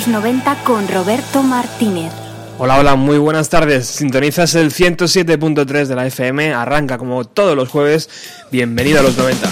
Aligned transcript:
los 0.00 0.08
90 0.08 0.54
con 0.64 0.88
Roberto 0.88 1.42
Martínez. 1.42 2.10
Hola, 2.56 2.78
hola, 2.78 2.94
muy 2.96 3.18
buenas 3.18 3.50
tardes. 3.50 3.86
Sintonizas 3.86 4.54
el 4.54 4.72
107.3 4.72 5.86
de 5.86 5.94
la 5.94 6.06
FM, 6.06 6.54
arranca 6.54 6.96
como 6.96 7.26
todos 7.26 7.54
los 7.54 7.68
jueves. 7.68 8.08
Bienvenido 8.50 9.00
a 9.00 9.02
los 9.02 9.18
90. 9.18 9.46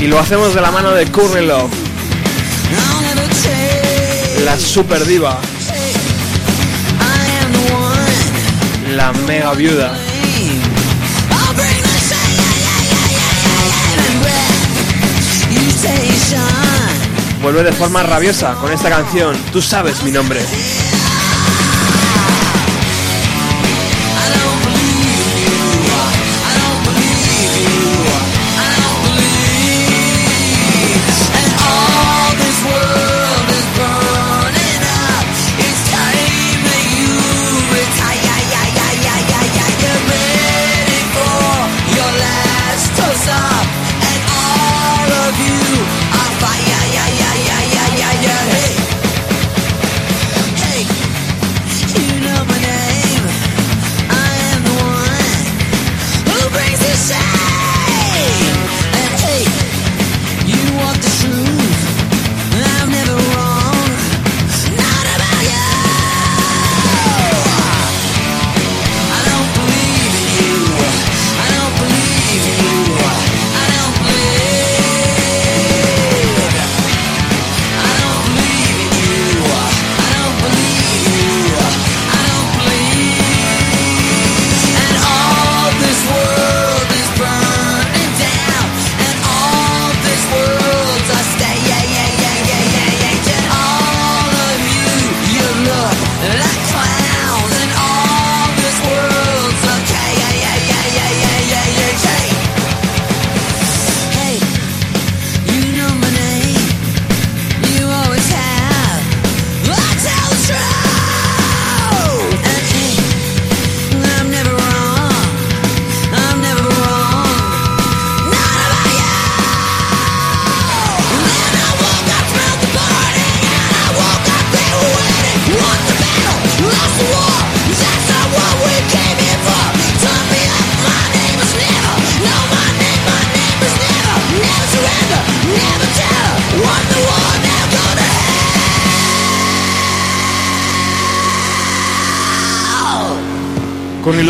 Y 0.00 0.06
lo 0.08 0.18
hacemos 0.18 0.52
de 0.52 0.60
la 0.60 0.72
mano 0.72 0.90
de 0.90 1.06
Courtney 1.12 1.46
Love, 1.46 1.70
la 4.44 4.56
super 4.56 5.04
diva, 5.04 5.38
la 8.96 9.12
mega 9.12 9.52
viuda. 9.54 10.07
Vuelve 17.50 17.64
de 17.64 17.72
forma 17.72 18.02
rabiosa 18.02 18.56
con 18.56 18.70
esta 18.70 18.90
canción, 18.90 19.34
Tú 19.50 19.62
sabes 19.62 20.02
mi 20.02 20.10
nombre. 20.10 20.38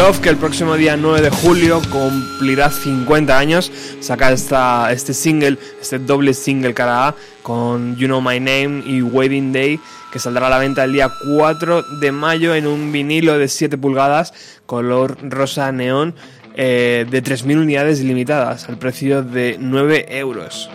Que 0.08 0.30
el 0.30 0.38
próximo 0.38 0.74
día 0.74 0.96
9 0.96 1.20
de 1.20 1.28
julio 1.28 1.82
cumplirá 1.92 2.70
50 2.70 3.38
años, 3.38 3.70
saca 4.00 4.32
esta, 4.32 4.90
este 4.90 5.12
single, 5.12 5.58
este 5.82 5.98
doble 5.98 6.32
single 6.32 6.72
cara 6.72 7.08
A, 7.08 7.14
con 7.42 7.94
You 7.94 8.06
Know 8.06 8.22
My 8.22 8.40
Name 8.40 8.82
y 8.86 9.02
Wedding 9.02 9.52
Day, 9.52 9.78
que 10.10 10.18
saldrá 10.18 10.46
a 10.46 10.50
la 10.50 10.58
venta 10.58 10.84
el 10.84 10.94
día 10.94 11.10
4 11.36 11.82
de 12.00 12.10
mayo 12.10 12.54
en 12.54 12.66
un 12.66 12.90
vinilo 12.90 13.38
de 13.38 13.48
7 13.48 13.76
pulgadas, 13.76 14.32
color 14.64 15.18
rosa 15.22 15.70
neón, 15.72 16.14
eh, 16.54 17.04
de 17.08 17.22
3.000 17.22 17.58
unidades 17.60 18.00
limitadas, 18.00 18.66
al 18.70 18.78
precio 18.78 19.22
de 19.22 19.58
9 19.60 20.06
euros. 20.08 20.70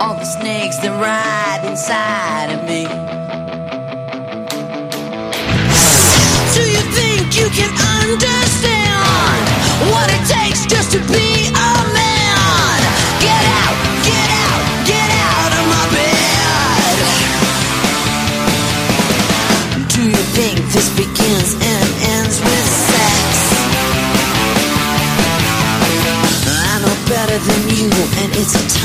All 0.00 0.14
the 0.14 0.24
snakes 0.24 0.78
that 0.78 0.96
ride 0.96 1.60
inside 1.68 2.48
of 2.56 2.64
me. 2.64 2.88
Do 6.56 6.62
you 6.64 6.82
think 6.96 7.36
you 7.36 7.48
can 7.52 7.68
understand 8.00 9.44
what 9.92 10.08
it 10.08 10.24
takes 10.24 10.64
just 10.64 10.96
to 10.96 11.00
be 11.04 11.52
a 11.52 11.72
man? 11.92 12.80
Get 13.20 13.44
out, 13.60 13.76
get 14.08 14.28
out, 14.40 14.64
get 14.88 15.08
out 15.28 15.52
of 15.52 15.64
my 15.68 15.84
bed. 15.92 16.96
Do 19.92 20.02
you 20.08 20.24
think 20.32 20.64
this 20.72 20.88
begins 20.96 21.60
and 21.60 21.86
ends 22.16 22.40
with 22.40 22.66
sex? 22.88 23.52
I 26.48 26.80
know 26.80 26.96
better 27.04 27.36
than 27.36 27.62
you, 27.68 27.92
and 28.24 28.32
it's 28.40 28.56
a 28.56 28.79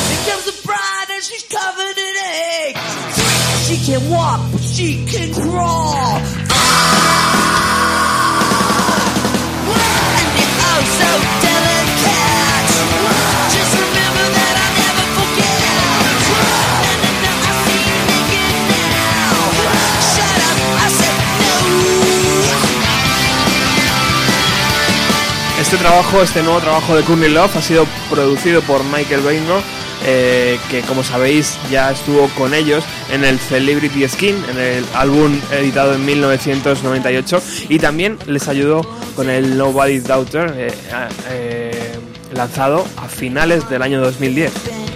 Here 0.07 0.23
comes 0.31 0.45
the 0.47 0.63
bride 0.65 1.07
and 1.11 1.23
she's 1.25 1.43
covered 1.43 1.99
in 1.99 2.15
eggs. 2.25 3.67
She 3.67 3.77
can 3.85 4.11
walk, 4.11 4.41
but 4.53 4.63
she 4.63 5.05
can 5.07 5.35
crawl. 5.35 5.95
And 5.97 7.40
Este 25.71 25.85
trabajo, 25.85 26.21
este 26.21 26.43
nuevo 26.43 26.59
trabajo 26.59 26.97
de 26.97 27.05
Courtney 27.05 27.31
Love 27.31 27.57
ha 27.57 27.63
sido 27.63 27.87
producido 28.11 28.61
por 28.61 28.83
Michael 28.83 29.21
Baingo, 29.21 29.63
eh, 30.05 30.59
que 30.69 30.81
como 30.81 31.05
sabéis 31.05 31.57
ya 31.71 31.93
estuvo 31.93 32.27
con 32.31 32.55
ellos 32.55 32.83
en 33.13 33.25
el 33.25 33.39
Celebrity 33.39 34.09
Skin, 34.09 34.35
en 34.51 34.59
el 34.59 34.85
álbum 34.95 35.31
editado 35.53 35.95
en 35.95 36.05
1998, 36.05 37.41
y 37.69 37.79
también 37.79 38.19
les 38.27 38.49
ayudó 38.49 38.85
con 39.15 39.31
el 39.31 39.57
Nobody's 39.57 40.09
Daughter, 40.09 40.53
eh, 40.57 40.75
eh, 41.29 41.93
lanzado 42.35 42.85
a 42.97 43.07
finales 43.07 43.71
del 43.71 43.83
año 43.83 44.01
2010. 44.01 44.53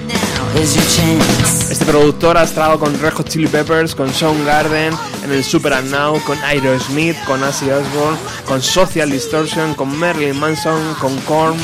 Now 0.08 0.60
is 0.60 0.74
your 0.74 0.84
chance. 0.88 1.72
Este 1.72 1.84
productor 1.84 2.36
ha 2.36 2.42
estado 2.42 2.80
con 2.80 2.98
Red 2.98 3.12
Hot 3.12 3.28
Chili 3.28 3.46
Peppers, 3.46 3.94
con 3.94 4.12
Soundgarden, 4.12 4.92
en 5.24 5.32
el 5.32 5.42
Super 5.42 5.72
and 5.72 5.90
Now, 5.90 6.22
con 6.24 6.38
Aerosmith, 6.44 7.16
con 7.24 7.42
Ozzy 7.42 7.70
Osbourne, 7.70 8.18
con 8.46 8.62
Social 8.62 9.10
Distortion, 9.10 9.74
con 9.74 9.96
Marilyn 9.96 10.38
Manson, 10.38 10.94
con 11.00 11.16
Korn. 11.22 11.56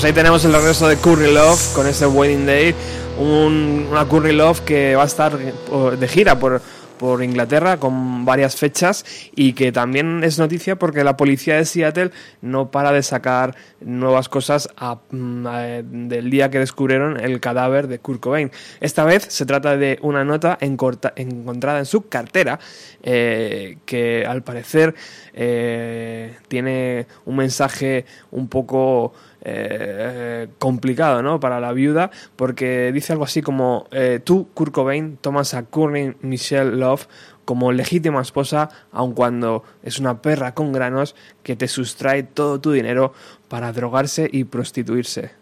Pues 0.00 0.08
ahí 0.08 0.14
tenemos 0.14 0.42
el 0.46 0.54
regreso 0.54 0.88
de 0.88 0.96
Curry 0.96 1.30
Love 1.30 1.74
con 1.74 1.86
este 1.86 2.06
Wedding 2.06 2.46
Day. 2.46 2.74
Un- 3.18 3.86
una 3.90 4.08
Curry 4.08 4.32
Love 4.32 4.60
que 4.62 4.96
va 4.96 5.02
a 5.02 5.06
estar 5.06 5.38
eh, 5.38 5.52
de 5.98 6.08
gira 6.08 6.38
por, 6.38 6.62
por 6.96 7.22
Inglaterra 7.22 7.76
con 7.76 8.24
varias 8.24 8.56
fechas 8.56 9.04
y 9.36 9.52
que 9.52 9.72
también 9.72 10.24
es 10.24 10.38
noticia 10.38 10.76
porque 10.76 11.04
la 11.04 11.18
policía 11.18 11.56
de 11.56 11.66
Seattle 11.66 12.12
no 12.40 12.70
para 12.70 12.92
de 12.92 13.02
sacar 13.02 13.54
nuevas 13.82 14.30
cosas 14.30 14.70
mm, 15.10 15.46
a- 15.46 15.60
del 15.82 16.30
día 16.30 16.48
que 16.50 16.60
descubrieron 16.60 17.20
el 17.20 17.38
cadáver 17.38 17.86
de 17.86 17.98
Kurt 17.98 18.20
Cobain. 18.20 18.50
Esta 18.80 19.04
vez 19.04 19.26
se 19.28 19.44
trata 19.44 19.76
de 19.76 19.98
una 20.00 20.24
nota 20.24 20.56
encontrada 20.60 21.78
en 21.78 21.84
su 21.86 22.08
cartera 22.08 22.58
eh, 23.02 23.76
que 23.84 24.24
al 24.26 24.42
parecer 24.44 24.94
eh, 25.34 26.36
tiene 26.48 27.06
un 27.26 27.36
mensaje 27.36 28.06
un 28.30 28.48
poco 28.48 29.12
eh, 29.42 30.48
complicado 30.58 31.22
¿no? 31.22 31.40
para 31.40 31.60
la 31.60 31.72
viuda 31.72 32.10
porque 32.36 32.92
dice 32.92 33.12
algo 33.12 33.24
así 33.24 33.42
como 33.42 33.86
eh, 33.90 34.20
tú 34.22 34.48
Kurt 34.52 34.72
Cobain 34.72 35.16
tomas 35.16 35.54
a 35.54 35.64
Courtney 35.64 36.14
Michelle 36.20 36.76
Love 36.76 37.06
como 37.44 37.72
legítima 37.72 38.20
esposa 38.20 38.68
aun 38.92 39.14
cuando 39.14 39.64
es 39.82 39.98
una 39.98 40.20
perra 40.20 40.54
con 40.54 40.72
granos 40.72 41.16
que 41.42 41.56
te 41.56 41.68
sustrae 41.68 42.22
todo 42.22 42.60
tu 42.60 42.72
dinero 42.72 43.12
para 43.48 43.72
drogarse 43.72 44.28
y 44.30 44.44
prostituirse. 44.44 45.39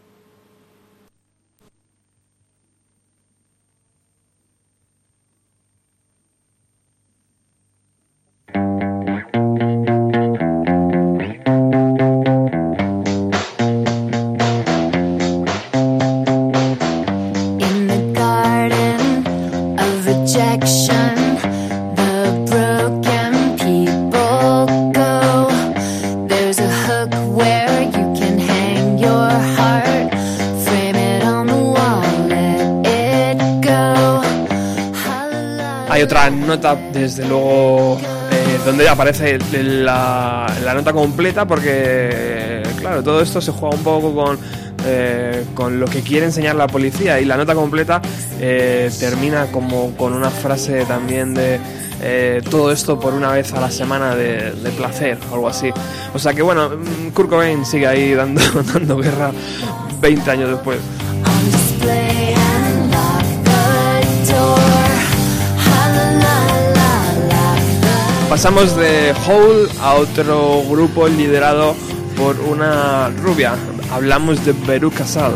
Desde 36.93 37.27
luego, 37.27 37.99
eh, 38.31 38.59
donde 38.65 38.89
aparece 38.89 39.39
la, 39.53 40.47
nota 40.75 40.93
completa 40.93 41.47
porque, 41.47 42.63
claro, 42.79 43.03
todo 43.03 43.21
esto 43.21 43.41
se 43.41 43.53
juega 43.53 43.77
un 43.77 43.83
poco 43.83 44.13
con, 44.15 44.39
eh, 44.85 45.45
con 45.55 45.79
lo 45.79 45.87
que 45.87 46.03
quiere 46.03 46.27
enseñar 46.27 46.57
la 46.57 46.67
policía 46.67 47.21
y 47.21 47.25
la 47.25 47.37
nota 47.37 47.55
completa 47.55 48.03
eh, 48.41 48.91
termina 48.99 49.47
como 49.47 49.97
con 49.97 50.13
una 50.13 50.31
frase 50.31 50.85
también 50.85 51.35
de 51.35 51.61
eh, 52.01 52.43
todo 52.51 52.73
esto 52.73 52.99
por 52.99 53.15
una 53.15 53.33
vez 53.33 53.53
a 53.53 53.61
la 53.61 53.71
semana 53.71 54.17
de, 54.17 54.53
placer 54.77 55.19
algo 55.33 55.49
así. 55.49 55.71
O 56.13 56.19
sea 56.19 56.35
que 56.35 56.43
bueno, 56.43 56.71
mm, 56.71 57.11
Kurt 57.11 57.29
Cobain 57.29 57.65
sigue 57.65 57.87
ahí 57.87 58.15
dando, 58.15 58.41
dando 58.73 58.97
guerra 58.99 59.31
20 60.01 60.31
años 60.31 60.51
después. 60.51 60.79
Pasamos 68.39 68.77
de 68.77 69.13
Hole 69.27 69.69
a 69.83 69.95
otro 69.95 70.63
grupo 70.71 71.09
liderado 71.09 71.75
por 72.17 72.39
una 72.39 73.11
rubia. 73.11 73.57
Hablamos 73.93 74.47
de 74.47 74.53
Beru 74.53 74.93
Casal. 74.93 75.33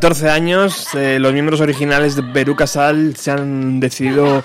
14 0.00 0.30
años, 0.30 0.94
eh, 0.94 1.18
los 1.20 1.34
miembros 1.34 1.60
originales 1.60 2.16
de 2.16 2.22
Perú 2.22 2.56
Casal 2.56 3.16
se 3.16 3.32
han 3.32 3.80
decidido 3.80 4.42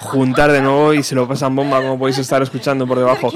juntar 0.00 0.50
de 0.50 0.60
nuevo 0.60 0.92
y 0.92 1.04
se 1.04 1.14
lo 1.14 1.28
pasan 1.28 1.54
bomba 1.54 1.80
como 1.80 2.00
podéis 2.00 2.18
estar 2.18 2.42
escuchando 2.42 2.84
por 2.84 2.98
debajo. 2.98 3.30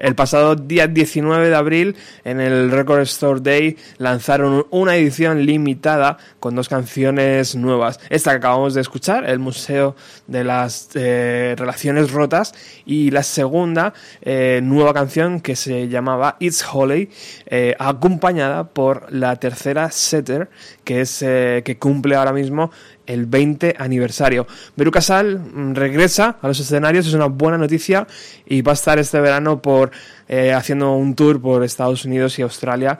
El 0.00 0.14
pasado 0.14 0.56
día 0.56 0.86
19 0.86 1.50
de 1.50 1.54
abril, 1.54 1.96
en 2.24 2.40
el 2.40 2.70
Record 2.70 3.02
Store 3.02 3.40
Day, 3.40 3.76
lanzaron 3.98 4.66
una 4.70 4.96
edición 4.96 5.44
limitada 5.44 6.16
con 6.40 6.54
dos 6.54 6.70
canciones 6.70 7.54
nuevas. 7.54 8.00
Esta 8.08 8.30
que 8.30 8.38
acabamos 8.38 8.72
de 8.72 8.80
escuchar, 8.80 9.28
El 9.28 9.40
Museo 9.40 9.94
de 10.26 10.42
las 10.42 10.88
eh, 10.94 11.54
Relaciones 11.58 12.12
Rotas, 12.12 12.54
y 12.86 13.10
la 13.10 13.22
segunda 13.22 13.92
eh, 14.22 14.60
nueva 14.62 14.94
canción 14.94 15.42
que 15.42 15.54
se 15.54 15.88
llamaba 15.88 16.38
It's 16.40 16.64
Holy, 16.72 17.10
eh, 17.44 17.76
acompañada 17.78 18.64
por 18.64 19.12
la 19.12 19.36
tercera 19.36 19.90
Setter, 19.90 20.48
que 20.82 21.02
es 21.02 21.18
que 21.20 21.76
cumple 21.78 22.16
ahora 22.16 22.32
mismo 22.32 22.70
el 23.10 23.26
20 23.26 23.76
aniversario. 23.78 24.46
Beru 24.76 24.90
Casal 24.90 25.38
mm, 25.38 25.74
regresa 25.74 26.36
a 26.40 26.48
los 26.48 26.60
escenarios, 26.60 27.06
es 27.06 27.14
una 27.14 27.26
buena 27.26 27.58
noticia 27.58 28.06
y 28.46 28.62
va 28.62 28.72
a 28.72 28.74
estar 28.74 28.98
este 28.98 29.20
verano 29.20 29.60
por 29.60 29.90
eh, 30.28 30.52
haciendo 30.52 30.92
un 30.92 31.14
tour 31.14 31.40
por 31.40 31.64
Estados 31.64 32.04
Unidos 32.04 32.38
y 32.38 32.42
Australia, 32.42 32.98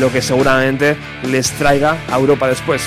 lo 0.00 0.12
que 0.12 0.20
seguramente 0.20 0.96
les 1.30 1.50
traiga 1.52 1.96
a 2.10 2.18
Europa 2.18 2.48
después. 2.48 2.82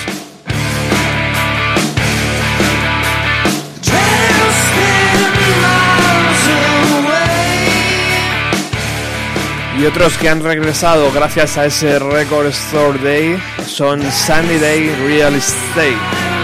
Y 9.78 9.84
otros 9.84 10.16
que 10.16 10.30
han 10.30 10.42
regresado 10.42 11.12
gracias 11.12 11.58
a 11.58 11.66
ese 11.66 11.98
Record 11.98 12.46
Store 12.46 12.98
Day 12.98 13.38
son 13.66 14.00
Sunny 14.10 14.56
Day 14.58 14.88
Real 15.06 15.34
Estate. 15.34 16.35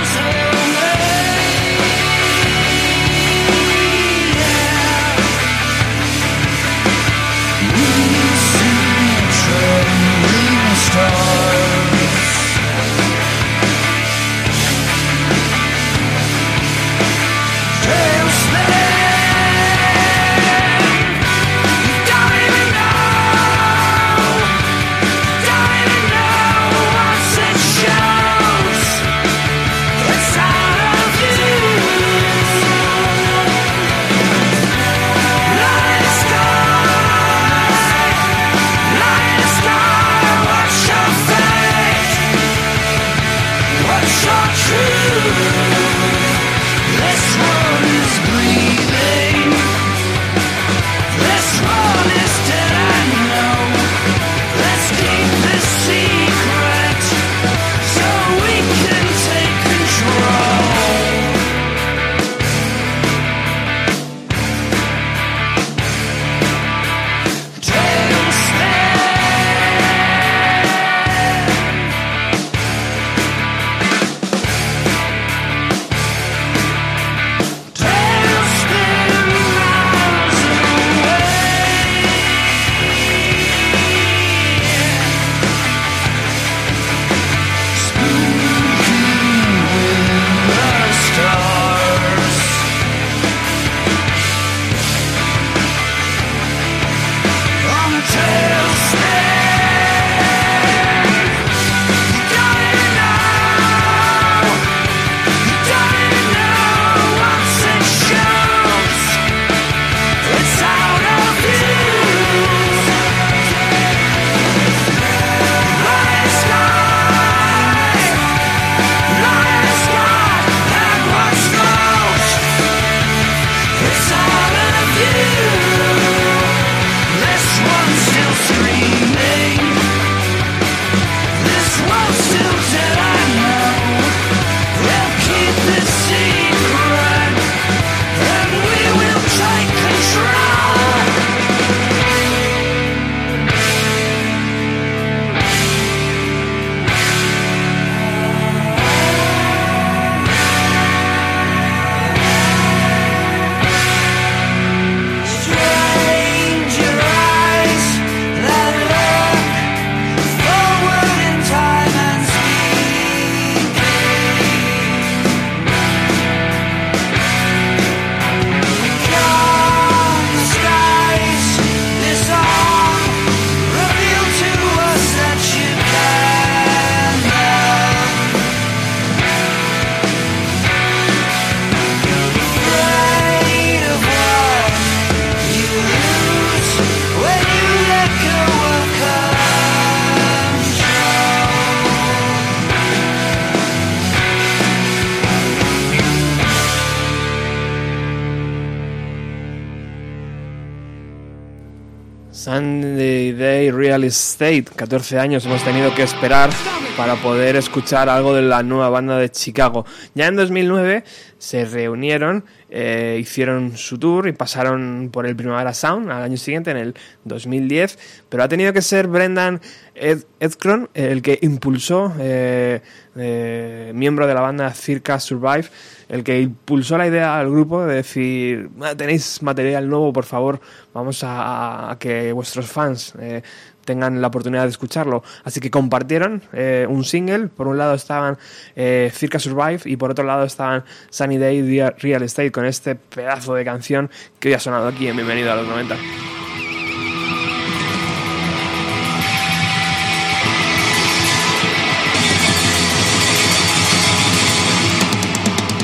Sunday 202.42 203.30
Day 203.34 203.70
Real 203.70 204.02
Estate. 204.02 204.64
14 204.64 205.16
años 205.16 205.46
hemos 205.46 205.62
tenido 205.62 205.94
que 205.94 206.02
esperar 206.02 206.50
para 206.96 207.14
poder 207.14 207.54
escuchar 207.54 208.08
algo 208.08 208.34
de 208.34 208.42
la 208.42 208.64
nueva 208.64 208.88
banda 208.90 209.16
de 209.16 209.30
Chicago. 209.30 209.86
Ya 210.16 210.26
en 210.26 210.34
2009 210.34 211.04
se 211.38 211.64
reunieron, 211.64 212.44
eh, 212.68 213.18
hicieron 213.20 213.76
su 213.76 213.96
tour 213.96 214.26
y 214.26 214.32
pasaron 214.32 215.10
por 215.12 215.24
el 215.24 215.36
Primavera 215.36 215.72
Sound 215.72 216.10
al 216.10 216.24
año 216.24 216.36
siguiente, 216.36 216.72
en 216.72 216.78
el 216.78 216.94
2010. 217.24 217.96
Pero 218.28 218.42
ha 218.42 218.48
tenido 218.48 218.72
que 218.72 218.82
ser 218.82 219.06
Brendan 219.06 219.60
Ed 219.94 220.24
Edcron 220.40 220.90
el 220.94 221.22
que 221.22 221.38
impulsó, 221.42 222.12
eh, 222.18 222.80
eh, 223.14 223.92
miembro 223.94 224.26
de 224.26 224.34
la 224.34 224.40
banda 224.40 224.74
Circa 224.74 225.20
Survive, 225.20 225.66
el 226.12 226.22
que 226.22 226.42
impulsó 226.42 226.98
la 226.98 227.06
idea 227.06 227.38
al 227.38 227.50
grupo 227.50 227.84
de 227.84 227.96
decir, 227.96 228.70
"Ah, 228.82 228.94
tenéis 228.94 229.42
material 229.42 229.88
nuevo, 229.88 230.12
por 230.12 230.26
favor, 230.26 230.60
vamos 230.92 231.22
a, 231.24 231.96
que 231.98 232.32
vuestros 232.32 232.66
fans 232.66 233.14
eh, 233.18 233.42
tengan 233.84 234.20
la 234.20 234.28
oportunidad 234.28 234.64
de 234.64 234.68
escucharlo. 234.68 235.24
Así 235.42 235.58
que 235.58 235.70
compartieron 235.70 236.42
eh, 236.52 236.86
un 236.88 237.04
single. 237.04 237.48
Por 237.48 237.66
un 237.66 237.78
lado 237.78 237.94
estaban 237.94 238.38
eh, 238.76 239.10
Circa 239.12 239.38
Survive 239.38 239.80
y 239.86 239.96
por 239.96 240.10
otro 240.10 240.24
lado 240.24 240.44
estaban 240.44 240.84
Sunny 241.10 241.38
Day 241.38 241.62
Real 241.98 242.22
Estate 242.22 242.52
con 242.52 242.66
este 242.66 242.94
pedazo 242.94 243.54
de 243.54 243.64
canción 243.64 244.10
que 244.38 244.48
hoy 244.48 244.54
ha 244.54 244.60
sonado 244.60 244.88
aquí 244.88 245.08
en 245.08 245.16
Bienvenido 245.16 245.50
a 245.50 245.56
los 245.56 245.66
90. 245.66 245.96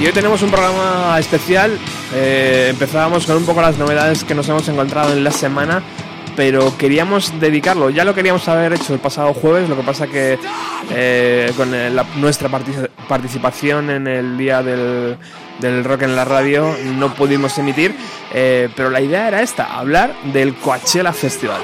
Y 0.01 0.07
hoy 0.07 0.13
tenemos 0.13 0.43
un 0.43 0.51
programa 0.51 1.17
especial. 1.19 1.77
Eh, 2.15 2.69
empezábamos 2.71 3.27
con 3.27 3.37
un 3.37 3.45
poco 3.45 3.61
las 3.61 3.77
novedades 3.79 4.23
que 4.25 4.35
nos 4.35 4.49
hemos 4.49 4.69
encontrado 4.69 5.13
en 5.13 5.25
la 5.25 5.33
semana, 5.33 5.83
pero 6.37 6.77
queríamos 6.79 7.41
dedicarlo. 7.41 7.91
Ya 7.91 8.05
lo 8.05 8.15
queríamos 8.15 8.47
haber 8.49 8.75
hecho 8.75 8.95
el 8.95 9.01
pasado 9.01 9.35
jueves, 9.35 9.69
lo 9.69 9.77
que 9.77 9.83
pasa 9.83 10.07
que 10.07 10.39
eh, 10.91 11.53
con 11.57 11.73
nuestra 12.21 12.49
partic- 12.49 12.89
participación 13.09 13.91
en 13.91 14.07
el 14.07 14.39
día 14.39 14.63
del, 14.63 15.17
del 15.59 15.83
rock 15.83 16.03
en 16.03 16.15
la 16.15 16.25
radio 16.25 16.77
no 16.97 17.13
pudimos 17.15 17.59
emitir, 17.59 17.93
eh, 18.33 18.69
pero 18.77 18.91
la 18.91 19.01
idea 19.01 19.27
era 19.27 19.43
esta, 19.43 19.77
hablar 19.77 20.15
del 20.33 20.55
Coachella 20.55 21.13
Festival. 21.13 21.63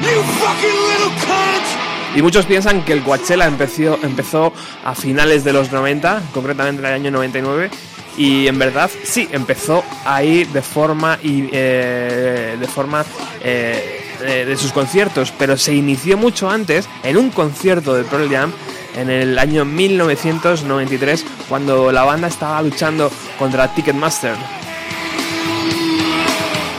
You 0.00 0.22
fucking 0.22 0.70
little 0.70 1.26
cunt! 1.26 1.87
Y 2.14 2.22
muchos 2.22 2.46
piensan 2.46 2.84
que 2.84 2.92
el 2.92 3.02
Coachella 3.02 3.46
empezó, 3.46 3.98
empezó 4.02 4.52
a 4.84 4.94
finales 4.94 5.44
de 5.44 5.52
los 5.52 5.70
90, 5.70 6.22
concretamente 6.32 6.80
en 6.80 6.86
el 6.86 6.94
año 6.94 7.10
99, 7.10 7.70
y 8.16 8.48
en 8.48 8.58
verdad 8.58 8.90
sí, 9.04 9.28
empezó 9.30 9.84
ahí 10.04 10.44
de 10.44 10.62
forma, 10.62 11.18
y, 11.22 11.48
eh, 11.52 12.56
de, 12.58 12.66
forma 12.66 13.04
eh, 13.42 14.02
de, 14.20 14.44
de 14.46 14.56
sus 14.56 14.72
conciertos, 14.72 15.32
pero 15.38 15.56
se 15.56 15.74
inició 15.74 16.16
mucho 16.16 16.50
antes 16.50 16.88
en 17.04 17.16
un 17.16 17.30
concierto 17.30 17.94
de 17.94 18.04
Pearl 18.04 18.28
Jam 18.28 18.52
en 18.96 19.10
el 19.10 19.38
año 19.38 19.64
1993, 19.64 21.24
cuando 21.48 21.92
la 21.92 22.02
banda 22.04 22.26
estaba 22.26 22.60
luchando 22.62 23.10
contra 23.38 23.72
Ticketmaster. 23.72 24.34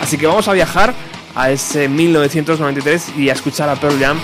Así 0.01 0.17
que 0.17 0.27
vamos 0.27 0.47
a 0.47 0.53
viajar 0.53 0.93
a 1.35 1.51
ese 1.51 1.87
1993 1.87 3.13
y 3.17 3.29
a 3.29 3.33
escuchar 3.33 3.69
a 3.69 3.75
Pearl 3.75 3.99
Jam 3.99 4.19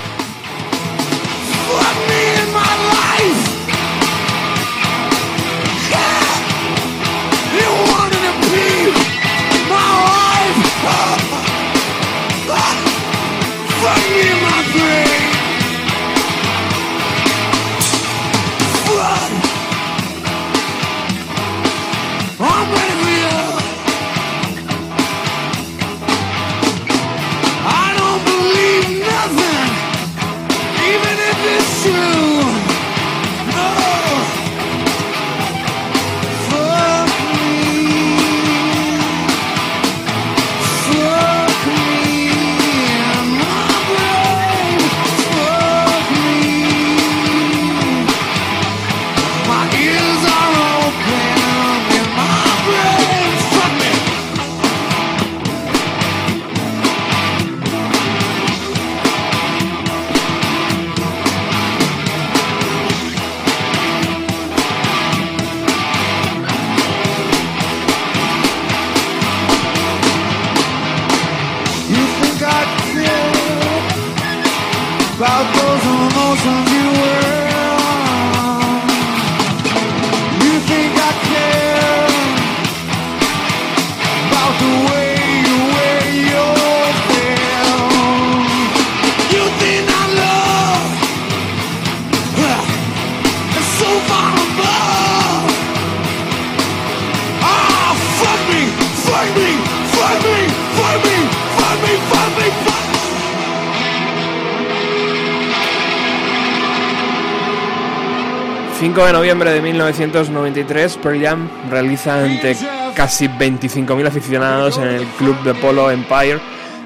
noviembre 109.26 109.50
de 109.54 109.62
1993, 109.64 110.98
Pearl 110.98 111.20
Jam 111.20 111.50
realiza 111.72 112.24
ante 112.24 112.56
casi 112.96 113.28
25.000 113.28 114.06
aficionados 114.06 114.78
en 114.78 114.84
el 114.84 115.04
club 115.18 115.42
de 115.42 115.56
polo 115.56 115.90
Empire, 115.90 116.40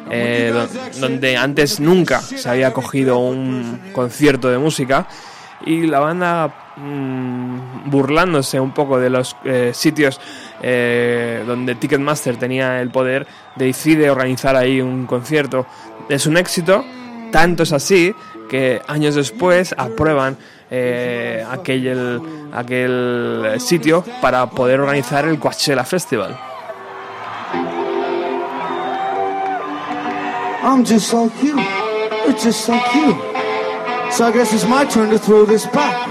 eh, 0.09 0.49
do- 0.53 1.01
donde 1.01 1.35
antes 1.35 1.81
nunca 1.81 2.21
se 2.21 2.47
había 2.49 2.71
cogido 2.71 3.17
un 3.17 3.81
concierto 3.91 4.49
de 4.49 4.57
música. 4.57 5.05
Y 5.65 5.85
la 5.87 5.99
banda, 5.99 6.71
mm, 6.77 7.89
burlándose 7.89 8.57
un 8.57 8.71
poco 8.73 8.97
de 8.97 9.09
los 9.09 9.35
eh, 9.43 9.71
sitios 9.73 10.21
eh, 10.61 11.43
donde 11.45 11.75
Ticketmaster 11.75 12.37
tenía 12.37 12.79
el 12.81 12.89
poder, 12.89 13.27
decide 13.57 14.09
organizar 14.09 14.55
ahí 14.55 14.79
un 14.79 15.05
concierto. 15.05 15.65
Es 16.07 16.25
un 16.25 16.37
éxito, 16.37 16.85
tanto 17.33 17.63
es 17.63 17.73
así 17.73 18.15
que 18.49 18.81
años 18.87 19.15
después 19.15 19.75
aprueban 19.77 20.37
eh, 20.71 21.45
aquel, 21.49 22.49
aquel 22.53 23.55
sitio 23.59 24.03
para 24.21 24.47
poder 24.47 24.79
organizar 24.79 25.25
el 25.25 25.39
Coachella 25.39 25.83
Festival. 25.83 26.37
I'm 30.61 30.83
just 30.83 31.13
like 31.13 31.31
you. 31.41 31.55
It's 32.27 32.43
just 32.43 32.67
like 32.69 32.93
you. 32.93 33.13
So 34.11 34.25
I 34.25 34.31
guess 34.31 34.53
it's 34.53 34.65
my 34.65 34.85
turn 34.85 35.09
to 35.09 35.17
throw 35.17 35.45
this 35.45 35.65
back. 35.67 36.08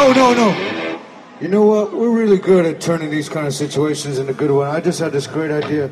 No, 0.00 0.14
no, 0.14 0.34
no. 0.34 0.54
You 1.42 1.48
know 1.48 1.66
what? 1.66 1.92
We're 1.92 2.08
really 2.08 2.38
good 2.38 2.64
at 2.64 2.80
turning 2.80 3.10
these 3.10 3.28
kind 3.28 3.46
of 3.46 3.52
situations 3.52 4.18
into 4.18 4.32
good 4.32 4.50
ones. 4.50 4.74
I 4.74 4.80
just 4.80 4.98
had 4.98 5.12
this 5.12 5.26
great 5.26 5.50
idea. 5.50 5.90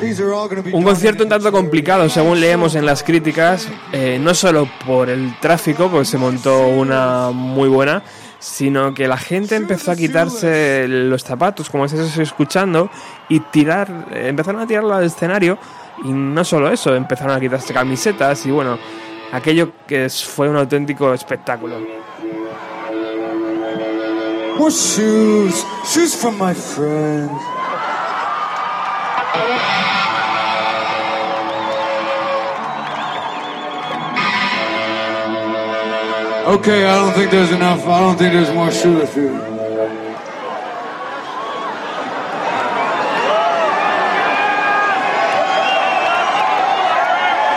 These 0.00 0.22
are 0.22 0.32
all 0.32 0.48
going 0.48 0.62
to 0.62 0.62
be 0.62 0.74
Un 0.74 0.82
concierto 0.82 1.24
un 1.24 1.28
tanto 1.28 1.52
complicado, 1.52 2.08
según 2.08 2.40
leemos 2.40 2.76
en 2.76 2.86
las 2.86 3.02
críticas, 3.02 3.68
eh, 3.92 4.18
no 4.18 4.32
solo 4.32 4.66
por 4.86 5.10
el 5.10 5.38
tráfico, 5.38 5.90
porque 5.90 6.06
se 6.06 6.16
montó 6.16 6.66
una 6.68 7.30
muy 7.30 7.68
buena, 7.68 8.02
sino 8.38 8.94
que 8.94 9.06
la 9.06 9.18
gente 9.18 9.54
empezó 9.54 9.90
a 9.90 9.96
quitarse 9.96 10.88
los 10.88 11.22
zapatos, 11.22 11.68
como 11.68 11.84
estáis 11.84 12.16
escuchando, 12.16 12.88
y 13.28 13.40
tirar, 13.40 14.06
empezaron 14.12 14.62
a 14.62 14.66
tirarlo 14.66 14.94
al 14.94 15.04
escenario, 15.04 15.58
y 16.04 16.08
no 16.08 16.42
solo 16.42 16.70
eso, 16.72 16.94
empezaron 16.94 17.36
a 17.36 17.40
quitarse 17.40 17.74
camisetas, 17.74 18.46
y 18.46 18.50
bueno, 18.50 18.78
aquello 19.30 19.72
que 19.86 20.08
fue 20.08 20.48
un 20.48 20.56
auténtico 20.56 21.12
espectáculo. 21.12 21.99
More 24.60 24.70
shoes. 24.70 25.64
Shoes 25.90 26.14
from 26.14 26.36
my 26.36 26.52
friend. 26.52 27.30
Okay, 36.46 36.84
I 36.84 36.94
don't 36.98 37.14
think 37.14 37.30
there's 37.30 37.52
enough. 37.52 37.86
I 37.86 38.00
don't 38.00 38.18
think 38.18 38.34
there's 38.34 38.52
more 38.52 38.70
shoes 38.70 39.08
feed. 39.08 39.30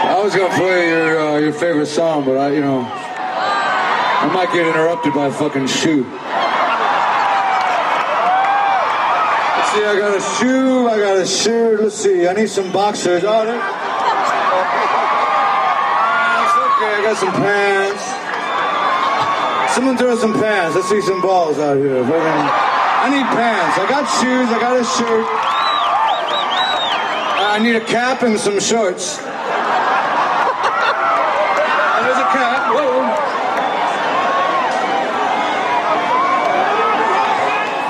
That 0.04 0.24
was 0.24 0.24
was 0.24 0.36
gonna 0.36 0.56
play 0.56 0.88
your 0.88 1.20
uh, 1.20 1.38
your 1.40 1.52
favorite 1.52 1.88
song, 1.88 2.24
but 2.24 2.38
I, 2.38 2.52
you 2.52 2.62
know, 2.62 2.90
I 2.90 4.32
might 4.34 4.54
get 4.54 4.66
interrupted 4.66 5.14
by 5.14 5.26
a 5.26 5.32
fucking 5.34 5.68
shoe. 5.68 6.06
See, 9.74 9.84
I 9.86 9.98
got 9.98 10.16
a 10.18 10.22
shoe, 10.38 10.88
I 10.88 11.00
got 11.00 11.18
a 11.18 11.26
shirt. 11.26 11.82
Let's 11.82 11.96
see, 11.96 12.28
I 12.28 12.34
need 12.34 12.50
some 12.50 12.72
boxers. 12.72 13.24
Oh, 13.26 13.46
there- 13.46 13.56
okay, 16.74 16.94
I 16.94 17.02
got 17.04 17.18
some 17.18 17.32
pants. 17.32 18.04
Someone 19.74 19.98
throw 19.98 20.16
some 20.16 20.34
pants. 20.34 20.76
Let's 20.76 20.90
see 20.90 21.02
some 21.02 21.22
balls 21.22 21.58
out 21.58 21.78
here. 21.78 21.98
Um, 21.98 22.12
I 22.12 23.10
need 23.10 23.26
pants. 23.34 23.80
I 23.80 23.90
got 23.90 24.06
shoes. 24.22 24.50
I 24.50 24.60
got 24.60 24.78
a 24.78 24.84
shirt. 24.84 25.26
I 27.46 27.60
need 27.60 27.76
a 27.76 27.82
cap 27.86 28.22
and 28.22 28.40
some 28.40 28.60
shorts. 28.60 29.20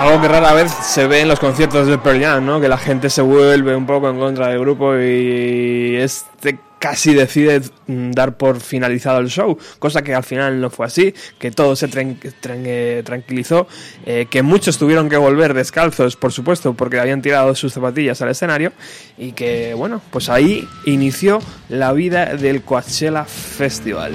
Algo 0.04 0.22
que 0.22 0.28
rara 0.28 0.52
vez 0.54 0.70
se 0.70 1.08
ve 1.08 1.22
en 1.22 1.30
los 1.30 1.39
conciertos 1.39 1.88
de 1.88 1.98
Pearl 1.98 2.20
Jam, 2.22 2.46
¿no? 2.46 2.60
Que 2.60 2.68
la 2.68 2.78
gente 2.78 3.10
se 3.10 3.22
vuelve 3.22 3.74
un 3.74 3.86
poco 3.86 4.10
en 4.10 4.20
contra 4.20 4.50
del 4.50 4.60
grupo 4.60 4.94
y 4.98 5.96
este 5.96 6.60
casi 6.78 7.13
decide 7.13 7.62
mm, 7.88 8.12
dar 8.12 8.36
por 8.36 8.60
finalizado 8.60 9.20
el 9.20 9.30
show, 9.30 9.58
cosa 9.80 10.02
que 10.02 10.13
al 10.13 10.26
final 10.26 10.60
no 10.60 10.70
fue 10.70 10.88
así, 10.88 11.13
que 11.39 11.52
todo 11.52 11.78
se 11.78 11.89
tran- 11.89 12.18
tran- 12.42 13.04
tranquilizó, 13.06 13.66
eh, 14.06 14.26
que 14.30 14.42
muchos 14.44 14.78
tuvieron 14.78 15.08
que 15.08 15.16
volver 15.16 15.54
descalzos, 15.54 16.18
por 16.18 16.34
supuesto, 16.34 16.74
porque 16.74 17.00
habían 17.00 17.22
tirado 17.22 17.56
sus 17.56 17.72
zapatillas 17.72 18.22
al 18.22 18.28
escenario 18.32 18.74
y 19.18 19.32
que, 19.32 19.74
bueno, 19.74 20.02
pues 20.12 20.28
ahí 20.28 20.68
inició 20.86 21.39
la 21.70 21.94
vida 21.94 22.36
del 22.36 22.63
Coachella 22.63 23.24
Festival. 23.24 24.12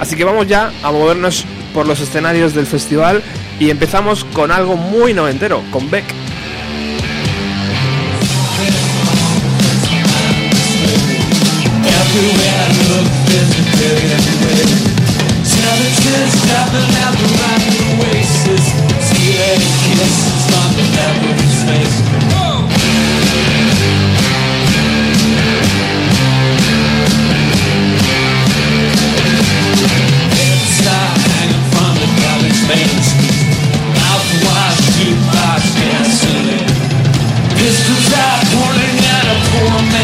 Así 0.00 0.16
que 0.16 0.24
vamos 0.24 0.48
ya 0.48 0.72
a 0.82 0.90
movernos 0.90 1.44
por 1.72 1.86
los 1.86 2.00
escenarios 2.00 2.54
del 2.54 2.66
festival 2.66 3.22
y 3.58 3.70
empezamos 3.70 4.24
con 4.24 4.50
algo 4.50 4.76
muy 4.76 5.14
noventero, 5.14 5.62
con 5.70 5.90
Beck. 5.90 6.04
At 39.54 39.98
a 39.98 40.01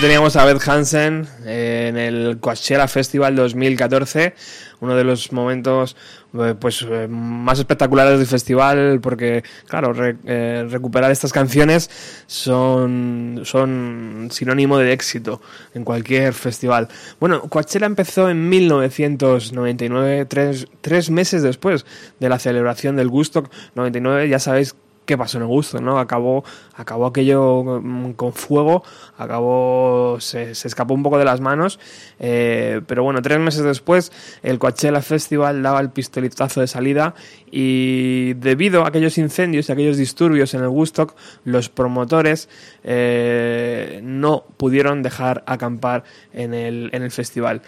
teníamos 0.00 0.36
a 0.36 0.44
Beth 0.44 0.66
Hansen 0.68 1.26
en 1.44 1.96
el 1.96 2.38
Coachella 2.38 2.86
Festival 2.86 3.34
2014, 3.34 4.34
uno 4.80 4.94
de 4.94 5.02
los 5.02 5.32
momentos 5.32 5.96
eh, 6.34 6.54
pues 6.58 6.86
eh, 6.88 7.08
más 7.08 7.58
espectaculares 7.58 8.18
del 8.18 8.26
festival 8.26 9.00
porque 9.02 9.42
claro, 9.66 9.92
eh, 10.24 10.66
recuperar 10.70 11.10
estas 11.10 11.32
canciones 11.32 11.90
son 12.26 13.40
son 13.44 14.28
sinónimo 14.30 14.78
de 14.78 14.92
éxito 14.92 15.40
en 15.74 15.84
cualquier 15.84 16.32
festival. 16.32 16.88
Bueno, 17.18 17.42
Coachella 17.42 17.86
empezó 17.86 18.30
en 18.30 18.48
1999, 18.48 20.26
tres, 20.26 20.68
tres 20.80 21.10
meses 21.10 21.42
después 21.42 21.86
de 22.20 22.28
la 22.28 22.38
celebración 22.38 22.94
del 22.94 23.08
Gusto 23.08 23.50
99, 23.74 24.28
ya 24.28 24.38
sabéis 24.38 24.76
qué 25.08 25.16
pasó 25.16 25.38
en 25.38 25.44
el 25.44 25.48
gusto, 25.48 25.80
¿no? 25.80 25.98
Acabó, 25.98 26.44
acabó 26.74 27.06
aquello 27.06 27.80
mm, 27.82 28.12
con 28.12 28.34
fuego, 28.34 28.84
acabó, 29.16 30.18
se, 30.20 30.54
se 30.54 30.68
escapó 30.68 30.92
un 30.92 31.02
poco 31.02 31.18
de 31.18 31.24
las 31.24 31.40
manos, 31.40 31.80
eh, 32.20 32.82
pero 32.86 33.02
bueno, 33.04 33.22
tres 33.22 33.38
meses 33.40 33.62
después 33.62 34.12
el 34.42 34.58
Coachella 34.58 35.00
Festival 35.00 35.62
daba 35.62 35.80
el 35.80 35.88
pistoletazo 35.88 36.60
de 36.60 36.66
salida 36.66 37.14
y 37.50 38.34
debido 38.34 38.84
a 38.84 38.88
aquellos 38.88 39.16
incendios 39.16 39.70
y 39.70 39.72
aquellos 39.72 39.96
disturbios 39.96 40.52
en 40.52 40.60
el 40.60 40.68
Woodstock, 40.68 41.16
los 41.44 41.70
promotores 41.70 42.50
eh, 42.84 44.00
no 44.04 44.44
pudieron 44.58 45.02
dejar 45.02 45.42
acampar 45.46 46.04
en 46.34 46.52
el, 46.52 46.90
en 46.92 47.02
el 47.02 47.10
festival. 47.10 47.62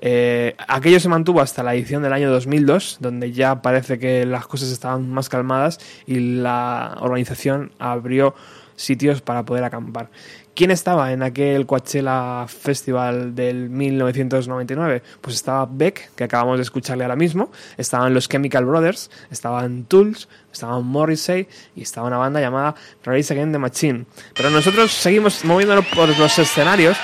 Eh, 0.00 0.54
aquello 0.68 1.00
se 1.00 1.08
mantuvo 1.08 1.40
hasta 1.40 1.62
la 1.62 1.74
edición 1.74 2.02
del 2.02 2.12
año 2.12 2.30
2002, 2.30 2.98
donde 3.00 3.32
ya 3.32 3.62
parece 3.62 3.98
que 3.98 4.24
las 4.26 4.46
cosas 4.46 4.70
estaban 4.70 5.10
más 5.10 5.28
calmadas 5.28 5.78
y 6.06 6.20
la 6.40 6.96
organización 7.00 7.72
abrió 7.78 8.34
sitios 8.76 9.20
para 9.20 9.44
poder 9.44 9.64
acampar. 9.64 10.10
¿Quién 10.58 10.72
estaba 10.72 11.12
en 11.12 11.22
aquel 11.22 11.66
Coachella 11.66 12.44
Festival 12.48 13.32
del 13.36 13.70
1999? 13.70 15.04
Pues 15.20 15.36
estaba 15.36 15.68
Beck, 15.70 16.10
que 16.16 16.24
acabamos 16.24 16.56
de 16.56 16.64
escucharle 16.64 17.04
ahora 17.04 17.14
mismo, 17.14 17.52
estaban 17.76 18.12
los 18.12 18.28
Chemical 18.28 18.64
Brothers, 18.64 19.08
estaban 19.30 19.84
Tools, 19.84 20.28
estaban 20.52 20.84
Morrissey 20.84 21.46
y 21.76 21.82
estaba 21.82 22.08
una 22.08 22.16
banda 22.16 22.40
llamada 22.40 22.74
Rise 23.04 23.34
Against 23.34 23.52
the 23.52 23.58
Machine. 23.60 24.06
Pero 24.34 24.50
nosotros 24.50 24.90
seguimos 24.90 25.44
moviéndonos 25.44 25.86
por 25.94 26.08
los 26.18 26.36
escenarios 26.40 26.96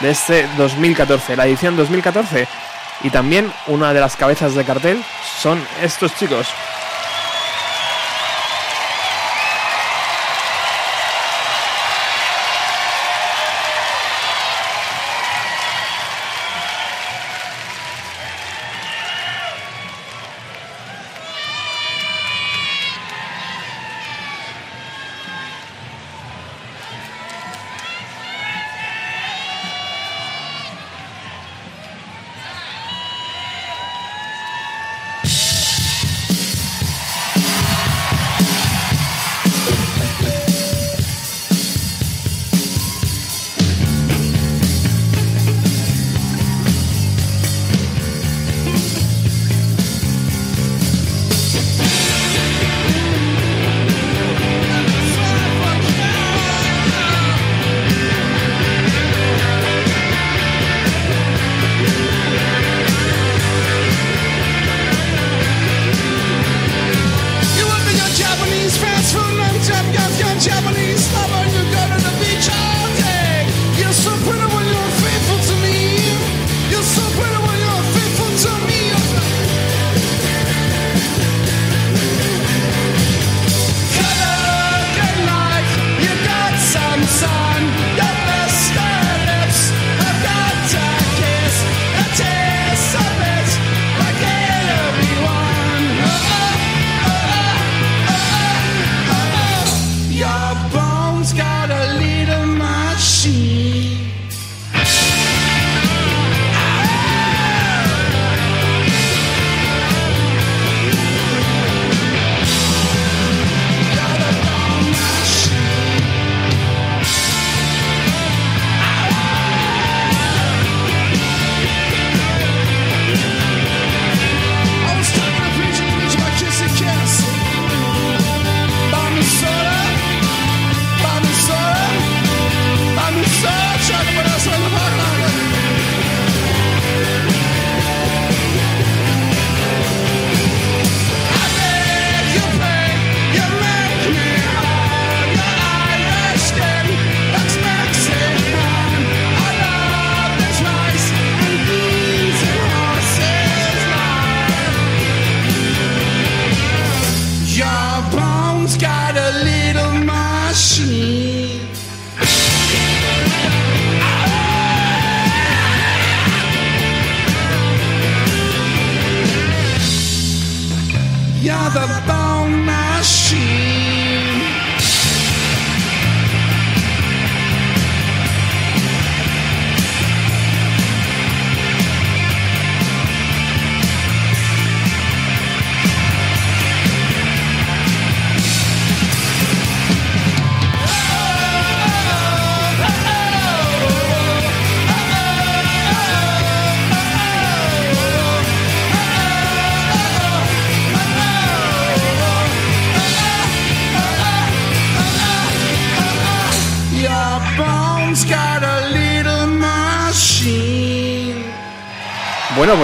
de 0.00 0.08
este 0.08 0.46
2014, 0.56 1.36
la 1.36 1.46
edición 1.46 1.76
2014. 1.76 2.48
Y 3.02 3.10
también 3.10 3.52
una 3.66 3.92
de 3.92 4.00
las 4.00 4.16
cabezas 4.16 4.54
de 4.54 4.64
cartel 4.64 5.04
son 5.38 5.62
estos 5.82 6.16
chicos. 6.16 6.48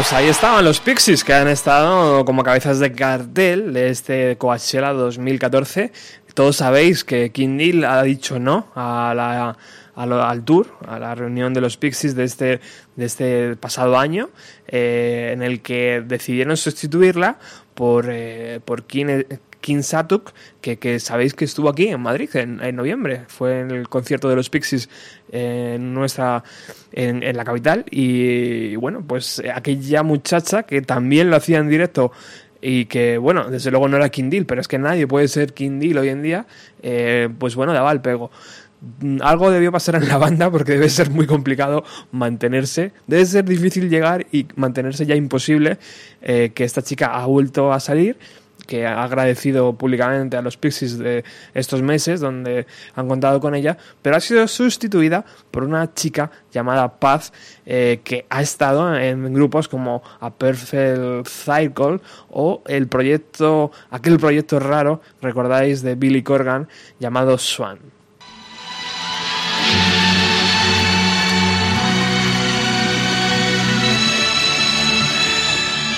Pues 0.09 0.23
ahí 0.23 0.29
estaban 0.29 0.65
los 0.65 0.81
Pixies 0.81 1.23
que 1.23 1.35
han 1.35 1.49
estado 1.49 2.25
como 2.25 2.43
cabezas 2.43 2.79
de 2.79 2.93
cartel 2.93 3.75
de 3.75 3.91
este 3.91 4.39
Coachella 4.39 4.95
2014. 4.95 5.93
Todos 6.33 6.57
sabéis 6.57 7.05
que 7.05 7.31
King 7.31 7.57
Neil 7.57 7.85
ha 7.85 8.03
dicho 8.05 8.39
no 8.39 8.69
a 8.75 9.13
la, 9.15 9.59
al 9.95 10.45
tour, 10.45 10.67
a 10.87 10.99
la 10.99 11.15
reunión 11.15 11.53
de 11.53 11.61
los 11.61 11.77
Pixies 11.77 12.15
de 12.15 12.25
este, 12.25 12.61
de 12.97 13.05
este 13.05 13.57
pasado 13.57 13.99
año, 13.99 14.31
eh, 14.67 15.33
en 15.35 15.43
el 15.43 15.61
que 15.61 16.03
decidieron 16.03 16.57
sustituirla 16.57 17.39
por, 17.75 18.07
eh, 18.09 18.61
por 18.65 18.85
King 19.69 19.83
Satuk, 19.83 20.33
que, 20.63 20.79
que 20.79 20.99
sabéis 20.99 21.35
que 21.35 21.45
estuvo 21.45 21.69
aquí 21.69 21.89
en 21.89 22.01
Madrid 22.01 22.31
en, 22.37 22.59
en 22.63 22.75
noviembre. 22.75 23.25
Fue 23.29 23.61
en 23.61 23.71
el 23.71 23.87
concierto 23.87 24.27
de 24.31 24.35
los 24.35 24.49
Pixies 24.49 24.89
en 25.31 25.93
nuestra 25.93 26.43
en, 26.91 27.23
en 27.23 27.37
la 27.37 27.45
capital 27.45 27.85
y 27.91 28.77
bueno 28.77 29.05
pues 29.07 29.43
aquella 29.55 30.03
muchacha 30.03 30.63
que 30.63 30.81
también 30.81 31.29
lo 31.29 31.37
hacía 31.37 31.59
en 31.59 31.69
directo 31.69 32.13
y 32.63 32.87
que, 32.87 33.19
bueno, 33.19 33.51
desde 33.51 33.71
luego 33.71 33.89
no 33.89 33.99
era 33.99 34.09
King 34.09 34.31
Deal, 34.31 34.47
pero 34.47 34.61
es 34.63 34.69
que 34.69 34.79
nadie 34.79 35.07
puede 35.07 35.29
ser 35.29 35.53
King 35.53 35.79
Deal 35.79 35.99
hoy 35.99 36.09
en 36.09 36.23
día, 36.23 36.47
eh, 36.83 37.29
pues 37.39 37.55
bueno, 37.55 37.73
daba 37.75 37.93
el 37.93 38.01
pego. 38.01 38.31
Mm, 39.01 39.19
Algo 39.23 39.51
debió 39.51 39.71
pasar 39.71 39.97
en 39.97 40.09
la 40.09 40.19
banda 40.19 40.51
porque 40.51 40.73
debe 40.73 40.89
ser 40.89 41.11
muy 41.11 41.27
complicado 41.27 41.85
mantenerse. 42.11 42.93
Debe 43.07 43.27
ser 43.27 43.45
difícil 43.45 43.89
llegar 43.91 44.27
y 44.33 44.47
mantenerse 44.57 45.07
ya 45.07 45.15
imposible 45.15 45.79
eh, 46.23 46.53
que 46.55 46.65
esta 46.65 46.83
chica 46.83 47.15
ha 47.15 47.27
vuelto 47.27 47.73
a 47.73 47.81
salir 47.81 48.17
que 48.69 48.87
ha 48.87 49.03
agradecido 49.03 49.73
públicamente 49.73 50.37
a 50.37 50.43
los 50.43 50.59
Pixies 50.59 50.99
de 50.99 51.25
estos 51.55 51.81
meses 51.81 52.21
donde 52.21 52.67
han 52.95 53.09
contado 53.09 53.41
con 53.41 53.55
ella, 53.55 53.79
pero 54.03 54.15
ha 54.15 54.21
sido 54.21 54.47
sustituida 54.47 55.25
por 55.51 55.65
una 55.65 55.95
chica 55.95 56.31
llamada 56.53 57.01
Paz 57.01 57.33
eh, 57.65 58.01
que 58.05 58.27
ha 58.29 58.43
estado 58.43 58.95
en 58.95 59.33
grupos 59.33 59.69
como 59.69 60.03
A 60.21 60.31
Perfect 60.31 61.27
Cycle 61.27 62.01
o 62.31 62.63
el 62.67 62.89
proyecto, 62.89 63.73
aquel 63.91 64.19
proyecto 64.19 64.61
raro, 64.61 65.01
recordáis, 65.23 65.83
de 65.83 65.95
Billy 65.95 66.23
Corgan 66.23 66.69
llamado 67.01 67.39
Swan. 67.39 67.98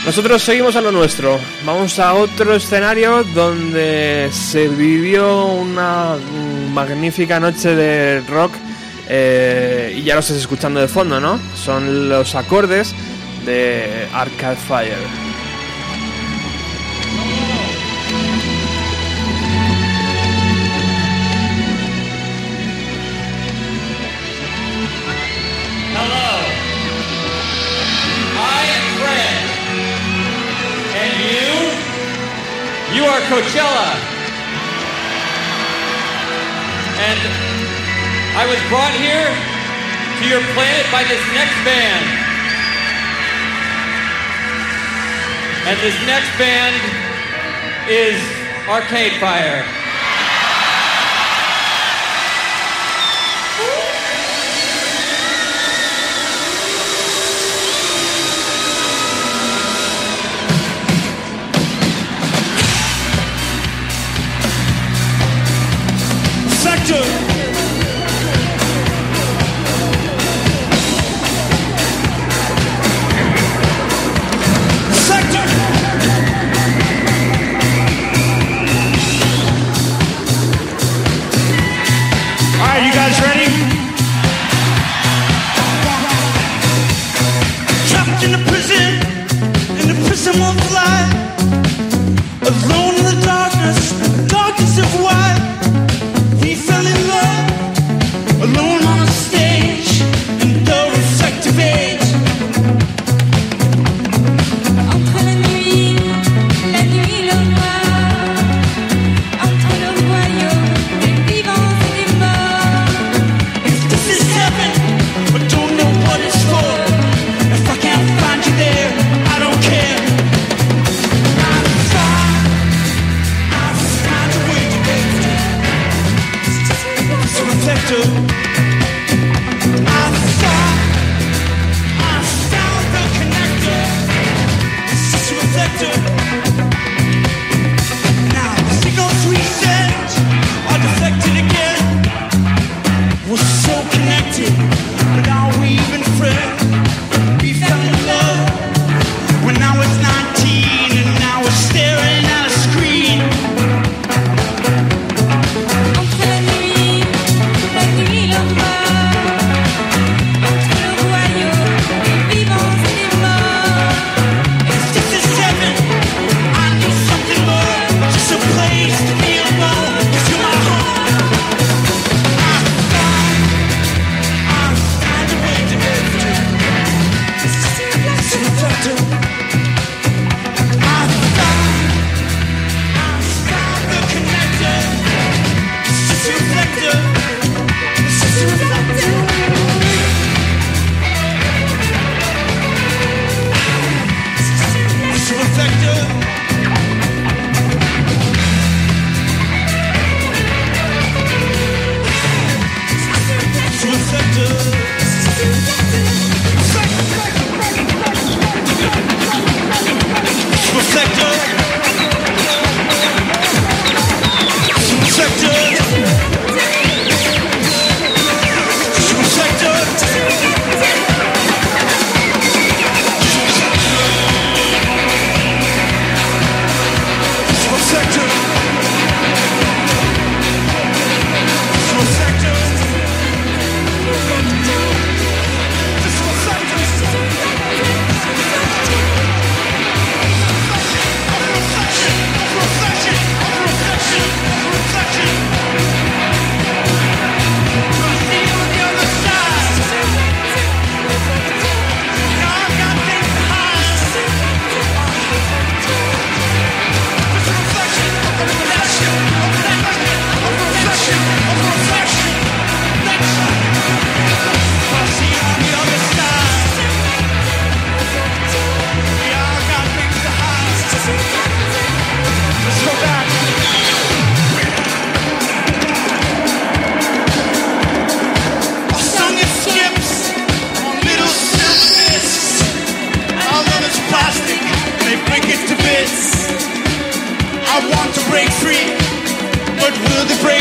Nosotros 0.04 0.42
seguimos 0.42 0.76
a 0.76 0.80
lo 0.80 0.90
nuestro. 0.90 1.38
Vamos 1.64 1.98
a 1.98 2.14
otro 2.14 2.54
escenario 2.54 3.22
donde 3.22 4.30
se 4.32 4.68
vivió 4.68 5.46
una 5.46 6.16
magnífica 6.72 7.38
noche 7.38 7.74
de 7.74 8.20
rock 8.22 8.52
eh, 9.08 9.94
y 9.96 10.02
ya 10.02 10.14
lo 10.14 10.20
estás 10.20 10.38
escuchando 10.38 10.80
de 10.80 10.88
fondo, 10.88 11.20
¿no? 11.20 11.38
Son 11.54 12.08
los 12.08 12.34
acordes 12.34 12.94
de 13.44 14.08
Arcade 14.12 14.56
Fire. 14.56 15.29
You 32.92 33.04
are 33.04 33.20
Coachella. 33.30 33.94
And 36.98 37.20
I 38.34 38.44
was 38.50 38.58
brought 38.68 38.90
here 38.98 39.30
to 40.18 40.24
your 40.28 40.42
planet 40.54 40.86
by 40.90 41.04
this 41.04 41.22
next 41.30 41.54
band. 41.62 42.04
And 45.70 45.78
this 45.78 45.94
next 46.04 46.36
band 46.36 46.74
is 47.88 48.18
Arcade 48.66 49.20
Fire. 49.20 49.79
Fly. 90.70 91.00
Alone 92.42 92.94
in 92.96 93.04
the 93.04 93.22
darkness 93.24 94.09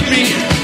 me 0.09 0.58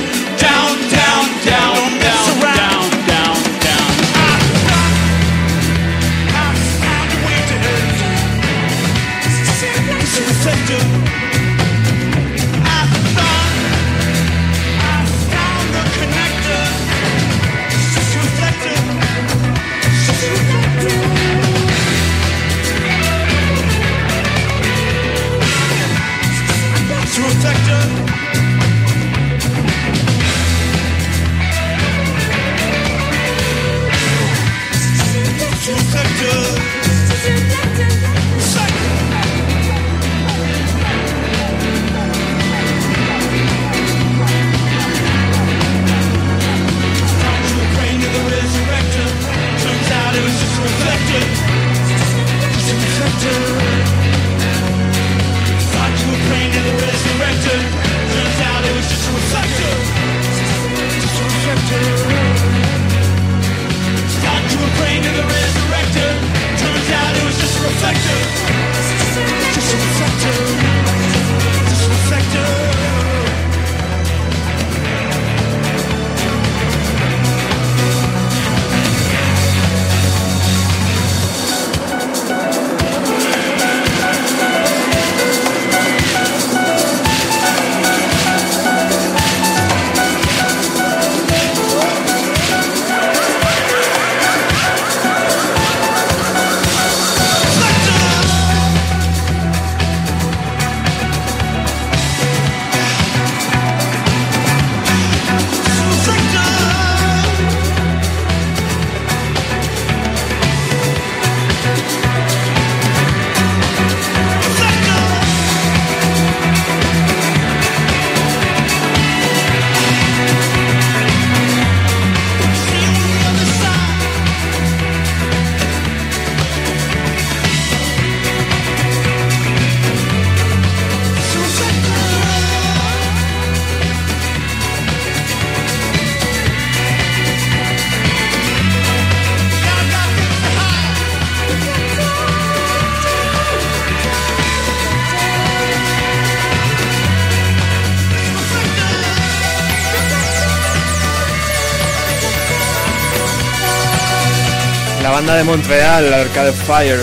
Montreal, 155.45 156.11
Arcade 156.11 156.51
Fire, 156.51 156.99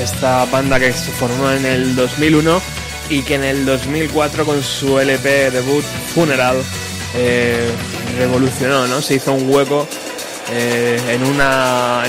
esta 0.00 0.46
banda 0.46 0.80
que 0.80 0.92
se 0.92 1.10
formó 1.10 1.50
en 1.50 1.66
el 1.66 1.94
2001 1.94 2.60
y 3.10 3.22
que 3.22 3.34
en 3.34 3.44
el 3.44 3.66
2004 3.66 4.46
con 4.46 4.62
su 4.62 4.98
LP 4.98 5.50
debut 5.50 5.84
Funeral 6.14 6.56
eh, 7.14 7.70
revolucionó, 8.18 8.86
¿no? 8.86 9.02
Se 9.02 9.16
hizo 9.16 9.34
un 9.34 9.52
hueco 9.52 9.86
eh, 10.50 10.98
en, 11.10 11.22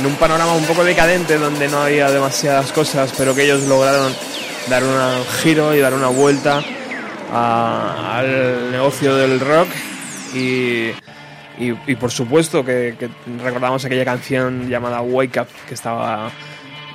un 0.05 0.15
panorama 0.15 0.53
un 0.53 0.65
poco 0.65 0.85
decadente 0.85 1.37
donde 1.37 1.67
no 1.67 1.81
había 1.81 2.09
demasiadas 2.09 2.71
cosas, 2.71 3.13
pero 3.17 3.35
que 3.35 3.43
ellos 3.43 3.63
lograron 3.63 4.15
dar 4.69 4.83
un 4.83 5.25
giro 5.41 5.75
y 5.75 5.79
dar 5.79 5.93
una 5.93 6.07
vuelta 6.07 6.63
al 7.33 8.71
negocio 8.71 9.15
del 9.15 9.39
rock 9.41 9.67
y, 10.33 10.91
y, 11.57 11.95
por 11.95 12.11
supuesto 12.11 12.63
que, 12.65 12.95
que 12.97 13.09
recordamos 13.43 13.85
aquella 13.85 14.05
canción 14.05 14.69
llamada 14.69 15.01
Wake 15.01 15.39
Up 15.41 15.47
que 15.67 15.73
estaba 15.75 16.31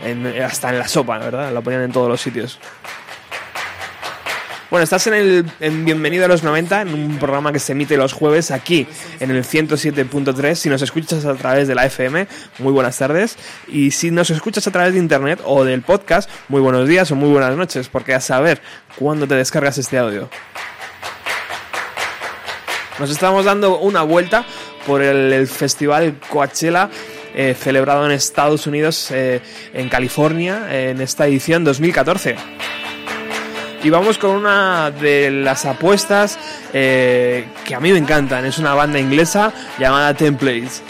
en- 0.04 0.26
hasta 0.42 0.70
en 0.70 0.78
la 0.78 0.88
sopa, 0.88 1.18
¿verdad? 1.18 1.52
La 1.52 1.60
ponían 1.60 1.82
en 1.82 1.92
todos 1.92 2.08
los 2.08 2.20
sitios. 2.20 2.58
Bueno, 4.70 4.84
estás 4.84 5.06
en 5.06 5.14
el 5.14 5.46
en 5.60 5.86
Bienvenido 5.86 6.26
a 6.26 6.28
los 6.28 6.42
90, 6.42 6.82
en 6.82 6.92
un 6.92 7.16
programa 7.18 7.52
que 7.54 7.58
se 7.58 7.72
emite 7.72 7.96
los 7.96 8.12
jueves 8.12 8.50
aquí 8.50 8.86
en 9.18 9.30
el 9.30 9.42
107.3. 9.42 10.54
Si 10.56 10.68
nos 10.68 10.82
escuchas 10.82 11.24
a 11.24 11.34
través 11.36 11.68
de 11.68 11.74
la 11.74 11.86
FM, 11.86 12.28
muy 12.58 12.72
buenas 12.74 12.98
tardes. 12.98 13.38
Y 13.66 13.92
si 13.92 14.10
nos 14.10 14.28
escuchas 14.28 14.66
a 14.66 14.70
través 14.70 14.92
de 14.92 14.98
internet 14.98 15.40
o 15.46 15.64
del 15.64 15.80
podcast, 15.80 16.28
muy 16.48 16.60
buenos 16.60 16.86
días 16.86 17.10
o 17.10 17.16
muy 17.16 17.30
buenas 17.30 17.56
noches, 17.56 17.88
porque 17.88 18.12
a 18.12 18.20
saber 18.20 18.60
cuándo 18.98 19.26
te 19.26 19.36
descargas 19.36 19.78
este 19.78 19.96
audio. 19.96 20.28
Nos 22.98 23.10
estamos 23.10 23.44
dando 23.44 23.78
una 23.78 24.02
vuelta 24.02 24.44
por 24.86 25.02
el, 25.02 25.46
festival 25.46 26.16
Coachella 26.28 26.90
eh, 27.34 27.54
celebrado 27.58 28.04
en 28.06 28.12
Estados 28.12 28.66
Unidos, 28.66 29.10
eh, 29.12 29.40
en 29.72 29.88
California, 29.88 30.66
en 30.70 31.00
esta 31.00 31.26
edición 31.26 31.62
2014. 31.62 32.36
Y 33.84 33.90
vamos 33.90 34.18
con 34.18 34.30
una 34.30 34.90
de 34.90 35.30
las 35.30 35.64
apuestas 35.64 36.36
eh, 36.72 37.46
que 37.64 37.76
a 37.76 37.80
mí 37.80 37.92
me 37.92 37.98
encantan. 37.98 38.44
Es 38.44 38.58
una 38.58 38.74
banda 38.74 38.98
inglesa 38.98 39.52
llamada 39.78 40.14
Templates. 40.14 40.82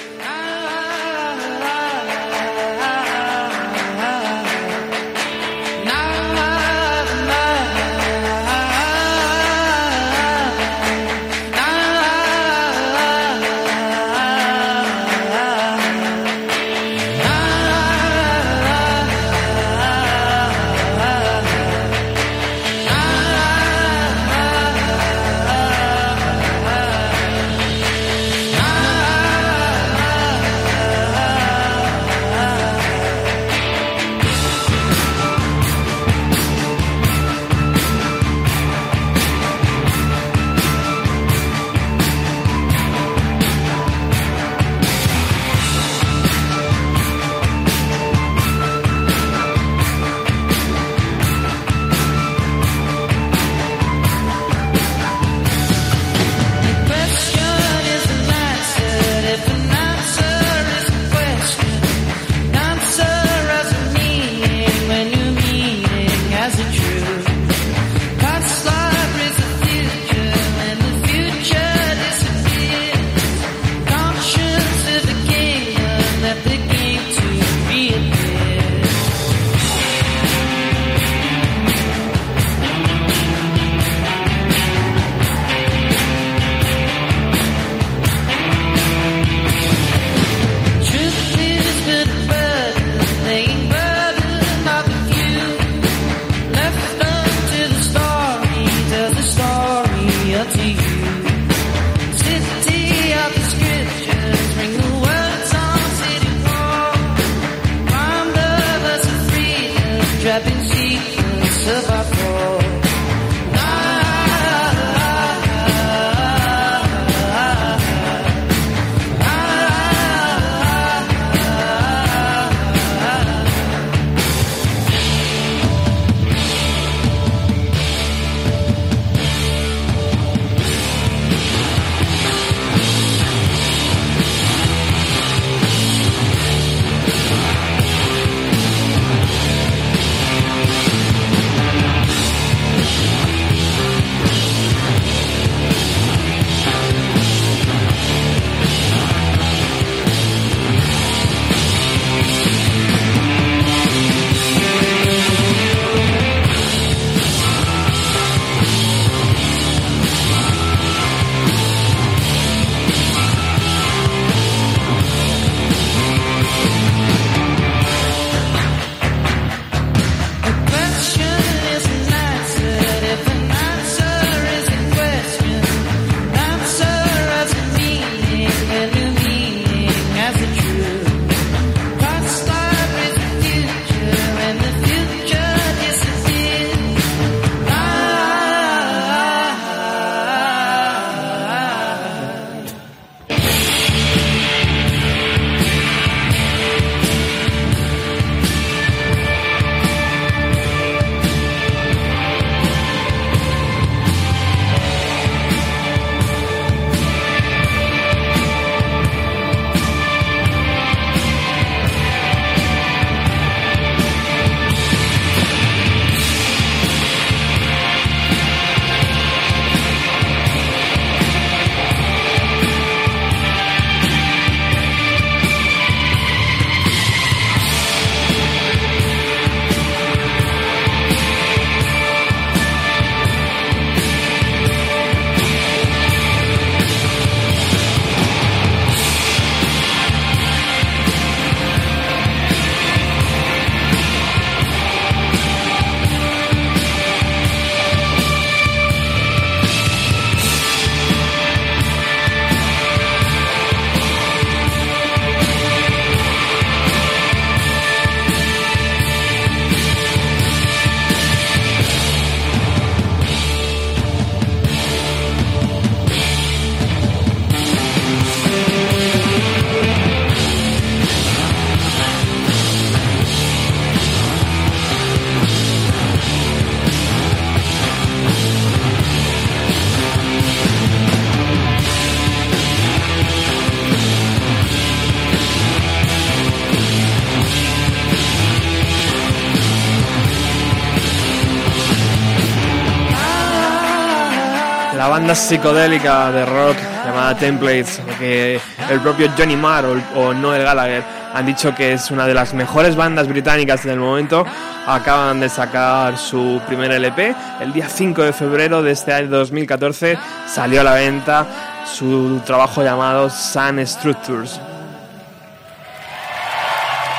Banda 295.18 295.34
psicodélica 295.34 296.30
de 296.30 296.46
rock 296.46 296.76
llamada 297.04 297.34
Templates, 297.36 298.00
que 298.20 298.60
el 298.88 299.00
propio 299.00 299.28
Johnny 299.36 299.56
Marr 299.56 299.84
o, 299.86 300.20
o 300.20 300.32
Noel 300.32 300.62
Gallagher 300.62 301.02
han 301.34 301.44
dicho 301.44 301.74
que 301.74 301.94
es 301.94 302.12
una 302.12 302.24
de 302.24 302.34
las 302.34 302.54
mejores 302.54 302.94
bandas 302.94 303.26
británicas 303.26 303.82
del 303.82 303.98
momento. 303.98 304.46
Acaban 304.86 305.40
de 305.40 305.48
sacar 305.48 306.16
su 306.16 306.60
primer 306.68 306.92
LP. 306.92 307.34
El 307.60 307.72
día 307.72 307.88
5 307.88 308.22
de 308.22 308.32
febrero 308.32 308.80
de 308.80 308.92
este 308.92 309.12
año 309.12 309.26
2014 309.28 310.16
salió 310.46 310.82
a 310.82 310.84
la 310.84 310.94
venta 310.94 311.46
su 311.84 312.40
trabajo 312.46 312.84
llamado 312.84 313.28
Sun 313.28 313.84
Structures. 313.84 314.60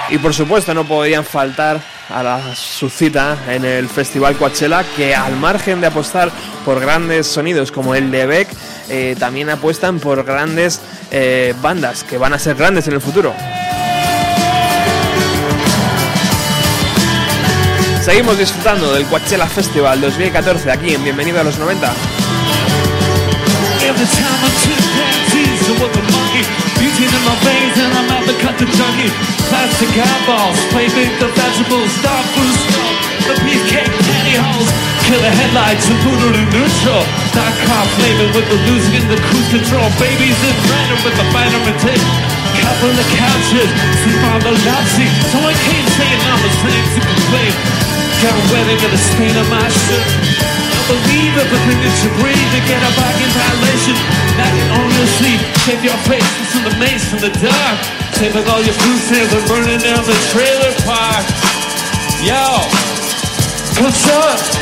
Y 0.09 0.17
por 0.19 0.33
supuesto 0.33 0.73
no 0.73 0.85
podían 0.85 1.25
faltar 1.25 1.81
a 2.09 2.23
la, 2.23 2.55
su 2.55 2.89
cita 2.89 3.37
en 3.47 3.63
el 3.65 3.87
Festival 3.87 4.35
Coachella, 4.35 4.83
que 4.95 5.15
al 5.15 5.35
margen 5.35 5.81
de 5.81 5.87
apostar 5.87 6.31
por 6.65 6.79
grandes 6.79 7.27
sonidos 7.27 7.71
como 7.71 7.95
el 7.95 8.11
de 8.11 8.25
Beck, 8.25 8.49
eh, 8.89 9.15
también 9.19 9.49
apuestan 9.49 9.99
por 9.99 10.23
grandes 10.23 10.81
eh, 11.11 11.53
bandas 11.61 12.03
que 12.03 12.17
van 12.17 12.33
a 12.33 12.39
ser 12.39 12.55
grandes 12.55 12.87
en 12.87 12.93
el 12.93 13.01
futuro. 13.01 13.33
Seguimos 18.03 18.37
disfrutando 18.39 18.91
del 18.93 19.05
Coachella 19.05 19.45
Festival 19.45 20.01
2014 20.01 20.71
aquí 20.71 20.95
en 20.95 21.03
Bienvenido 21.03 21.39
a 21.39 21.43
los 21.43 21.59
90. 21.59 21.93
Junkie. 28.75 29.11
Plastic 29.49 29.89
eyeballs, 29.95 30.59
play 30.69 30.87
big 30.93 31.09
the 31.17 31.29
vegetables, 31.33 31.89
dog 32.05 32.25
food 32.37 32.55
stuff, 32.69 32.95
the 33.25 33.35
beefcake 33.45 33.89
pantyhose. 34.05 34.71
Killer 35.09 35.33
headlights 35.33 35.89
and 35.89 35.97
poodle 36.05 36.33
in 36.37 36.45
neutral. 36.53 37.01
Dark 37.33 37.55
car 37.65 37.85
flaming 37.97 38.29
with 38.37 38.45
the 38.45 38.59
losing 38.69 38.93
in 39.01 39.05
the 39.09 39.17
cruise 39.25 39.49
control. 39.49 39.89
Babies 39.97 40.37
in 40.37 40.55
random 40.69 40.99
with 41.01 41.17
the 41.17 41.25
vitamin 41.33 41.75
T. 41.81 41.89
Couple 42.61 42.93
of 42.93 43.07
couches, 43.17 43.69
sleep 44.05 44.21
on 44.29 44.39
the 44.45 44.53
love 44.53 44.87
seat. 44.93 45.09
Someone 45.33 45.57
came 45.65 45.87
saying 45.97 46.19
I'm 46.29 46.41
the 46.45 46.53
same 46.61 46.85
to 46.93 46.99
complain. 47.01 47.53
Got 48.21 48.35
a 48.37 48.43
wedding 48.53 48.79
and 48.85 48.93
a 48.93 49.01
stain 49.01 49.33
on 49.33 49.47
my 49.49 49.65
shirt 49.65 50.49
believe 50.89 51.37
everything 51.37 51.79
that 51.85 51.95
you 52.01 52.09
breathe 52.17 52.49
to 52.49 52.61
get 52.65 52.81
a 52.81 52.91
back 52.97 53.13
in 53.21 53.29
violation. 53.29 53.93
Now 54.41 54.49
you 54.49 54.65
on 54.73 54.89
your 54.89 55.09
sleep, 55.21 55.41
shave 55.61 55.81
your 55.85 55.99
face 56.09 56.25
into 56.41 56.65
the 56.65 56.73
mace 56.81 57.05
in 57.13 57.21
the 57.21 57.29
dark. 57.37 58.08
Saving 58.19 58.49
all 58.49 58.61
your 58.61 58.73
food 58.73 58.99
stamps 58.99 59.33
and 59.33 59.47
burning 59.47 59.79
down 59.79 60.03
the 60.03 60.11
trailer 60.33 60.73
park. 60.83 61.25
Yo, 62.21 62.35
what's 63.81 64.09
up? 64.09 64.59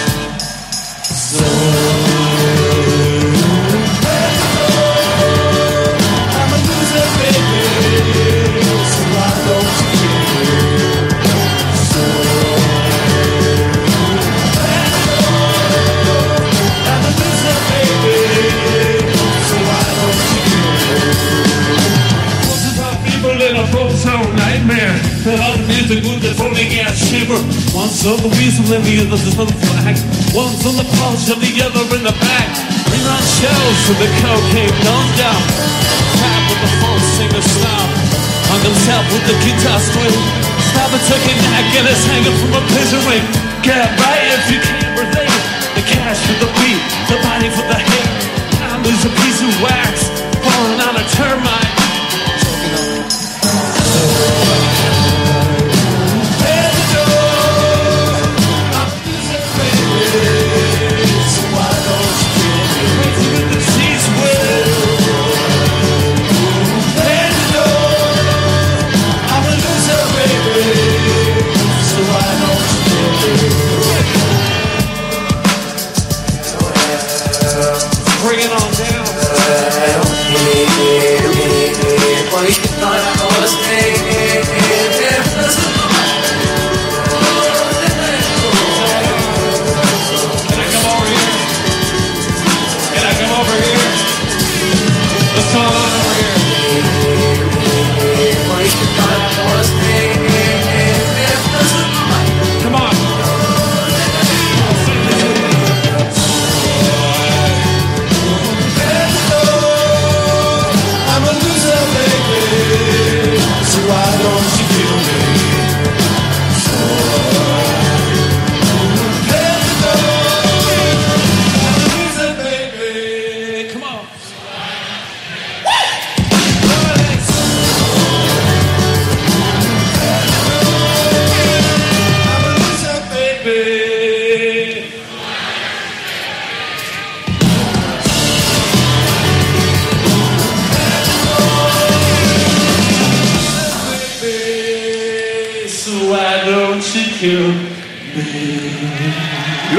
I'm 1.42 2.07
out 25.88 26.04
music 26.04 26.12
with 26.12 26.24
the 26.24 26.34
phoning 26.36 26.80
ass 26.84 27.00
shiver. 27.00 27.40
One 27.72 27.88
One's 27.88 28.04
on 28.04 28.20
the 28.20 28.32
weasel 28.36 28.68
and 28.76 28.84
the 28.84 29.08
other's 29.08 29.24
on 29.40 29.48
the 29.48 29.56
flag. 29.56 29.96
One's 30.36 30.64
on 30.68 30.76
the 30.76 30.88
pulse 31.00 31.32
and 31.32 31.40
the 31.40 31.52
other 31.64 31.84
in 31.96 32.04
the 32.04 32.16
back. 32.20 32.50
Rerun 32.92 33.24
shows 33.40 33.80
with 33.88 34.00
the 34.04 34.10
cocaine 34.20 34.76
dumped 34.84 35.16
down. 35.16 35.42
Crap 36.20 36.44
with 36.52 36.60
the 36.60 36.72
phone 36.84 37.04
singer 37.16 37.44
style. 37.44 37.92
Hung 38.52 38.64
himself 38.68 39.04
with 39.16 39.26
the 39.32 39.36
guitar 39.44 39.80
string. 39.80 40.18
Stop 40.76 40.92
and 40.92 41.04
took 41.08 41.24
a 41.24 41.34
neck 41.56 41.68
and 41.80 41.88
it's 41.88 42.04
hanging 42.04 42.36
from 42.36 42.52
a 42.60 42.62
pigeon 42.76 43.04
wing. 43.08 43.26
Get 43.64 43.80
right 43.80 44.26
if 44.36 44.44
you 44.52 44.60
can't 44.60 44.92
relate. 44.92 45.40
The 45.76 45.84
cash 45.88 46.20
for 46.28 46.38
the 46.44 46.50
beat, 46.60 46.82
the 47.08 47.18
body 47.24 47.48
for 47.48 47.64
the 47.64 47.80
hit. 47.80 48.08
Time 48.60 48.84
is 48.84 49.04
a 49.08 49.12
piece 49.24 49.40
of 49.40 49.54
wax 49.64 50.07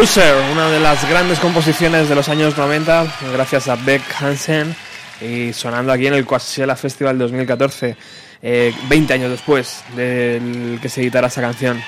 Loser, 0.09 0.35
una 0.53 0.71
de 0.71 0.81
las 0.81 1.07
grandes 1.07 1.39
composiciones 1.39 2.09
de 2.09 2.15
los 2.15 2.31
años 2.31 2.57
90, 2.57 3.07
gracias 3.31 3.69
a 3.69 3.77
Beck 3.77 4.01
Hansen, 4.19 4.75
y 5.21 5.53
sonando 5.53 5.93
aquí 5.93 6.07
en 6.07 6.15
el 6.15 6.25
Coachella 6.25 6.77
Festival 6.77 7.19
2014, 7.19 7.95
eh, 8.41 8.75
20 8.89 9.13
años 9.13 9.31
después 9.31 9.83
del 9.95 10.79
que 10.81 10.89
se 10.89 11.03
editara 11.03 11.27
esa 11.27 11.43
canción. 11.43 11.83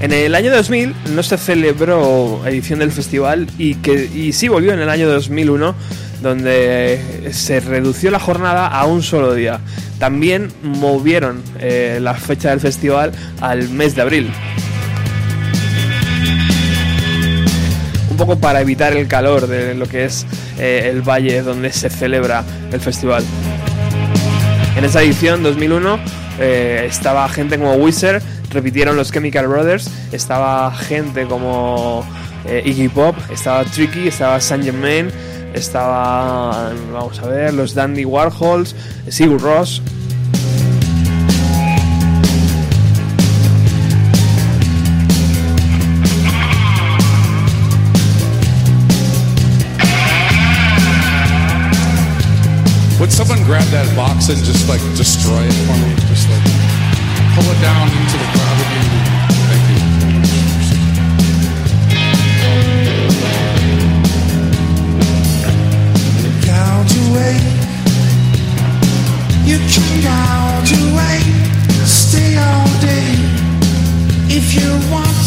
En 0.00 0.12
el 0.12 0.36
año 0.36 0.52
2000 0.52 0.94
no 1.10 1.24
se 1.24 1.36
celebró 1.38 2.46
edición 2.46 2.78
del 2.78 2.92
festival 2.92 3.48
y, 3.58 3.74
que, 3.76 4.04
y 4.04 4.32
sí 4.32 4.46
volvió 4.46 4.74
en 4.74 4.80
el 4.80 4.90
año 4.90 5.08
2001, 5.08 5.74
donde 6.22 7.30
se 7.32 7.58
redució 7.58 8.12
la 8.12 8.20
jornada 8.20 8.68
a 8.68 8.86
un 8.86 9.02
solo 9.02 9.34
día. 9.34 9.58
También 9.98 10.52
movieron 10.62 11.42
eh, 11.58 11.98
la 12.00 12.14
fecha 12.14 12.50
del 12.50 12.60
festival 12.60 13.10
al 13.40 13.68
mes 13.70 13.96
de 13.96 14.02
abril. 14.02 14.30
Poco 18.26 18.38
para 18.38 18.60
evitar 18.60 18.96
el 18.96 19.08
calor 19.08 19.48
de 19.48 19.74
lo 19.74 19.88
que 19.88 20.04
es 20.04 20.24
eh, 20.56 20.88
el 20.92 21.02
valle 21.02 21.42
donde 21.42 21.72
se 21.72 21.90
celebra 21.90 22.44
el 22.70 22.80
festival. 22.80 23.24
En 24.76 24.84
esa 24.84 25.02
edición 25.02 25.42
2001 25.42 25.98
eh, 26.38 26.86
estaba 26.88 27.28
gente 27.28 27.58
como 27.58 27.74
Wizard, 27.74 28.22
repitieron 28.50 28.96
los 28.96 29.10
Chemical 29.10 29.48
Brothers, 29.48 29.90
estaba 30.12 30.72
gente 30.72 31.26
como 31.26 32.06
eh, 32.46 32.62
Iggy 32.64 32.90
Pop, 32.90 33.16
estaba 33.28 33.64
Tricky, 33.64 34.06
estaba 34.06 34.40
Saint 34.40 34.62
Germain, 34.62 35.10
estaba, 35.52 36.72
vamos 36.92 37.18
a 37.18 37.26
ver, 37.26 37.52
los 37.52 37.74
Dandy 37.74 38.04
Warhols, 38.04 38.76
Sigur 39.08 39.42
Ross. 39.42 39.82
Grab 53.52 53.68
that 53.68 53.84
box 53.94 54.30
and 54.30 54.42
just 54.44 54.66
like 54.66 54.80
destroy 54.96 55.44
it 55.44 55.52
for 55.68 55.76
me? 55.84 55.92
Just 56.08 56.24
like 56.32 56.40
pull 57.36 57.44
it 57.44 57.60
down 57.60 57.84
into 57.84 58.16
the 58.16 58.24
crowd 58.32 58.58
again. 58.64 58.88
Thank 59.44 59.68
you. 59.68 59.92
You 69.44 69.58
can 69.68 70.00
count 70.00 70.72
away. 70.72 71.20
Stay 71.84 72.38
all 72.38 72.72
day 72.80 73.04
if 74.32 74.54
you 74.56 74.70
want 74.90 75.21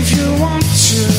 If 0.00 0.16
you 0.16 0.40
want 0.40 0.62
to 0.62 1.17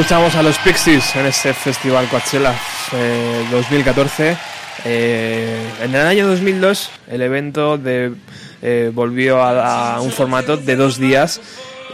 escuchamos 0.00 0.34
a 0.34 0.42
los 0.42 0.56
Pixies 0.56 1.14
en 1.14 1.26
este 1.26 1.52
festival 1.52 2.08
Coachella 2.08 2.54
eh, 2.94 3.44
2014. 3.50 4.34
Eh, 4.86 5.70
en 5.82 5.94
el 5.94 6.06
año 6.06 6.26
2002 6.26 6.90
el 7.08 7.20
evento 7.20 7.76
de, 7.76 8.14
eh, 8.62 8.90
volvió 8.94 9.42
a, 9.42 9.96
a 9.96 10.00
un 10.00 10.10
formato 10.10 10.56
de 10.56 10.74
dos 10.76 10.96
días 10.96 11.42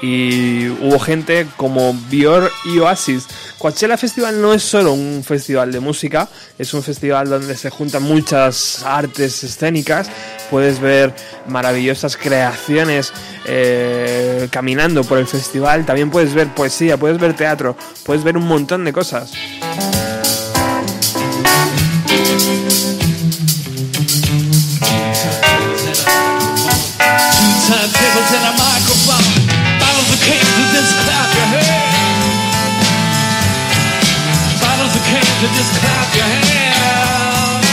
y 0.02 0.68
hubo 0.68 1.00
gente 1.00 1.48
como 1.56 1.94
Bior 2.08 2.52
y 2.66 2.78
Oasis. 2.78 3.26
Coachella 3.58 3.96
Festival 3.96 4.40
no 4.40 4.52
es 4.52 4.62
solo 4.62 4.92
un 4.92 5.24
festival 5.24 5.72
de 5.72 5.80
música, 5.80 6.28
es 6.58 6.74
un 6.74 6.82
festival 6.82 7.28
donde 7.28 7.56
se 7.56 7.70
juntan 7.70 8.02
muchas 8.02 8.82
artes 8.84 9.42
escénicas. 9.44 10.08
Puedes 10.50 10.78
ver 10.78 11.14
maravillosas 11.48 12.16
creaciones 12.16 13.12
eh, 13.46 14.48
caminando 14.50 15.04
por 15.04 15.18
el 15.18 15.26
festival. 15.26 15.86
También 15.86 16.10
puedes 16.10 16.34
ver 16.34 16.48
poesía, 16.54 16.98
puedes 16.98 17.18
ver 17.18 17.34
teatro, 17.34 17.76
puedes 18.04 18.22
ver 18.22 18.36
un 18.36 18.46
montón 18.46 18.84
de 18.84 18.92
cosas. 18.92 19.32
To 35.36 35.48
just 35.52 35.68
clap 35.84 36.08
your 36.16 36.24
hands. 36.24 37.68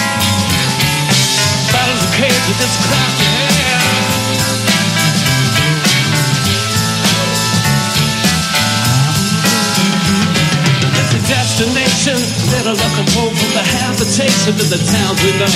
Bottles 1.71 2.03
of 2.03 2.11
cans 2.19 2.43
to 2.43 2.53
just 2.59 2.75
clap 2.83 3.13
your 3.23 3.31
hands. 3.39 4.03
It's 10.91 11.13
a 11.15 11.21
destination, 11.23 12.19
little 12.51 12.75
locomotive 12.75 13.31
from 13.39 13.51
the 13.55 13.63
habitation 13.63 14.59
of 14.59 14.67
the 14.67 14.83
towns 14.83 15.23
we 15.23 15.31
know. 15.39 15.55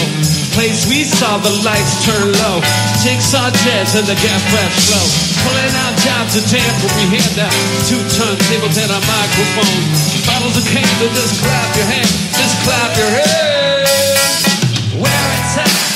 Place 0.56 0.88
we 0.88 1.04
saw 1.04 1.44
the 1.44 1.52
lights 1.68 2.08
turn 2.08 2.32
low. 2.40 2.64
Jigsaw 3.04 3.52
jets 3.68 4.00
and 4.00 4.08
the 4.08 4.16
gas 4.16 4.42
flash 4.48 4.80
flow. 4.88 5.04
Pulling 5.44 5.76
out 5.84 5.96
jobs 6.08 6.40
to 6.40 6.42
jam 6.48 6.72
what 6.88 6.96
we 7.04 7.20
hand 7.20 7.36
out. 7.44 7.52
Two 7.84 8.00
turntables 8.16 8.80
and 8.80 8.96
a 8.96 9.00
microphone. 9.04 10.17
Bottles 10.38 10.56
of 10.56 10.72
cans 10.72 10.88
just 11.16 11.42
clap 11.42 11.76
your 11.76 11.86
hands. 11.86 12.38
Just 12.38 12.64
clap 12.64 12.96
your 12.96 13.10
hands. 13.10 14.94
Where 14.94 15.34
it's 15.34 15.58
at. 15.58 15.87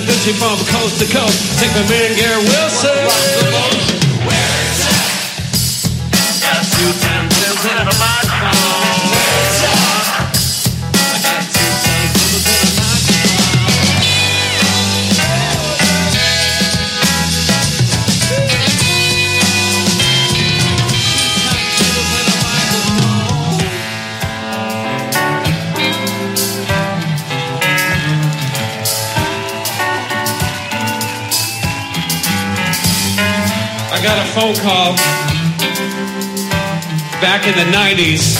The 0.00 0.12
Gucci 0.12 0.32
from 0.38 0.54
coast 0.70 1.00
to 1.02 1.06
coast. 1.10 1.58
Take 1.58 1.72
the 1.74 1.82
man 1.90 2.14
Gary 2.14 2.37
80s, 37.98 38.36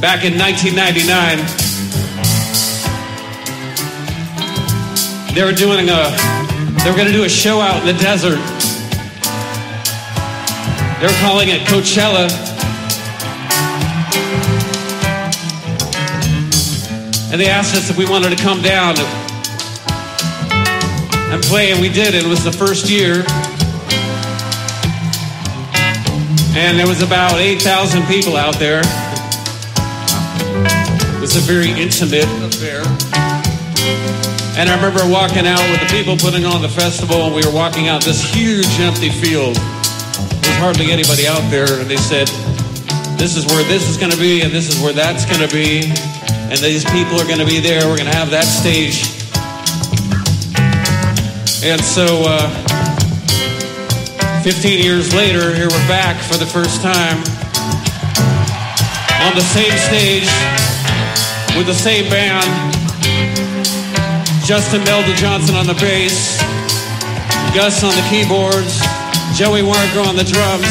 back 0.00 0.24
in 0.24 0.38
1999, 0.38 1.36
they 5.34 5.44
were 5.44 5.52
doing 5.52 5.90
a, 5.90 6.10
they 6.82 6.90
were 6.90 6.96
going 6.96 7.06
to 7.06 7.12
do 7.12 7.24
a 7.24 7.28
show 7.28 7.60
out 7.60 7.78
in 7.80 7.86
the 7.94 8.02
desert. 8.02 8.40
They 10.98 11.06
were 11.06 11.20
calling 11.20 11.50
it 11.50 11.60
Coachella. 11.68 12.30
And 17.30 17.38
they 17.38 17.48
asked 17.48 17.76
us 17.76 17.90
if 17.90 17.98
we 17.98 18.08
wanted 18.08 18.34
to 18.34 18.42
come 18.42 18.62
down 18.62 18.94
and 21.30 21.42
play, 21.42 21.72
and 21.72 21.80
we 21.82 21.90
did. 21.90 22.14
It 22.14 22.24
was 22.24 22.42
the 22.42 22.52
first 22.52 22.88
year. 22.88 23.26
And 26.56 26.78
there 26.78 26.88
was 26.88 27.02
about 27.02 27.38
8,000 27.38 28.06
people 28.06 28.34
out 28.34 28.58
there. 28.58 28.80
It 31.14 31.20
was 31.20 31.36
a 31.36 31.44
very 31.44 31.68
intimate 31.70 32.24
affair. 32.40 32.80
And 34.56 34.70
I 34.70 34.74
remember 34.74 35.04
walking 35.12 35.46
out 35.46 35.60
with 35.68 35.84
the 35.84 35.92
people 35.92 36.16
putting 36.16 36.46
on 36.46 36.62
the 36.62 36.68
festival, 36.68 37.28
and 37.28 37.34
we 37.34 37.44
were 37.44 37.52
walking 37.52 37.88
out 37.88 38.02
this 38.02 38.24
huge 38.32 38.80
empty 38.80 39.10
field. 39.10 39.56
There's 39.56 40.56
hardly 40.56 40.90
anybody 40.90 41.28
out 41.28 41.44
there, 41.50 41.68
and 41.78 41.90
they 41.90 41.98
said, 41.98 42.26
This 43.20 43.36
is 43.36 43.44
where 43.44 43.62
this 43.68 43.86
is 43.90 43.98
going 43.98 44.12
to 44.12 44.18
be, 44.18 44.40
and 44.40 44.50
this 44.50 44.72
is 44.72 44.80
where 44.80 44.94
that's 44.94 45.26
going 45.26 45.46
to 45.46 45.54
be, 45.54 45.92
and 46.48 46.56
these 46.56 46.86
people 46.86 47.20
are 47.20 47.28
going 47.28 47.38
to 47.38 47.44
be 47.44 47.60
there. 47.60 47.86
We're 47.86 48.00
going 48.00 48.10
to 48.10 48.16
have 48.16 48.30
that 48.30 48.48
stage. 48.48 49.04
And 51.62 51.84
so, 51.84 52.24
uh, 52.24 52.65
15 54.46 54.78
years 54.78 55.12
later, 55.12 55.52
here 55.52 55.66
we're 55.66 55.88
back 55.90 56.14
for 56.22 56.38
the 56.38 56.46
first 56.46 56.80
time 56.80 57.18
on 59.26 59.34
the 59.34 59.42
same 59.42 59.74
stage 59.90 60.30
with 61.58 61.66
the 61.66 61.74
same 61.74 62.08
band. 62.08 62.46
Justin 64.46 64.84
Melda 64.84 65.12
Johnson 65.16 65.56
on 65.56 65.66
the 65.66 65.74
bass, 65.82 66.38
Gus 67.58 67.82
on 67.82 67.90
the 67.98 68.06
keyboards, 68.06 68.78
Joey 69.34 69.66
Warner 69.66 70.06
on 70.06 70.14
the 70.14 70.22
drums, 70.22 70.70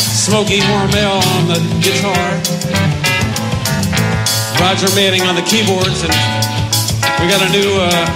Smokey 0.00 0.64
Hormel 0.64 1.20
on 1.36 1.44
the 1.44 1.60
guitar, 1.84 2.40
Roger 4.64 4.88
Manning 4.96 5.28
on 5.28 5.34
the 5.36 5.44
keyboards, 5.44 6.08
and 6.08 6.14
we 7.20 7.28
got 7.28 7.44
a 7.44 7.52
new, 7.52 7.68
uh, 7.84 8.08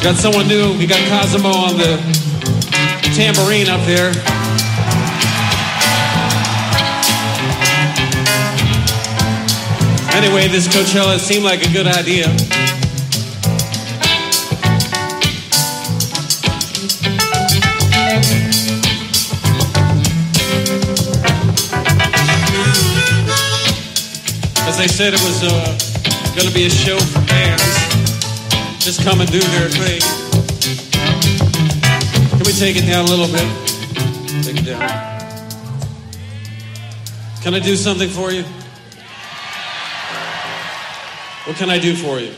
got 0.00 0.16
someone 0.16 0.48
new. 0.48 0.72
We 0.78 0.86
got 0.86 1.04
Cosimo 1.12 1.52
on 1.52 1.76
the 1.76 2.17
tambourine 3.18 3.68
up 3.68 3.84
there. 3.84 4.12
Anyway, 10.14 10.46
this 10.46 10.68
Coachella 10.68 11.18
seemed 11.18 11.44
like 11.44 11.66
a 11.66 11.72
good 11.72 11.88
idea. 11.88 12.26
As 24.68 24.78
they 24.78 24.86
said, 24.86 25.14
it 25.14 25.20
was 25.24 25.42
uh, 25.42 25.76
going 26.36 26.46
to 26.46 26.54
be 26.54 26.66
a 26.66 26.70
show 26.70 26.96
for 26.98 27.26
bands. 27.26 27.64
Just 28.84 29.02
come 29.02 29.20
and 29.20 29.28
do 29.32 29.40
their 29.40 29.68
thing. 29.70 30.17
We 32.48 32.54
take 32.54 32.76
it 32.76 32.86
down 32.86 33.04
a 33.04 33.08
little 33.08 33.26
bit? 33.26 33.46
Take 34.42 34.56
it 34.56 34.64
down. 34.64 34.80
Can 37.42 37.52
I 37.52 37.58
do 37.58 37.76
something 37.76 38.08
for 38.08 38.32
you? 38.32 38.42
What 41.44 41.56
can 41.58 41.68
I 41.68 41.78
do 41.78 41.94
for 41.94 42.18
you? 42.18 42.32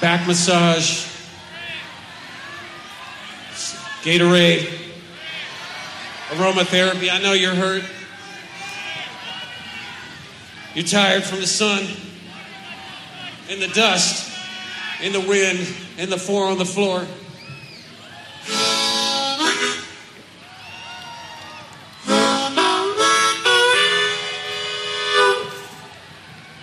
Back 0.00 0.26
massage, 0.26 1.04
Gatorade, 4.02 4.66
aromatherapy. 6.30 7.10
I 7.12 7.20
know 7.20 7.34
you're 7.34 7.54
hurt. 7.54 7.84
You're 10.74 10.86
tired 10.86 11.22
from 11.22 11.40
the 11.40 11.46
sun, 11.46 11.84
and 13.50 13.60
the 13.60 13.68
dust, 13.68 14.28
in 15.02 15.12
the 15.12 15.20
wind, 15.20 15.66
in 15.98 16.10
the 16.10 16.18
four 16.18 16.46
on 16.46 16.58
the 16.58 16.64
floor. 16.64 17.06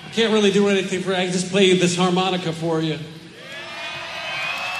I 0.06 0.10
can't 0.14 0.34
really 0.34 0.52
do 0.52 0.68
anything 0.68 1.02
for 1.02 1.10
you. 1.12 1.16
I 1.16 1.24
can 1.24 1.32
just 1.32 1.52
play 1.52 1.74
this 1.74 1.96
harmonica 1.96 2.52
for 2.54 2.82
you. 2.82 2.98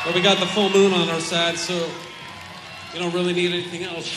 But 0.06 0.16
we 0.16 0.22
got 0.22 0.40
the 0.40 0.48
full 0.48 0.70
moon 0.70 0.94
on 0.94 1.10
our 1.10 1.20
side, 1.20 1.58
so 1.58 1.74
you 2.94 3.00
don't 3.00 3.14
really 3.14 3.34
need 3.34 3.52
anything 3.52 3.84
else. 3.84 4.16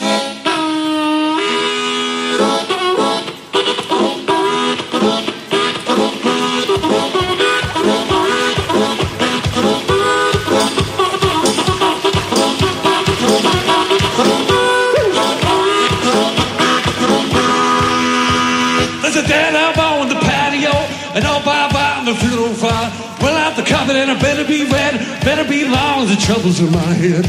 Dead 19.30 19.54
elbow 19.54 20.02
on 20.02 20.08
the 20.08 20.16
patio, 20.16 20.74
and 21.14 21.24
all 21.24 21.40
bye 21.44 21.94
on 21.98 22.04
the 22.04 22.16
funeral 22.16 22.52
fire. 22.52 22.90
Well, 23.22 23.36
out 23.36 23.54
the 23.54 23.62
coffin, 23.62 23.94
and 23.94 24.10
I 24.10 24.20
better 24.20 24.44
be 24.44 24.64
red, 24.64 24.98
better 25.22 25.48
be 25.48 25.68
long, 25.68 26.08
the 26.08 26.16
troubles 26.16 26.58
in 26.58 26.72
my 26.72 26.92
head. 26.98 27.24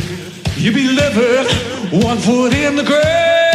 You 0.58 0.72
be 0.74 0.88
living 0.88 2.02
one 2.02 2.18
foot 2.18 2.56
in 2.56 2.76
the 2.76 2.84
grave. 2.84 3.51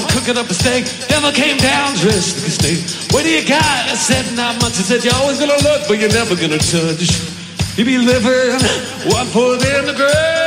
Home, 0.00 0.08
cooking 0.10 0.36
up 0.36 0.48
a 0.50 0.54
steak. 0.54 0.84
Devil 1.08 1.32
came 1.32 1.56
down 1.58 1.94
dressed 1.96 2.38
like 2.38 2.48
a 2.48 2.50
snake. 2.50 3.12
What 3.12 3.24
do 3.24 3.30
you 3.30 3.46
got? 3.46 3.62
I 3.62 3.94
said, 3.94 4.24
not 4.36 4.60
much. 4.60 4.76
He 4.76 4.82
said, 4.82 5.04
you're 5.04 5.14
always 5.14 5.38
gonna 5.38 5.58
look, 5.62 5.88
but 5.88 5.98
you're 5.98 6.12
never 6.12 6.34
gonna 6.34 6.58
touch. 6.58 7.10
You 7.76 7.84
be 7.84 7.98
living 7.98 8.58
one 9.10 9.26
foot 9.26 9.64
in 9.64 9.86
the 9.86 9.94
grave. 9.94 10.37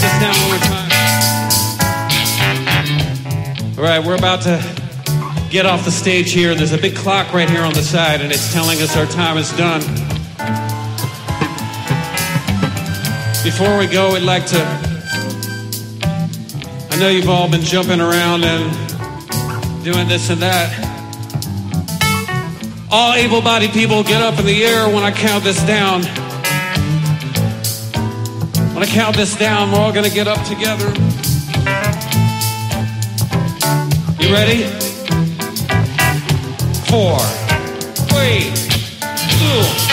This 0.00 0.18
down 0.20 0.34
one 0.40 0.48
more 0.50 0.58
time. 0.58 0.90
All 3.78 3.84
right, 3.84 4.04
we're 4.04 4.16
about 4.16 4.42
to 4.42 4.60
get 5.50 5.66
off 5.66 5.84
the 5.84 5.90
stage 5.90 6.32
here. 6.32 6.54
There's 6.54 6.72
a 6.72 6.78
big 6.78 6.96
clock 6.96 7.32
right 7.32 7.48
here 7.48 7.62
on 7.62 7.72
the 7.72 7.82
side, 7.82 8.20
and 8.20 8.32
it's 8.32 8.52
telling 8.52 8.80
us 8.80 8.96
our 8.96 9.06
time 9.06 9.38
is 9.38 9.50
done. 9.56 9.80
Before 13.44 13.78
we 13.78 13.86
go, 13.86 14.12
we'd 14.14 14.22
like 14.22 14.46
to. 14.46 14.60
I 16.90 16.96
know 16.98 17.08
you've 17.08 17.28
all 17.28 17.48
been 17.50 17.60
jumping 17.60 18.00
around 18.00 18.44
and 18.44 19.84
doing 19.84 20.08
this 20.08 20.30
and 20.30 20.42
that. 20.42 20.84
All 22.90 23.14
able 23.14 23.40
bodied 23.40 23.70
people 23.72 24.02
get 24.02 24.20
up 24.20 24.38
in 24.38 24.46
the 24.46 24.64
air 24.64 24.86
when 24.88 25.04
I 25.04 25.10
count 25.10 25.44
this 25.44 25.62
down. 25.64 26.02
When 28.76 28.86
I 28.86 28.92
count 28.92 29.16
this 29.16 29.34
down, 29.34 29.72
we're 29.72 29.78
all 29.78 29.90
gonna 29.90 30.10
get 30.10 30.28
up 30.28 30.44
together. 30.46 30.88
You 34.20 34.30
ready? 34.30 34.64
Four, 36.84 37.18
three, 38.12 38.52
two, 39.32 39.85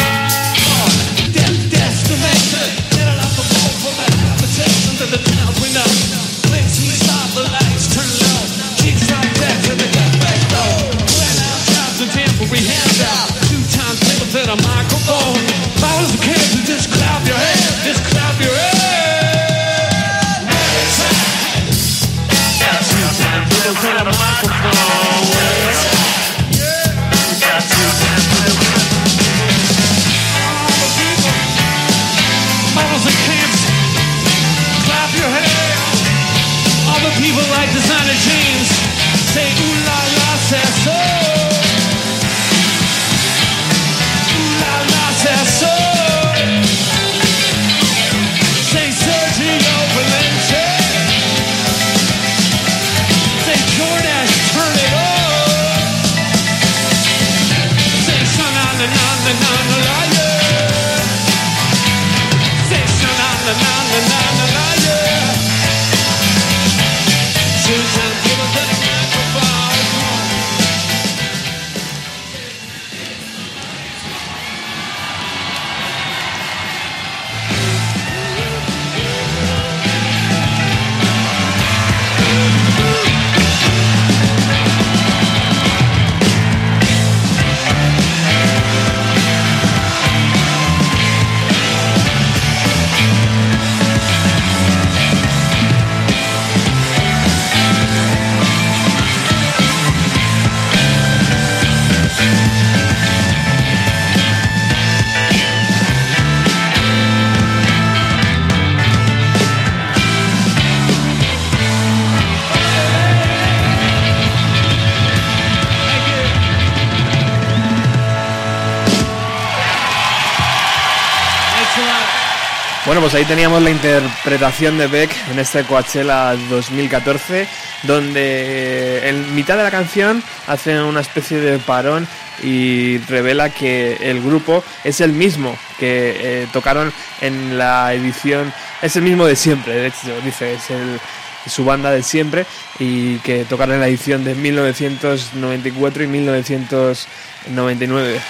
pues 123.04 123.16
ahí 123.16 123.26
teníamos 123.26 123.62
la 123.62 123.70
interpretación 123.70 124.78
de 124.78 124.88
Beck 124.88 125.12
en 125.30 125.38
este 125.38 125.66
Coachella 125.66 126.38
2014, 126.50 127.46
donde 127.84 129.10
en 129.10 129.36
mitad 129.36 129.58
de 129.58 129.64
la 129.64 129.72
canción 129.72 130.24
hace 130.48 130.82
una 130.82 131.02
especie 131.02 131.42
de 131.42 131.60
parón 131.60 132.08
y 132.42 133.00
revela 133.00 133.50
que 133.50 133.98
el 134.00 134.22
grupo 134.22 134.64
es 134.86 135.02
el 135.02 135.12
mismo 135.12 135.58
que 135.78 136.16
eh, 136.18 136.48
tocaron 136.54 136.94
en 137.20 137.58
la 137.58 137.94
edición, 137.94 138.54
es 138.82 138.96
el 138.96 139.02
mismo 139.02 139.26
de 139.26 139.36
siempre, 139.36 139.76
de 139.76 139.88
hecho, 139.88 140.22
dice, 140.24 140.54
es 140.54 140.70
el, 140.70 140.98
su 141.46 141.66
banda 141.66 141.92
de 141.92 142.04
siempre 142.04 142.46
y 142.80 143.18
que 143.18 143.44
tocaron 143.44 143.76
en 143.76 143.82
la 143.82 143.90
edición 143.90 144.24
de 144.24 144.34
1994 144.34 146.04
y 146.04 146.08
1999. 146.08 148.22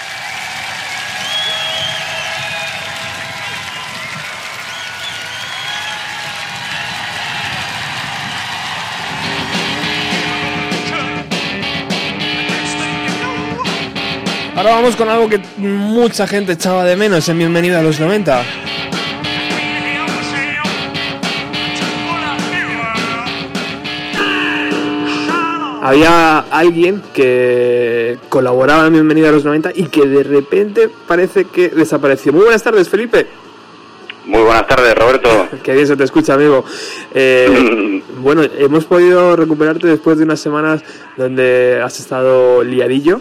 Ahora 14.64 14.76
vamos 14.76 14.95
con 14.95 15.09
algo 15.09 15.28
que 15.28 15.41
mucha 15.57 16.26
gente 16.26 16.53
echaba 16.53 16.86
de 16.86 16.95
menos 16.95 17.28
en 17.28 17.38
Bienvenido 17.38 17.78
a 17.78 17.82
los 17.82 17.99
90. 17.99 18.45
Había 25.82 26.39
alguien 26.49 27.03
que 27.14 28.18
colaboraba 28.30 28.88
en 28.88 28.93
Bienvenido 28.93 29.28
a 29.28 29.32
los 29.34 29.43
90 29.43 29.72
y 29.76 29.88
que 29.88 30.07
de 30.07 30.24
repente 30.24 30.89
parece 31.09 31.43
que 31.43 31.68
desapareció. 31.68 32.32
Muy 32.32 32.43
buenas 32.43 32.64
tardes, 32.64 32.88
Felipe. 32.88 33.28
Muy 34.28 34.43
buenas 34.43 34.66
tardes, 34.66 34.95
Roberto. 34.95 35.49
Qué 35.61 35.74
bien 35.74 35.88
se 35.88 35.97
te 35.97 36.05
escucha, 36.05 36.36
amigo. 36.36 36.64
Eh, 37.14 38.01
bueno, 38.20 38.43
hemos 38.43 38.86
podido 38.86 39.36
recuperarte 39.36 39.88
después 39.88 40.20
de 40.20 40.24
unas 40.24 40.39
semanas 40.39 40.82
donde 41.18 41.82
has 41.84 41.99
estado 41.99 42.64
liadillo 42.64 43.20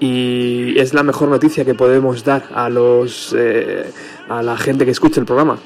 y 0.00 0.78
es 0.78 0.94
la 0.94 1.02
mejor 1.02 1.28
noticia 1.28 1.64
que 1.64 1.74
podemos 1.74 2.24
dar 2.24 2.44
a 2.54 2.68
los 2.68 3.34
eh, 3.38 3.90
a 4.28 4.42
la 4.42 4.56
gente 4.56 4.84
que 4.84 4.90
escucha 4.90 5.20
el 5.20 5.26
programa. 5.26 5.58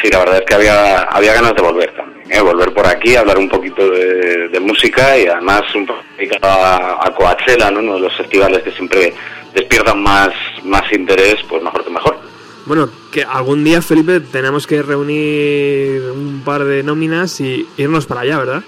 Sí, 0.00 0.08
la 0.10 0.20
verdad 0.20 0.38
es 0.38 0.44
que 0.44 0.54
había, 0.54 1.02
había 1.02 1.34
ganas 1.34 1.54
de 1.54 1.62
volver 1.62 1.94
también, 1.96 2.30
¿eh? 2.30 2.40
volver 2.40 2.72
por 2.72 2.86
aquí, 2.86 3.16
hablar 3.16 3.38
un 3.38 3.48
poquito 3.48 3.90
de, 3.90 4.48
de 4.48 4.60
música 4.60 5.18
y 5.18 5.26
además 5.26 5.62
un 5.74 5.86
poco 5.86 6.00
dedicado 6.16 6.52
a, 6.52 7.06
a 7.06 7.14
Coachella, 7.14 7.70
¿no? 7.70 7.80
uno 7.80 7.94
de 7.94 8.00
los 8.00 8.16
festivales 8.16 8.62
que 8.62 8.72
siempre 8.72 9.12
despiertan 9.54 10.02
más, 10.02 10.30
más 10.64 10.82
interés, 10.92 11.36
pues 11.48 11.62
mejor 11.62 11.82
que 11.82 11.90
mejor. 11.90 12.18
Bueno, 12.66 12.90
que 13.12 13.22
algún 13.22 13.64
día, 13.64 13.80
Felipe, 13.80 14.20
tenemos 14.20 14.66
que 14.66 14.82
reunir 14.82 16.02
un 16.10 16.42
par 16.44 16.64
de 16.64 16.82
nóminas 16.82 17.40
y 17.40 17.66
irnos 17.78 18.06
para 18.06 18.22
allá, 18.22 18.38
¿verdad? 18.38 18.62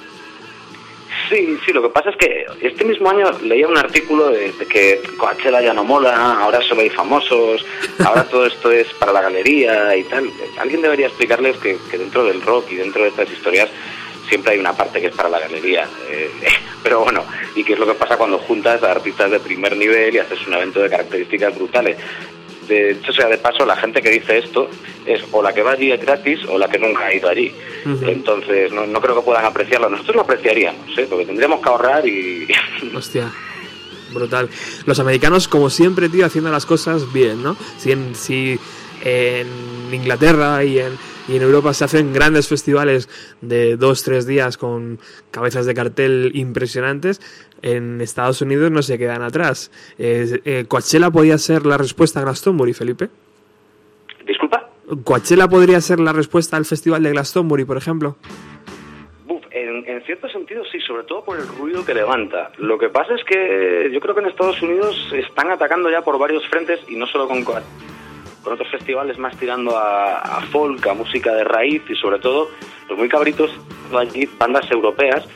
Sí, 1.29 1.59
sí, 1.65 1.73
lo 1.73 1.83
que 1.83 1.91
pasa 1.91 2.11
es 2.11 2.17
que 2.17 2.47
este 2.63 2.85
mismo 2.85 3.11
año 3.11 3.31
leía 3.43 3.69
un 3.69 3.77
artículo 3.77 4.31
de, 4.31 4.53
que 4.71 5.03
Coachella 5.19 5.61
ya 5.61 5.75
no 5.75 5.85
mola, 5.85 6.41
ahora 6.41 6.61
solo 6.63 6.81
hay 6.81 6.91
famosos, 6.91 7.65
ahora 8.05 8.25
todo 8.25 8.47
esto 8.47 8.71
es 8.71 8.87
para 8.95 9.13
la 9.13 9.23
galería 9.23 9.95
y 9.95 10.05
tal. 10.05 10.31
Alguien 10.59 10.81
debería 10.81 11.09
explicarles 11.09 11.59
que, 11.59 11.77
que 11.91 11.99
dentro 11.99 12.25
del 12.25 12.41
rock 12.41 12.73
y 12.73 12.77
dentro 12.77 13.03
de 13.03 13.09
estas 13.09 13.31
historias 13.31 13.69
siempre 14.29 14.53
hay 14.53 14.59
una 14.59 14.73
parte 14.73 15.01
que 15.01 15.09
es 15.09 15.15
para 15.15 15.29
la 15.29 15.41
galería. 15.41 15.89
eh, 16.11 16.31
pero 16.83 17.01
bueno, 17.01 17.25
y 17.55 17.65
qué 17.65 17.73
es 17.75 17.79
lo 17.79 17.87
que 17.87 17.95
pasa 17.95 18.17
cuando 18.17 18.39
juntas 18.39 18.83
a 18.83 18.93
artistas 18.93 19.31
de 19.31 19.41
primer 19.41 19.77
nivel 19.77 20.15
y 20.15 20.19
haces 20.19 20.47
un 20.47 20.55
evento 20.55 20.81
de 20.81 20.91
características 20.91 21.55
brutales. 21.57 21.97
De 22.69 22.93
hecho, 22.93 23.13
sea 23.13 23.29
de 23.29 23.39
paso, 23.39 23.65
la 23.65 23.77
gente 23.77 24.03
que 24.03 24.11
dice 24.11 24.39
esto 24.39 24.69
es 25.07 25.23
o 25.33 25.43
la 25.43 25.53
que 25.53 25.63
va 25.63 25.73
allí 25.73 25.91
es 25.91 26.01
gratis 26.01 26.41
o 26.49 26.59
la 26.59 26.69
que 26.69 26.79
nunca 26.79 27.07
ha 27.07 27.15
ido 27.15 27.29
allí. 27.29 27.53
Entonces, 28.03 28.71
no, 28.73 28.87
no 28.87 29.01
creo 29.01 29.17
que 29.17 29.23
puedan 29.23 29.45
apreciarlo. 29.45 29.89
Nosotros 29.89 30.17
lo 30.17 30.23
apreciaríamos, 30.23 30.99
¿eh? 30.99 31.07
porque 31.09 31.25
tendríamos 31.25 31.61
que 31.61 31.69
ahorrar 31.69 32.07
y... 32.07 32.47
Hostia, 32.95 33.33
brutal. 34.13 34.49
Los 34.85 35.01
americanos, 35.01 35.49
como 35.49 35.71
siempre, 35.71 36.09
tío, 36.09 36.27
haciendo 36.27 36.51
las 36.51 36.67
cosas 36.67 37.13
bien, 37.13 37.43
¿no? 37.43 37.57
Si 37.79 37.93
en, 37.93 38.15
si 38.15 38.59
en 39.05 39.49
Inglaterra 39.93 40.63
y 40.65 40.79
en, 40.79 40.93
y 41.29 41.37
en 41.37 41.43
Europa 41.43 41.75
se 41.75 41.85
hacen 41.85 42.13
grandes 42.13 42.49
festivales 42.49 43.09
de 43.41 43.77
dos, 43.77 44.03
tres 44.03 44.27
días 44.27 44.57
con 44.57 44.99
cabezas 45.31 45.67
de 45.67 45.75
cartel 45.75 46.33
impresionantes, 46.35 47.21
en 47.63 48.01
Estados 48.01 48.41
Unidos 48.43 48.71
no 48.71 48.83
se 48.83 48.99
quedan 48.99 49.23
atrás. 49.23 49.71
Eh, 49.99 50.41
eh, 50.45 50.65
¿Coachella 50.69 51.11
podía 51.11 51.39
ser 51.39 51.67
la 51.67 51.77
respuesta 51.79 52.21
a 52.21 52.25
Glastonbury, 52.25 52.73
Felipe? 52.75 53.09
Disculpa. 54.27 54.69
¿Coachella 55.05 55.49
podría 55.49 55.81
ser 55.81 56.01
la 56.01 56.13
respuesta 56.13 56.57
al 56.57 56.65
festival 56.65 57.03
de 57.03 57.11
Glastonbury, 57.11 57.65
por 57.65 57.77
ejemplo? 57.77 58.17
Buf, 59.27 59.45
en, 59.51 59.85
en 59.87 60.03
cierto 60.05 60.29
sentido 60.29 60.63
sí, 60.71 60.81
sobre 60.81 61.05
todo 61.05 61.25
por 61.25 61.39
el 61.39 61.47
ruido 61.47 61.85
que 61.85 61.95
levanta. 61.95 62.51
Lo 62.59 62.79
que 62.79 62.89
pasa 62.89 63.15
es 63.15 63.25
que 63.25 63.91
yo 63.93 64.01
creo 64.01 64.15
que 64.15 64.21
en 64.23 64.27
Estados 64.29 64.61
Unidos 64.63 64.97
están 65.15 65.51
atacando 65.51 65.91
ya 65.91 66.03
por 66.03 66.19
varios 66.19 66.47
frentes 66.49 66.81
y 66.89 66.97
no 66.97 67.07
solo 67.07 67.27
con, 67.29 67.45
co- 67.45 67.59
con 68.43 68.53
otros 68.55 68.71
festivales 68.71 69.19
más 69.19 69.37
tirando 69.37 69.77
a, 69.77 70.21
a 70.21 70.41
folk, 70.47 70.87
a 70.87 70.95
música 70.95 71.35
de 71.35 71.45
raíz 71.45 71.83
y 71.91 71.95
sobre 71.97 72.19
todo 72.21 72.49
los 72.89 72.97
muy 72.99 73.09
cabritos 73.09 73.51
bandas 74.39 74.71
europeas 74.71 75.27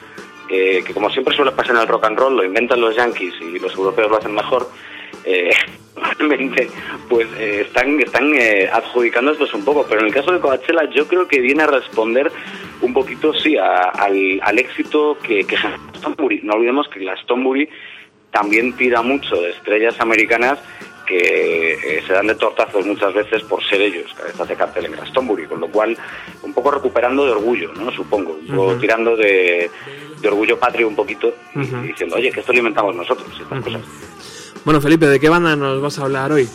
que 0.85 0.93
como 0.95 1.11
siempre 1.11 1.35
suele 1.35 1.53
pasar 1.53 1.75
en 1.77 1.83
el 1.83 1.89
rock 1.89 2.05
and 2.05 2.19
roll 2.19 2.37
lo 2.37 2.45
inventan 2.45 2.81
los 2.81 2.95
yankees 2.97 3.35
y 3.41 3.59
los 3.59 3.75
europeos 3.75 4.11
lo 4.11 4.17
hacen 4.19 4.35
mejor. 4.35 4.69
Eh, 5.25 5.51
realmente 6.19 6.69
pues 7.09 7.29
eh, 7.39 7.63
están 7.67 8.01
están 8.01 8.35
eh, 8.35 8.69
adjudicando 8.73 9.31
esto 9.33 9.47
un 9.57 9.65
poco 9.65 9.87
pero 9.89 10.01
en 10.01 10.07
el 10.09 10.13
caso 10.15 10.33
de 10.33 10.41
Coachella 10.41 10.89
yo 10.91 11.07
creo 11.07 11.29
que 11.29 11.39
viene 11.41 11.63
a 11.63 11.67
responder 11.67 12.33
un 12.81 12.93
poquito 12.95 13.33
sí 13.35 13.57
a- 13.57 13.91
al, 13.91 14.41
al 14.43 14.59
éxito 14.59 15.17
que, 15.23 15.45
que 15.45 15.55
Glastonbury 15.57 16.41
no 16.43 16.55
olvidemos 16.55 16.89
que 16.89 17.01
Glastonbury 17.01 17.69
también 18.33 18.73
tira 18.73 19.03
mucho 19.03 19.37
de 19.37 19.51
estrellas 19.51 20.01
americanas 20.01 20.59
que 21.19 21.73
eh, 21.99 22.03
se 22.07 22.13
dan 22.13 22.27
de 22.27 22.35
tortazos 22.35 22.87
muchas 22.87 23.13
veces 23.13 23.43
por 23.43 23.63
ser 23.65 23.81
ellos 23.83 24.13
cabezas 24.15 24.49
de 24.49 24.57
cartel 24.57 24.87
en 24.87 24.93
Glastonbury 24.93 25.47
con 25.47 25.61
lo 25.61 25.69
cual 25.69 25.97
un 26.43 26.53
poco 26.55 26.71
recuperando 26.71 27.25
de 27.27 27.33
orgullo 27.33 27.73
no 27.75 27.91
supongo 27.93 28.33
un 28.41 28.47
poco 28.57 28.71
Ujú. 28.73 28.81
tirando 28.81 29.17
de, 29.17 29.71
de 30.21 30.29
orgullo 30.29 30.59
patrio 30.59 30.89
un 30.89 30.97
poquito 30.97 31.33
y- 31.55 31.61
Ujú. 31.61 31.77
y 31.85 31.89
diciendo 31.89 32.17
oye 32.17 32.31
que 32.31 32.41
esto 32.41 32.53
lo 32.53 32.59
inventamos 32.59 32.97
nosotros 32.97 33.29
estas 33.41 33.63
cosas 33.63 33.83
Bueno, 34.65 34.81
Felipe, 34.81 35.07
¿de 35.07 35.21
qué 35.21 35.29
banda 35.29 35.55
nos 35.57 35.81
vas 35.83 35.99
a 35.99 36.05
hablar 36.05 36.33
hoy? 36.33 36.49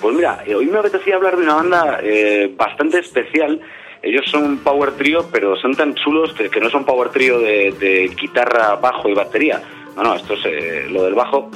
Pues 0.00 0.14
mira, 0.14 0.42
eh, 0.46 0.54
hoy 0.54 0.66
me 0.66 0.78
apetecía 0.78 1.16
hablar 1.16 1.36
de 1.36 1.42
una 1.42 1.54
banda 1.54 1.98
eh, 2.02 2.52
bastante 2.56 2.98
especial. 3.00 3.60
Ellos 4.00 4.24
son 4.30 4.44
un 4.44 4.58
power 4.58 4.92
trio, 4.92 5.26
pero 5.32 5.56
son 5.56 5.74
tan 5.74 5.94
chulos 5.96 6.32
que, 6.34 6.48
que 6.48 6.60
no 6.60 6.70
son 6.70 6.84
power 6.84 7.08
trio 7.08 7.40
de, 7.40 7.74
de 7.80 8.08
guitarra, 8.14 8.76
bajo 8.76 9.08
y 9.08 9.14
batería. 9.14 9.60
No, 9.96 10.04
no, 10.04 10.14
esto 10.14 10.34
es 10.34 10.40
eh, 10.44 10.86
lo 10.88 11.02
del 11.02 11.14
bajo. 11.14 11.50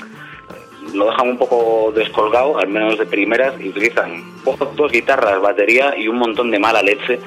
Lo 0.95 1.07
dejan 1.07 1.29
un 1.29 1.39
poco 1.39 1.93
descolgado, 1.95 2.59
al 2.59 2.69
menos 2.69 2.99
de 2.99 3.07
primeras, 3.07 3.59
y 3.61 3.69
utilizan 3.69 4.23
voz, 4.45 4.59
dos 4.77 4.91
guitarras, 4.93 5.41
batería 5.41 5.95
y 5.97 6.09
un 6.09 6.17
montón 6.17 6.51
de 6.51 6.59
mala 6.59 6.83
leche. 6.83 7.21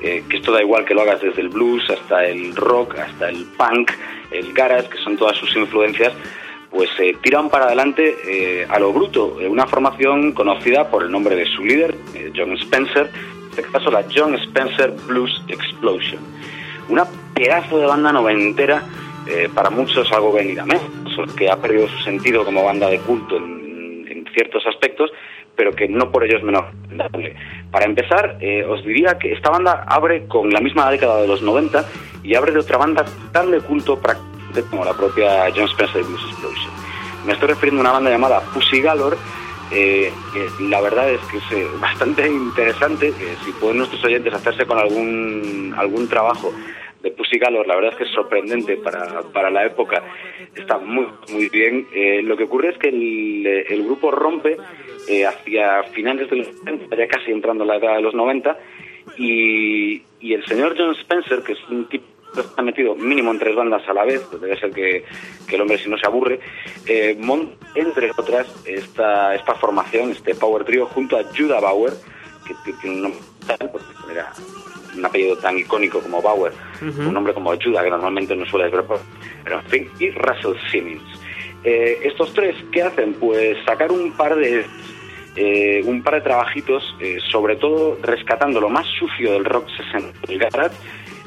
eh, 0.00 0.22
que 0.28 0.36
esto 0.36 0.52
da 0.52 0.62
igual 0.62 0.84
que 0.84 0.94
lo 0.94 1.00
hagas 1.00 1.20
desde 1.20 1.40
el 1.40 1.48
blues 1.48 1.90
hasta 1.90 2.24
el 2.24 2.54
rock, 2.54 2.98
hasta 2.98 3.28
el 3.28 3.44
punk, 3.56 3.90
el 4.30 4.52
garage, 4.52 4.88
que 4.90 4.98
son 4.98 5.16
todas 5.16 5.36
sus 5.36 5.56
influencias 5.56 6.12
pues 6.70 6.90
eh, 6.98 7.16
tiran 7.22 7.48
para 7.48 7.66
adelante 7.66 8.16
eh, 8.26 8.66
a 8.68 8.78
lo 8.78 8.92
bruto, 8.92 9.40
eh, 9.40 9.48
una 9.48 9.66
formación 9.66 10.32
conocida 10.32 10.90
por 10.90 11.02
el 11.02 11.10
nombre 11.10 11.34
de 11.34 11.46
su 11.46 11.64
líder, 11.64 11.96
John 12.36 12.52
Spencer, 12.52 13.10
en 13.10 13.50
este 13.50 13.62
caso 13.62 13.90
la 13.90 14.04
John 14.14 14.34
Spencer 14.34 14.94
Blues 15.06 15.42
Explosion. 15.48 16.20
Una 16.88 17.06
pedazo 17.34 17.78
de 17.78 17.86
banda 17.86 18.12
noventera, 18.12 18.82
para 19.54 19.68
muchos 19.68 20.10
algo 20.10 20.32
venida 20.32 20.64
menos, 20.64 20.84
que 21.36 21.50
ha 21.50 21.56
perdido 21.56 21.88
su 21.88 21.98
sentido 22.04 22.44
como 22.44 22.64
banda 22.64 22.88
de 22.88 22.98
culto 23.00 23.36
en, 23.36 23.68
ciertos 24.34 24.64
aspectos, 24.66 25.10
pero 25.56 25.72
que 25.72 25.88
no 25.88 26.12
por 26.12 26.22
ello 26.22 26.36
es 26.36 26.44
recomendable. 26.44 27.34
Para 27.72 27.86
empezar, 27.86 28.38
eh, 28.40 28.62
os 28.64 28.84
diría 28.84 29.18
que 29.18 29.32
esta 29.32 29.50
banda 29.50 29.84
abre 29.88 30.26
con 30.26 30.50
la 30.50 30.60
misma 30.60 30.88
década 30.90 31.22
de 31.22 31.26
los 31.26 31.42
90 31.42 31.84
y 32.22 32.36
abre 32.36 32.52
de 32.52 32.60
otra 32.60 32.78
banda 32.78 33.04
tan 33.32 33.50
de 33.50 33.58
culto 33.60 33.98
prácticamente 33.98 34.62
como 34.70 34.84
la 34.84 34.92
propia 34.92 35.50
John 35.56 35.64
Spencer 35.64 36.04
Blues 36.04 36.22
Explosion. 36.28 36.70
Me 37.26 37.32
estoy 37.32 37.48
refiriendo 37.48 37.80
a 37.80 37.84
una 37.84 37.92
banda 37.92 38.10
llamada 38.10 38.40
Pussy 38.54 38.80
Galore, 38.80 39.16
eh, 39.70 40.10
la 40.60 40.80
verdad 40.80 41.10
es 41.10 41.20
que 41.30 41.36
es 41.38 41.52
eh, 41.52 41.66
bastante 41.80 42.26
interesante. 42.26 43.12
si 43.44 43.52
pueden 43.52 43.78
nuestros 43.78 44.02
oyentes 44.04 44.32
hacerse 44.32 44.66
con 44.66 44.78
algún, 44.78 45.74
algún 45.76 46.08
trabajo 46.08 46.52
de 47.02 47.10
Pussy 47.10 47.38
Galore, 47.38 47.68
la 47.68 47.76
verdad 47.76 47.92
es 47.92 47.98
que 47.98 48.04
es 48.04 48.10
sorprendente 48.10 48.76
para, 48.76 49.22
para 49.32 49.50
la 49.50 49.64
época. 49.66 50.02
Está 50.54 50.78
muy, 50.78 51.06
muy 51.32 51.48
bien. 51.48 51.86
Eh, 51.94 52.22
lo 52.22 52.36
que 52.36 52.44
ocurre 52.44 52.70
es 52.70 52.78
que 52.78 52.88
el, 52.88 53.84
grupo 53.84 54.10
rompe 54.10 54.56
eh, 55.08 55.26
hacia 55.26 55.84
finales 55.84 56.28
de 56.28 56.36
los 56.36 56.64
90, 56.64 56.96
ya 56.96 57.08
casi 57.08 57.30
entrando 57.30 57.64
en 57.64 57.68
la 57.68 57.74
década 57.74 57.96
de 57.96 58.02
los 58.02 58.14
90, 58.14 58.58
y, 59.16 60.02
y 60.20 60.34
el 60.34 60.44
señor 60.46 60.74
John 60.76 60.94
Spencer, 60.96 61.42
que 61.42 61.52
es 61.52 61.68
un 61.70 61.88
tipo 61.88 62.18
está 62.36 62.62
metido 62.62 62.94
mínimo 62.94 63.30
en 63.30 63.38
tres 63.38 63.54
bandas 63.54 63.88
a 63.88 63.92
la 63.92 64.04
vez, 64.04 64.20
pues 64.28 64.40
debe 64.40 64.58
ser 64.58 64.70
que, 64.70 65.04
que 65.48 65.56
el 65.56 65.62
hombre 65.62 65.78
si 65.78 65.88
no 65.88 65.96
se 65.96 66.06
aburre, 66.06 66.40
eh, 66.86 67.16
monta, 67.18 67.56
entre 67.74 68.10
otras, 68.10 68.46
esta, 68.66 69.34
esta 69.34 69.54
formación, 69.54 70.10
este 70.10 70.34
Power 70.34 70.64
Trio, 70.64 70.86
junto 70.86 71.16
a 71.16 71.24
Judah 71.24 71.60
Bauer, 71.60 71.94
que 72.46 72.54
tiene 72.80 72.96
un 72.96 73.02
nombre 73.02 73.20
tal, 73.46 73.70
porque 73.70 73.86
era 74.12 74.32
un 74.98 75.06
apellido 75.06 75.36
tan 75.36 75.58
icónico 75.58 76.00
como 76.00 76.20
Bauer, 76.20 76.52
un 76.82 77.12
nombre 77.12 77.34
como 77.34 77.54
Judah, 77.56 77.82
que 77.82 77.90
normalmente 77.90 78.34
no 78.36 78.44
suele 78.46 78.68
ver, 78.68 78.84
pero 79.44 79.60
en 79.60 79.66
fin, 79.66 79.90
y 79.98 80.10
Russell 80.10 80.54
Simmons. 80.70 81.02
Eh, 81.64 82.00
estos 82.04 82.32
tres, 82.34 82.56
¿qué 82.72 82.82
hacen? 82.82 83.14
Pues 83.14 83.56
sacar 83.64 83.90
un 83.90 84.12
par 84.12 84.36
de 84.36 84.64
eh, 85.36 85.82
un 85.84 86.02
par 86.02 86.14
de 86.14 86.20
trabajitos, 86.22 86.82
eh, 87.00 87.18
sobre 87.30 87.56
todo 87.56 87.98
rescatando 88.02 88.60
lo 88.60 88.68
más 88.68 88.86
sucio 88.98 89.32
del 89.32 89.44
rock 89.44 89.68
60 89.92 90.26
del 90.26 90.38
garage, 90.38 90.76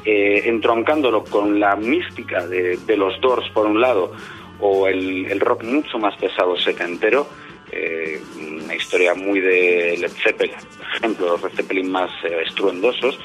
eh, 0.04 0.42
entroncándolo 0.46 1.24
con 1.24 1.58
la 1.58 1.76
mística 1.76 2.46
de, 2.46 2.76
de 2.76 2.96
los 2.96 3.18
Doors 3.20 3.48
por 3.50 3.66
un 3.66 3.80
lado, 3.80 4.12
o 4.60 4.86
el, 4.86 5.26
el 5.26 5.40
rock 5.40 5.64
mucho 5.64 5.98
más 5.98 6.16
pesado 6.16 6.56
setentero, 6.56 7.26
eh, 7.70 8.20
una 8.36 8.74
historia 8.74 9.14
muy 9.14 9.40
de 9.40 9.96
Led 9.98 10.10
Zeppelin, 10.22 10.54
por 10.76 10.96
ejemplo, 10.96 11.26
los 11.28 11.42
Led 11.42 11.52
Zeppelin 11.56 11.90
más 11.90 12.10
eh, 12.24 12.42
estruendosos, 12.46 13.18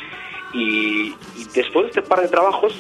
y, 0.54 1.14
y 1.36 1.46
después 1.54 1.86
de 1.86 1.90
este 1.90 2.02
par 2.02 2.22
de 2.22 2.28
trabajos 2.28 2.74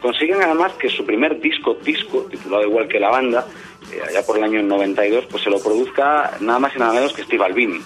consiguen 0.00 0.42
además 0.42 0.72
que 0.74 0.88
su 0.88 1.04
primer 1.04 1.40
disco, 1.40 1.76
disco, 1.82 2.26
titulado 2.30 2.64
igual 2.64 2.86
que 2.88 3.00
la 3.00 3.10
banda, 3.10 3.46
eh, 3.92 4.00
allá 4.08 4.24
por 4.24 4.36
el 4.38 4.44
año 4.44 4.62
92, 4.62 5.26
pues 5.30 5.42
se 5.42 5.50
lo 5.50 5.58
produzca 5.60 6.32
nada 6.40 6.58
más 6.58 6.74
y 6.76 6.78
nada 6.78 6.92
menos 6.92 7.12
que 7.12 7.22
Steve 7.24 7.44
Albini. 7.44 7.80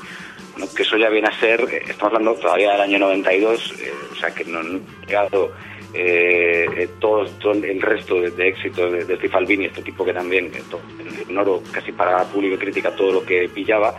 ¿no? 0.58 0.66
Que 0.74 0.82
eso 0.82 0.96
ya 0.96 1.08
viene 1.08 1.28
a 1.28 1.40
ser, 1.40 1.60
eh, 1.72 1.82
estamos 1.88 2.12
hablando 2.14 2.34
todavía 2.34 2.72
del 2.72 2.80
año 2.82 2.98
92, 2.98 3.74
eh, 3.80 3.92
o 4.12 4.14
sea 4.16 4.34
que 4.34 4.44
no 4.44 4.62
no 4.62 4.80
ha 5.02 5.06
llegado 5.06 5.52
eh, 5.94 6.88
todo, 7.00 7.24
todo 7.40 7.52
el 7.52 7.80
resto 7.80 8.20
de, 8.20 8.30
de 8.30 8.48
éxitos 8.48 8.92
de, 8.92 9.04
de 9.04 9.16
Steve 9.16 9.34
Albini, 9.36 9.64
este 9.66 9.82
tipo 9.82 10.04
que 10.04 10.12
también 10.12 10.46
eh, 10.54 10.62
to- 10.70 10.80
en 11.28 11.36
oro 11.38 11.62
casi 11.72 11.92
para 11.92 12.24
público 12.24 12.54
y 12.56 12.58
crítica 12.58 12.94
todo 12.94 13.12
lo 13.12 13.24
que 13.24 13.48
pillaba, 13.48 13.94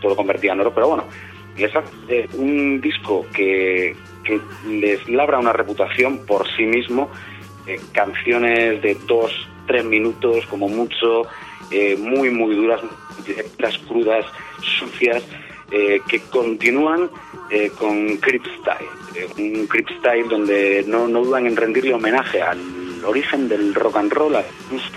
todo 0.00 0.10
lo 0.10 0.16
convertía 0.16 0.52
en 0.52 0.60
oro, 0.60 0.72
pero 0.74 0.88
bueno, 0.88 1.04
hace 1.56 1.78
eh, 2.08 2.28
un 2.34 2.80
disco 2.80 3.26
que, 3.34 3.94
que 4.24 4.40
les 4.68 5.08
labra 5.08 5.38
una 5.38 5.52
reputación 5.52 6.24
por 6.26 6.46
sí 6.56 6.64
mismo, 6.64 7.10
eh, 7.66 7.80
canciones 7.92 8.82
de 8.82 8.96
dos, 9.06 9.32
tres 9.66 9.84
minutos 9.84 10.46
como 10.46 10.68
mucho, 10.68 11.22
eh, 11.70 11.96
muy, 11.96 12.30
muy 12.30 12.54
duras, 12.54 12.80
directas, 13.26 13.78
crudas, 13.88 14.24
sucias, 14.60 15.22
eh, 15.70 16.00
que 16.08 16.20
continúan 16.20 17.10
con 17.78 18.16
Crip 18.16 18.42
Style, 18.60 19.28
un 19.36 19.66
Crip 19.66 19.86
Style 19.98 20.26
donde 20.26 20.84
no, 20.86 21.06
no 21.06 21.22
dudan 21.22 21.46
en 21.46 21.54
rendirle 21.54 21.92
homenaje 21.92 22.40
al 22.40 22.58
origen 23.04 23.46
del 23.46 23.74
rock 23.74 23.96
and 23.98 24.10
roll, 24.10 24.36
al 24.36 24.44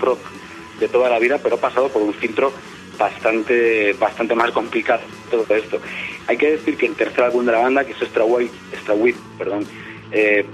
rock 0.00 0.18
de 0.80 0.88
toda 0.88 1.10
la 1.10 1.18
vida, 1.18 1.38
pero 1.42 1.58
pasado 1.58 1.90
por 1.90 2.00
un 2.00 2.14
filtro 2.14 2.50
bastante 2.98 3.92
bastante 3.94 4.34
más 4.34 4.50
complicado 4.50 5.00
todo 5.30 5.44
esto. 5.54 5.78
Hay 6.28 6.36
que 6.36 6.52
decir 6.52 6.76
que 6.76 6.86
el 6.86 6.94
tercer 6.94 7.24
álbum 7.24 7.44
de 7.46 7.52
la 7.52 7.58
banda, 7.58 7.84
que 7.84 7.92
es 7.92 8.02
Extra 8.02 8.24
White, 8.24 8.52
Extra 8.72 8.94
White, 8.94 9.18
perdón, 9.38 9.64
eh, 10.12 10.44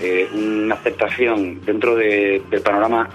eh, 0.00 0.28
una 0.32 0.74
aceptación 0.74 1.60
dentro 1.64 1.94
de- 1.94 2.42
del 2.50 2.60
panorama 2.62 3.08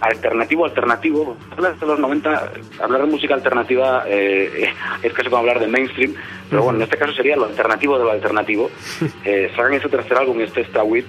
alternativo 0.00 0.64
alternativo 0.64 1.36
hablar 1.50 1.78
de 1.78 1.86
los 1.86 1.98
90 2.00 2.52
hablar 2.82 3.02
de 3.02 3.06
música 3.06 3.34
alternativa 3.34 4.04
eh, 4.08 4.72
es 5.02 5.12
casi 5.12 5.28
como 5.28 5.40
hablar 5.40 5.60
de 5.60 5.66
mainstream 5.68 6.14
pero 6.48 6.62
bueno 6.62 6.78
en 6.78 6.84
este 6.84 6.96
caso 6.96 7.12
sería 7.12 7.36
lo 7.36 7.44
alternativo 7.44 7.98
de 7.98 8.04
lo 8.04 8.10
alternativo 8.10 8.70
eh, 9.24 9.50
sacan 9.54 9.74
ese 9.74 9.90
tercer 9.90 10.16
álbum 10.16 10.40
este 10.40 10.62
Extra 10.62 10.82
White 10.84 11.06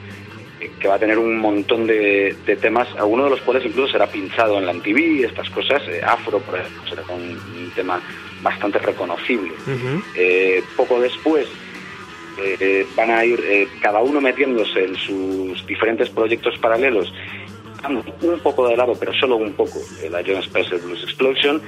que 0.80 0.88
va 0.88 0.96
a 0.96 1.00
tener 1.00 1.18
un 1.18 1.38
montón 1.38 1.88
de, 1.88 2.36
de 2.46 2.56
temas, 2.56 2.88
alguno 2.98 3.26
de 3.26 3.32
los 3.32 3.42
cuales 3.42 3.66
incluso 3.66 3.94
será 3.94 4.08
pinchado 4.08 4.58
en 4.58 4.66
la 4.66 4.74
MTV, 4.74 5.26
estas 5.26 5.50
cosas, 5.50 5.82
eh, 5.88 6.02
Afro, 6.06 6.40
por 6.40 6.60
ejemplo, 6.60 6.88
será 6.88 7.04
un 7.14 7.72
tema 7.76 8.02
bastante 8.42 8.80
reconocible. 8.80 9.54
Eh, 10.16 10.64
poco 10.76 11.00
después 11.00 11.48
eh, 12.40 12.86
van 12.96 13.12
a 13.12 13.24
ir 13.26 13.40
cada 13.82 14.02
uno 14.02 14.20
metiéndose 14.20 14.86
en 14.86 14.96
sus 14.96 15.66
diferentes 15.66 16.10
proyectos 16.10 16.58
paralelos, 16.60 17.14
un 17.88 18.40
poco 18.40 18.68
de 18.68 18.78
lado, 18.78 18.94
pero 19.00 19.14
solo 19.14 19.38
un 19.38 19.54
poco, 19.54 19.80
la 20.10 20.22
John 20.26 20.38
Spencer 20.38 20.80
Blues 20.80 21.04
Explosion. 21.04 21.62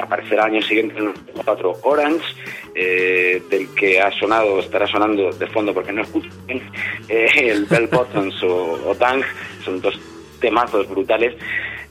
Aparecerá 0.00 0.44
año 0.44 0.62
siguiente 0.62 0.96
en 0.98 1.08
el 1.08 1.14
4 1.44 1.80
Orange, 1.82 2.24
eh, 2.74 3.42
del 3.50 3.68
que 3.74 4.00
ha 4.00 4.10
sonado, 4.12 4.60
estará 4.60 4.86
sonando 4.86 5.30
de 5.30 5.46
fondo 5.48 5.74
porque 5.74 5.92
no 5.92 6.02
escucho 6.02 6.28
bien, 6.46 6.62
eh, 7.08 7.28
el 7.36 7.64
Bell 7.66 7.86
Bottoms 7.86 8.42
o, 8.42 8.94
Tang, 8.98 9.22
son 9.64 9.80
dos 9.80 9.98
temazos 10.40 10.88
brutales. 10.88 11.34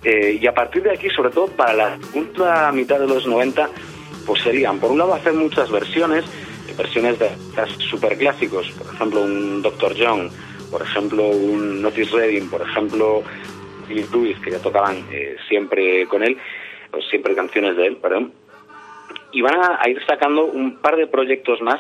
Eh, 0.03 0.39
y 0.41 0.47
a 0.47 0.53
partir 0.53 0.81
de 0.83 0.91
aquí, 0.91 1.09
sobre 1.09 1.29
todo 1.29 1.47
para 1.47 1.73
la 1.73 1.97
segunda 1.97 2.71
mitad 2.71 2.99
de 2.99 3.07
los 3.07 3.27
90, 3.27 3.69
pues 4.25 4.41
serían, 4.41 4.79
por 4.79 4.91
un 4.91 4.97
lado, 4.97 5.13
hacer 5.13 5.33
muchas 5.33 5.69
versiones, 5.69 6.25
versiones 6.77 7.19
de 7.19 7.29
super 7.77 8.17
clásicos, 8.17 8.71
por 8.71 8.93
ejemplo, 8.93 9.21
un 9.21 9.61
Dr. 9.61 9.95
John, 9.97 10.29
por 10.71 10.81
ejemplo, 10.81 11.27
un 11.27 11.81
Notice 11.81 12.15
Redding, 12.15 12.49
por 12.49 12.61
ejemplo, 12.61 13.23
Lewis, 13.89 14.39
que 14.39 14.51
ya 14.51 14.59
tocaban 14.59 15.05
eh, 15.11 15.35
siempre 15.47 16.07
con 16.07 16.23
él, 16.23 16.37
o 16.91 17.01
siempre 17.01 17.35
canciones 17.35 17.75
de 17.77 17.87
él, 17.87 17.97
perdón. 17.97 18.33
Y 19.31 19.41
van 19.41 19.55
a, 19.55 19.87
ir 19.89 19.99
sacando 20.07 20.45
un 20.45 20.75
par 20.77 20.95
de 20.97 21.07
proyectos 21.07 21.61
más 21.61 21.79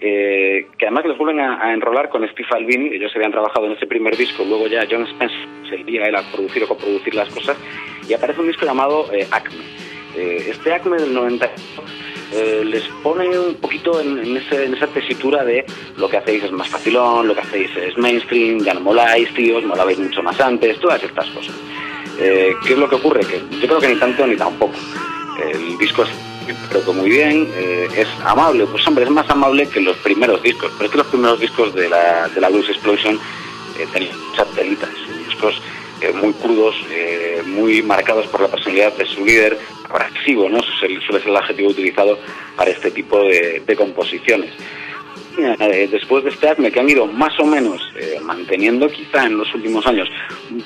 eh, 0.00 0.66
que 0.78 0.86
además 0.86 1.06
les 1.06 1.18
vuelven 1.18 1.40
a, 1.40 1.72
enrolar 1.72 2.08
con 2.08 2.26
Steve 2.28 2.48
Albini, 2.52 2.94
ellos 2.94 3.10
habían 3.16 3.32
trabajado 3.32 3.66
en 3.66 3.72
ese 3.72 3.86
primer 3.86 4.16
disco, 4.16 4.44
luego 4.44 4.68
ya 4.68 4.86
John 4.88 5.02
Spencer 5.02 5.38
seguiría 5.68 6.04
él 6.06 6.14
a 6.14 6.22
producir 6.30 6.62
o 6.64 6.68
coproducir 6.68 7.14
las 7.14 7.28
cosas, 7.30 7.56
y 8.08 8.14
aparece 8.14 8.40
un 8.40 8.46
disco 8.46 8.64
llamado 8.64 9.12
eh, 9.12 9.26
Acme. 9.30 9.58
Eh, 10.16 10.46
este 10.50 10.72
Acme 10.72 10.96
del 10.98 11.12
90 11.12 11.50
eh, 12.32 12.62
les 12.64 12.84
pone 13.02 13.36
un 13.38 13.54
poquito 13.56 14.00
en, 14.00 14.36
ese- 14.36 14.66
en 14.66 14.74
esa 14.74 14.86
tesitura 14.86 15.44
de 15.44 15.64
lo 15.96 16.08
que 16.08 16.16
hacéis 16.18 16.44
es 16.44 16.52
más 16.52 16.68
facilón, 16.68 17.26
lo 17.26 17.34
que 17.34 17.40
hacéis 17.40 17.76
es 17.76 17.96
mainstream, 17.98 18.60
ya 18.60 18.74
no 18.74 18.80
moláis, 18.80 19.32
tíos, 19.34 19.64
molabais 19.64 19.98
mucho 19.98 20.22
más 20.22 20.40
antes, 20.40 20.78
todas 20.78 21.02
estas 21.02 21.28
cosas. 21.30 21.54
¿Qué 22.18 22.54
es 22.72 22.78
lo 22.78 22.88
que 22.88 22.96
ocurre? 22.96 23.20
Que 23.20 23.38
yo 23.60 23.66
creo 23.68 23.80
que 23.80 23.88
ni 23.88 23.94
tanto 23.96 24.26
ni 24.26 24.36
tampoco. 24.36 24.74
El 25.40 25.78
disco 25.78 26.02
es 26.02 26.10
creo 26.68 26.84
que 26.84 26.92
muy 26.92 27.10
bien, 27.10 27.48
eh, 27.54 27.88
es 27.96 28.08
amable, 28.24 28.66
pues 28.66 28.86
hombre, 28.86 29.04
es 29.04 29.10
más 29.10 29.28
amable 29.30 29.68
que 29.68 29.80
los 29.80 29.96
primeros 29.98 30.42
discos, 30.42 30.72
pero 30.76 30.86
es 30.86 30.90
que 30.90 30.98
los 30.98 31.06
primeros 31.06 31.40
discos 31.40 31.74
de 31.74 31.88
la, 31.88 32.28
de 32.28 32.40
la 32.40 32.48
Blues 32.48 32.68
Explosion 32.68 33.18
eh, 33.78 33.86
tenían 33.92 34.18
muchas 34.28 34.48
telitas, 34.52 34.90
discos 35.26 35.60
eh, 36.00 36.12
muy 36.12 36.32
crudos, 36.34 36.76
muy 37.46 37.82
marcados 37.82 38.26
por 38.28 38.40
la 38.42 38.48
personalidad 38.48 38.92
de 38.94 39.06
su 39.06 39.24
líder, 39.24 39.58
abrasivo, 39.88 40.48
¿no? 40.48 40.60
Suele, 40.78 41.00
ser 41.00 41.28
el 41.28 41.36
adjetivo 41.36 41.70
utilizado 41.70 42.18
para 42.56 42.70
este 42.70 42.90
tipo 42.90 43.22
de, 43.24 43.62
composiciones. 43.76 44.50
Después 45.90 46.24
de 46.24 46.30
este 46.30 46.48
acme 46.48 46.70
que 46.70 46.80
han 46.80 46.88
ido 46.88 47.06
más 47.06 47.38
o 47.38 47.46
menos 47.46 47.80
manteniendo 48.22 48.88
quizá 48.88 49.24
en 49.24 49.38
los 49.38 49.52
últimos 49.54 49.86
años 49.86 50.08
un 50.50 50.64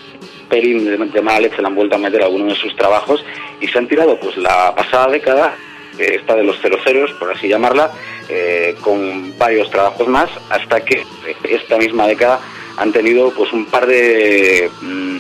pelín 0.49 0.85
de, 0.87 0.97
de 0.97 1.23
mala 1.23 1.41
leche 1.41 1.61
le 1.61 1.67
han 1.67 1.75
vuelto 1.75 1.97
a 1.97 1.99
meter 1.99 2.23
algunos 2.23 2.55
de 2.55 2.61
sus 2.61 2.75
trabajos 2.75 3.23
y 3.61 3.69
se 3.69 3.79
han 3.79 3.87
tirado 3.87 4.19
pues 4.19 4.37
la 4.39 4.75
pasada 4.75 5.09
década 5.09 5.55
eh, 5.99 6.17
esta 6.21 6.35
de 6.35 6.45
los 6.45 6.57
cero 6.61 6.79
ceros 6.85 7.13
por 7.13 7.31
así 7.31 7.49
llamarla 7.49 7.91
eh, 8.29 8.75
con 8.81 9.37
varios 9.39 9.71
trabajos 9.71 10.09
más 10.09 10.31
hasta 10.51 10.85
que 10.85 11.01
eh, 11.01 11.37
esta 11.45 11.77
misma 11.79 12.07
década 12.07 12.41
han 12.77 12.93
tenido 12.93 13.31
pues 13.31 13.53
un 13.53 13.67
par 13.67 13.87
de, 13.87 14.71
mm, 14.81 15.19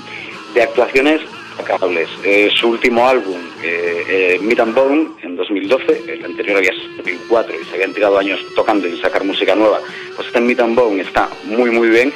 de 0.54 0.62
actuaciones 0.62 1.20
acabables. 1.58 2.08
Eh, 2.24 2.50
su 2.54 2.68
último 2.68 3.08
álbum, 3.08 3.38
eh, 3.62 4.38
Meat 4.40 4.60
and 4.60 4.74
Bone, 4.74 5.08
en 5.22 5.36
2012, 5.36 6.04
el 6.08 6.24
anterior 6.24 6.58
había 6.58 6.72
sido 6.72 6.84
en 6.90 6.96
2004 6.96 7.54
y 7.60 7.64
se 7.64 7.74
habían 7.74 7.92
tirado 7.92 8.18
años 8.18 8.40
tocando 8.54 8.88
y 8.88 9.00
sacar 9.00 9.24
música 9.24 9.54
nueva, 9.54 9.80
pues 10.16 10.28
este 10.28 10.40
Meat 10.40 10.60
and 10.60 10.74
Bone 10.74 11.02
está 11.02 11.28
muy 11.44 11.70
muy 11.70 11.88
bien. 11.88 12.12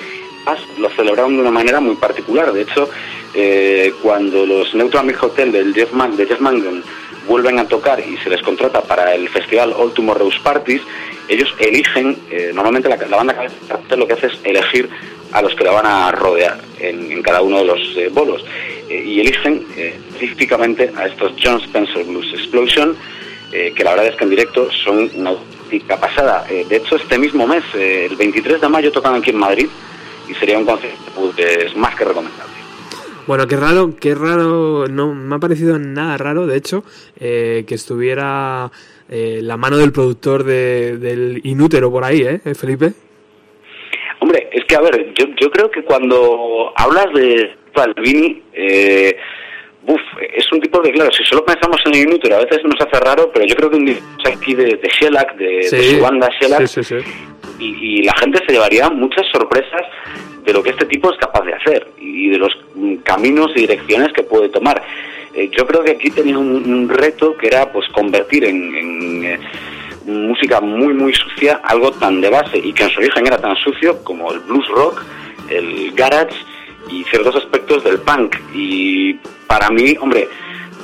Lo 0.79 0.89
celebraron 0.91 1.35
de 1.35 1.43
una 1.43 1.51
manera 1.51 1.81
muy 1.81 1.97
particular. 1.97 2.53
De 2.53 2.63
hecho, 2.63 2.89
eh, 3.35 3.93
cuando 4.01 4.47
los 4.47 4.73
Neutral 4.75 5.13
Hotel 5.21 5.51
del 5.51 5.75
Jeff, 5.75 5.91
de 5.93 6.27
Jeff 6.27 6.39
Mangan 6.39 6.85
vuelven 7.27 7.59
a 7.59 7.67
tocar 7.67 8.01
y 8.01 8.17
se 8.19 8.31
les 8.31 8.43
contrata 8.43 8.83
para 8.83 9.15
el 9.15 9.29
festival 9.29 9.73
All 9.77 9.93
Tomorrow's 9.93 10.39
Parties, 10.41 10.83
ellos 11.29 11.53
eligen, 11.59 12.17
eh, 12.31 12.53
normalmente 12.55 12.89
la, 12.89 12.97
la 12.97 13.17
banda 13.17 13.35
cabeza 13.35 13.97
lo 13.97 14.07
que 14.07 14.15
hace 14.15 14.27
es 14.29 14.39
elegir 14.45 14.89
a 15.33 15.43
los 15.43 15.55
que 15.55 15.65
la 15.65 15.73
van 15.73 15.87
a 15.87 16.11
rodear 16.13 16.59
en, 16.79 17.23
cada 17.23 17.43
uno 17.43 17.59
de 17.59 17.65
los 17.65 17.97
eh, 17.97 18.09
bolos 18.13 18.45
eh, 18.89 19.03
y 19.05 19.21
eligen 19.21 19.67
específicamente 19.77 20.93
a 20.97 21.07
estos 21.07 21.33
John 21.43 21.61
Spencer 21.63 22.05
Blues 22.05 22.33
Explosion 22.33 22.97
que 23.51 23.85
la 23.85 23.93
verdad 23.93 24.09
es 24.09 24.17
que 24.17 24.25
en 24.25 24.31
directo 24.31 24.69
son 24.85 25.11
una 25.15 25.31
auténtica 25.31 25.99
pasada. 25.99 26.45
De 26.47 26.77
hecho, 26.77 26.97
este 26.97 27.17
mismo 27.17 27.47
mes, 27.47 27.65
el 27.75 28.15
23 28.15 28.61
de 28.61 28.69
mayo, 28.69 28.93
tocan 28.93 29.15
aquí 29.15 29.31
en 29.31 29.39
Madrid 29.39 29.69
y 30.29 30.35
sería 30.35 30.59
un 30.59 30.67
concierto 30.67 30.99
pues, 31.15 31.75
más 31.75 31.95
que 31.95 32.05
recomendable. 32.05 32.56
Bueno, 33.27 33.47
qué 33.49 33.57
raro, 33.57 33.91
qué 34.01 34.15
raro, 34.15 34.87
no 34.89 35.13
me 35.15 35.35
ha 35.35 35.39
parecido 35.39 35.79
nada 35.79 36.17
raro, 36.17 36.47
de 36.47 36.57
hecho, 36.57 36.85
eh, 37.19 37.65
que 37.67 37.75
estuviera 37.75 38.71
eh, 39.09 39.41
la 39.43 39.57
mano 39.57 39.77
del 39.79 39.93
productor 39.93 40.45
de- 40.45 40.97
del 40.99 41.41
Inútero 41.45 41.91
por 41.91 42.05
ahí, 42.05 42.23
¿eh, 42.23 42.41
Felipe? 42.55 42.93
Hombre, 44.21 44.49
es 44.53 44.65
que 44.65 44.75
a 44.77 44.81
ver, 44.81 45.13
yo, 45.15 45.27
yo 45.41 45.51
creo 45.51 45.71
que 45.71 45.83
cuando 45.85 46.73
hablas 46.77 47.07
de 47.15 47.51
Albini, 47.75 48.43
eh, 48.53 49.17
Uf, 49.89 50.01
es 50.35 50.51
un 50.51 50.61
tipo 50.61 50.81
de, 50.81 50.91
claro, 50.91 51.13
si 51.13 51.23
solo 51.23 51.45
pensamos 51.45 51.81
en 51.87 51.95
el 51.95 52.09
inútil 52.09 52.33
a 52.33 52.39
veces 52.39 52.59
nos 52.65 52.75
hace 52.81 52.99
raro, 53.05 53.31
pero 53.33 53.47
yo 53.47 53.55
creo 53.55 53.71
que 53.71 53.77
un 53.77 53.85
disco 53.87 54.05
aquí 54.27 54.53
de, 54.53 54.65
de 54.65 54.89
Shellac, 55.01 55.37
de, 55.37 55.63
su 55.63 56.01
banda 56.03 56.29
Shellac, 56.41 56.67
Sí, 56.67 56.83
sí, 56.83 57.01
sí. 57.01 57.07
y, 57.61 58.01
y 58.01 58.03
la 58.03 58.13
gente 58.19 58.41
se 58.45 58.53
llevaría 58.53 58.91
muchas 58.91 59.25
sorpresas 59.33 59.83
de 60.47 60.53
lo 60.53 60.63
que 60.63 60.71
este 60.71 60.87
tipo 60.87 61.13
es 61.13 61.19
capaz 61.19 61.45
de 61.45 61.53
hacer 61.53 61.91
y 61.99 62.31
de 62.31 62.39
los 62.39 62.57
caminos 63.03 63.51
y 63.57 63.61
direcciones 63.63 64.13
que 64.13 64.23
puede 64.23 64.49
tomar. 64.49 64.81
Eh, 65.35 65.51
yo 65.51 65.67
creo 65.67 65.83
que 65.83 65.91
aquí 65.91 66.11
tenía 66.11 66.39
un, 66.39 66.89
reto 66.89 67.37
que 67.37 67.49
era 67.49 67.71
pues 67.71 67.87
convertir 67.89 68.45
en, 68.45 68.75
en, 68.75 69.25
eh, 69.25 69.41
música 70.07 70.61
muy 70.61 70.95
muy 70.95 71.13
sucia 71.13 71.61
algo 71.65 71.91
tan 71.91 72.21
de 72.21 72.31
base 72.31 72.59
y 72.59 72.73
que 72.73 72.85
en 72.85 72.91
su 72.91 73.01
origen 73.01 73.27
era 73.27 73.39
tan 73.39 73.57
sucio 73.57 74.03
como 74.05 74.33
el 74.33 74.39
blues 74.41 74.69
rock, 74.69 75.05
el 75.51 75.93
garage 75.93 76.37
y 76.89 77.03
ciertos 77.05 77.35
aspectos 77.35 77.83
del 77.83 77.99
punk 77.99 78.37
y 78.55 79.15
para 79.49 79.69
mí, 79.71 79.97
hombre, 80.01 80.29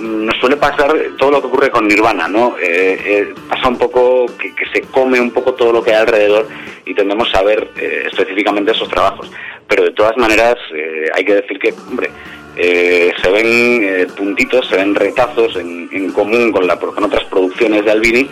nos 0.01 0.37
suele 0.39 0.57
pasar 0.57 0.95
todo 1.19 1.31
lo 1.31 1.41
que 1.41 1.47
ocurre 1.47 1.71
con 1.71 1.87
Nirvana, 1.87 2.29
¿no? 2.29 2.57
Eh, 2.59 2.99
eh, 3.05 3.35
pasa 3.49 3.69
un 3.69 3.79
poco 3.79 4.27
que, 4.39 4.55
que 4.55 4.67
se 4.73 4.83
come 4.83 5.21
un 5.21 5.31
poco 5.31 5.55
todo 5.55 5.73
lo 5.73 5.83
que 5.83 5.91
hay 5.91 6.01
alrededor 6.01 6.49
y 6.85 6.95
tendemos 6.95 7.33
a 7.35 7.43
ver 7.43 7.71
eh, 7.77 8.05
específicamente 8.11 8.73
esos 8.73 8.89
trabajos. 8.89 9.31
Pero 9.69 9.85
de 9.85 9.93
todas 9.93 10.17
maneras 10.17 10.57
eh, 10.75 11.07
hay 11.15 11.25
que 11.25 11.35
decir 11.37 11.59
que, 11.59 11.73
hombre, 11.89 12.11
eh, 12.57 13.13
se 13.23 13.31
ven 13.31 13.47
eh, 13.47 14.07
puntitos, 14.15 14.69
se 14.69 14.77
ven 14.77 14.95
retazos 14.95 15.57
en, 15.57 15.89
en 15.91 16.13
común 16.13 16.53
con, 16.53 16.67
la, 16.67 16.77
con 16.77 17.03
otras 17.03 17.25
producciones 17.25 17.85
de 17.85 17.91
Albini 17.91 18.29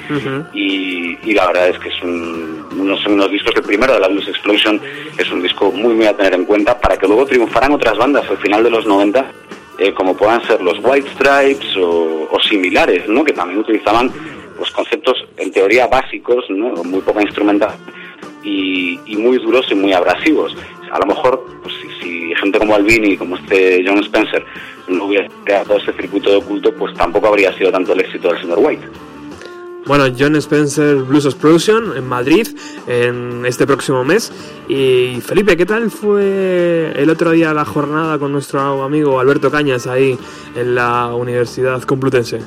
y, 0.52 1.18
y 1.24 1.32
la 1.32 1.46
verdad 1.46 1.68
es 1.70 1.78
que 1.78 1.88
es 1.88 2.02
un, 2.02 2.66
unos, 2.78 3.06
unos 3.06 3.30
discos, 3.30 3.54
el 3.56 3.62
primero 3.62 3.94
de 3.94 4.00
la 4.00 4.08
Blues 4.08 4.28
Explosion 4.28 4.78
es 5.16 5.30
un 5.30 5.42
disco 5.42 5.72
muy 5.72 5.94
muy 5.94 6.06
a 6.06 6.14
tener 6.14 6.34
en 6.34 6.44
cuenta 6.44 6.78
para 6.78 6.98
que 6.98 7.06
luego 7.06 7.24
triunfaran 7.24 7.72
otras 7.72 7.96
bandas 7.96 8.28
al 8.28 8.36
final 8.38 8.62
de 8.62 8.70
los 8.70 8.84
90 8.84 9.24
eh, 9.78 9.92
como 9.94 10.16
puedan 10.16 10.44
ser 10.46 10.60
los 10.60 10.78
White 10.82 11.08
Stripes 11.14 11.76
o, 11.76 12.28
o 12.30 12.40
similares, 12.40 13.08
¿no? 13.08 13.24
que 13.24 13.32
también 13.32 13.60
utilizaban 13.60 14.10
pues 14.56 14.70
conceptos 14.72 15.24
en 15.36 15.50
teoría 15.52 15.86
básicos, 15.86 16.44
¿no? 16.50 16.84
muy 16.84 17.00
poca 17.00 17.22
instrumental 17.22 17.72
y, 18.42 18.98
y 19.06 19.16
muy 19.16 19.38
duros 19.38 19.66
y 19.70 19.74
muy 19.74 19.92
abrasivos. 19.92 20.54
A 20.90 20.98
lo 20.98 21.06
mejor, 21.06 21.46
pues, 21.62 21.74
si, 22.02 22.34
gente 22.34 22.58
como 22.58 22.74
Albini, 22.74 23.16
como 23.16 23.36
este 23.36 23.84
John 23.86 24.00
Spencer, 24.00 24.44
no 24.88 25.04
hubiera 25.04 25.28
creado 25.44 25.76
ese 25.76 25.92
circuito 25.92 26.30
de 26.30 26.36
oculto, 26.36 26.74
pues 26.74 26.94
tampoco 26.94 27.28
habría 27.28 27.52
sido 27.56 27.70
tanto 27.70 27.92
el 27.92 28.00
éxito 28.00 28.28
del 28.28 28.40
señor 28.40 28.58
White. 28.60 28.86
Bueno, 29.86 30.04
John 30.16 30.36
Spencer 30.36 30.96
Blues 30.96 31.24
Explosion 31.24 31.96
en 31.96 32.06
Madrid 32.06 32.46
en 32.86 33.44
este 33.46 33.66
próximo 33.66 34.04
mes. 34.04 34.32
Y 34.68 35.20
Felipe, 35.20 35.56
¿qué 35.56 35.66
tal 35.66 35.90
fue 35.90 36.92
el 36.94 37.10
otro 37.10 37.30
día 37.30 37.52
la 37.54 37.64
jornada 37.64 38.18
con 38.18 38.30
nuestro 38.30 38.82
amigo 38.82 39.18
Alberto 39.18 39.50
Cañas 39.50 39.86
ahí 39.86 40.18
en 40.54 40.74
la 40.74 41.14
Universidad 41.14 41.82
Complutense? 41.82 42.40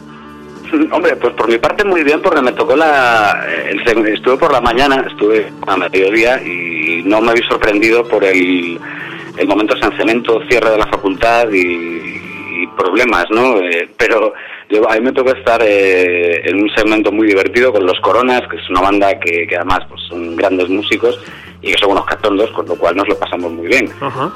Hombre, 0.91 1.15
pues 1.15 1.33
por 1.33 1.49
mi 1.49 1.57
parte 1.57 1.83
muy 1.83 2.03
bien 2.03 2.21
porque 2.21 2.41
me 2.41 2.51
tocó 2.53 2.75
la... 2.75 3.45
estuve 3.73 4.37
por 4.37 4.51
la 4.51 4.61
mañana, 4.61 5.05
estuve 5.09 5.51
a 5.67 5.75
mediodía 5.75 6.41
y 6.41 7.03
no 7.03 7.19
me 7.19 7.31
había 7.31 7.47
sorprendido 7.47 8.07
por 8.07 8.23
el, 8.23 8.79
el 9.37 9.47
momento 9.47 9.75
de 9.75 9.97
cemento, 9.97 10.39
cierre 10.49 10.71
de 10.71 10.77
la 10.77 10.87
facultad 10.87 11.49
y, 11.51 11.59
y 11.59 12.67
problemas, 12.77 13.25
¿no? 13.31 13.57
Eh, 13.59 13.89
pero 13.97 14.33
yo, 14.73 14.89
a 14.89 14.95
mí 14.95 15.01
me 15.01 15.11
tocó 15.11 15.31
estar 15.31 15.61
eh, 15.63 16.41
en 16.49 16.61
un 16.63 16.69
segmento 16.75 17.11
muy 17.11 17.27
divertido 17.27 17.71
con 17.71 17.85
Los 17.85 17.99
Coronas, 17.99 18.41
que 18.49 18.57
es 18.57 18.69
una 18.69 18.81
banda 18.81 19.19
que, 19.19 19.45
que 19.47 19.55
además 19.55 19.79
pues, 19.89 20.01
son 20.09 20.35
grandes 20.35 20.69
músicos 20.69 21.19
y 21.61 21.71
que 21.71 21.77
son 21.77 21.91
unos 21.91 22.05
catondos, 22.05 22.51
con 22.51 22.65
lo 22.67 22.75
cual 22.75 22.95
nos 22.95 23.07
lo 23.07 23.17
pasamos 23.17 23.51
muy 23.51 23.67
bien. 23.67 23.89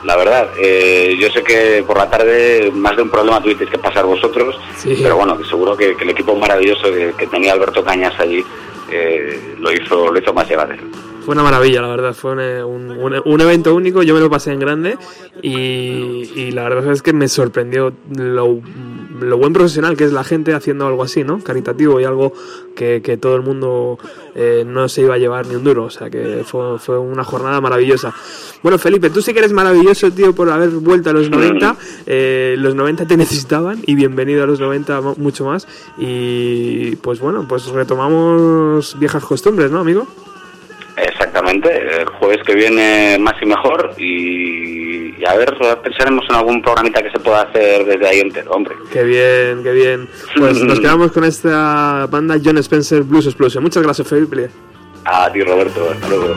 La 0.05 0.15
verdad, 0.15 0.47
eh, 0.61 1.15
yo 1.19 1.29
sé 1.29 1.43
que 1.43 1.83
por 1.85 1.97
la 1.97 2.09
tarde 2.09 2.71
más 2.73 2.95
de 2.95 3.01
un 3.01 3.09
problema 3.09 3.41
tuvisteis 3.41 3.69
que 3.69 3.77
pasar 3.77 4.05
vosotros, 4.05 4.57
Sí. 4.77 4.97
pero 5.03 5.17
bueno, 5.17 5.37
que 5.37 5.43
seguro 5.43 5.75
que, 5.75 5.95
que 5.97 6.03
el 6.05 6.11
equipo 6.11 6.35
maravilloso 6.35 6.83
que, 6.91 7.13
que 7.17 7.27
tenía 7.27 7.51
Alberto 7.53 7.83
Cañas 7.83 8.13
allí 8.19 8.43
eh, 8.91 9.55
lo 9.59 9.71
hizo 9.73 10.09
lo 10.11 10.17
hizo 10.19 10.33
más 10.33 10.47
llevadero. 10.47 10.83
Fue 11.27 11.33
una 11.33 11.43
maravilla, 11.43 11.81
la 11.81 11.89
verdad. 11.89 12.13
Fue 12.13 12.31
un, 12.63 12.89
un- 13.25 13.41
evento 13.41 13.75
único. 13.75 14.01
Yo 14.01 14.13
me 14.13 14.21
lo 14.21 14.29
pasé 14.29 14.53
en 14.53 14.61
grande 14.61 14.97
y, 15.43 15.49
y 16.37 16.51
la 16.51 16.63
verdad 16.69 16.93
es 16.93 17.01
que 17.01 17.11
me 17.11 17.27
sorprendió 17.27 17.91
lo, 18.15 18.61
lo 19.19 19.37
buen 19.37 19.51
profesional 19.51 19.97
que 19.97 20.05
es 20.05 20.13
la 20.13 20.23
gente 20.23 20.53
haciendo 20.53 20.87
algo 20.87 21.03
así, 21.03 21.25
¿no? 21.25 21.39
Caritativo 21.43 21.99
y 21.99 22.05
algo 22.05 22.31
que, 22.77 23.01
que 23.03 23.17
todo 23.17 23.35
el 23.35 23.41
mundo 23.41 23.99
eh, 24.35 24.63
no 24.65 24.87
se 24.87 25.01
iba 25.01 25.15
a 25.15 25.17
llevar 25.17 25.47
ni 25.47 25.55
un 25.55 25.65
duro. 25.65 25.83
O 25.83 25.89
sea 25.89 26.09
que 26.09 26.43
fue, 26.45 26.79
fue 26.79 26.97
una 26.97 27.25
jornada 27.25 27.59
maravillosa. 27.59 28.13
Bueno, 28.63 28.77
Felipe, 28.77 29.09
tú 29.09 29.21
sí 29.21 29.33
que 29.33 29.39
eres 29.39 29.51
maravilloso, 29.51 30.09
tío, 30.11 30.33
por 30.33 30.49
haber 30.49 30.69
vuelto 30.69 31.09
a 31.09 31.13
los 31.13 31.29
90. 31.29 31.75
Eh, 32.05 32.55
los 32.57 32.73
90 32.73 33.05
te 33.05 33.17
necesitaban 33.17 33.79
y 33.85 33.95
bienvenido 33.95 34.43
a 34.43 34.47
los 34.47 34.61
90 34.61 35.01
mo- 35.01 35.15
mucho 35.17 35.43
más. 35.43 35.67
Y 35.97 36.95
pues 36.97 37.19
bueno, 37.19 37.45
pues 37.49 37.67
retomamos 37.67 38.95
viejas 38.97 39.25
costumbres, 39.25 39.71
¿no, 39.71 39.79
amigo? 39.79 40.07
Exactamente, 41.47 42.01
el 42.01 42.05
jueves 42.19 42.39
que 42.45 42.55
viene 42.55 43.17
más 43.19 43.35
y 43.41 43.45
mejor 43.45 43.93
y, 43.97 45.15
y 45.17 45.25
a 45.25 45.35
ver, 45.35 45.55
pensaremos 45.81 46.25
en 46.29 46.35
algún 46.35 46.61
programita 46.61 47.01
que 47.01 47.09
se 47.09 47.19
pueda 47.19 47.43
hacer 47.43 47.85
desde 47.85 48.05
ahí 48.05 48.19
entero, 48.19 48.51
hombre. 48.51 48.75
Qué 48.91 49.03
bien, 49.03 49.63
qué 49.63 49.71
bien. 49.71 50.09
Pues 50.37 50.61
nos 50.61 50.79
quedamos 50.81 51.11
con 51.13 51.23
esta 51.23 52.05
banda 52.07 52.35
John 52.43 52.57
Spencer 52.57 53.03
Blues 53.03 53.27
Explosion. 53.27 53.63
Muchas 53.63 53.81
gracias, 53.81 54.07
Felipe. 54.07 54.49
A 55.05 55.31
ti 55.31 55.41
Roberto, 55.41 55.89
hasta 55.89 56.09
luego. 56.09 56.35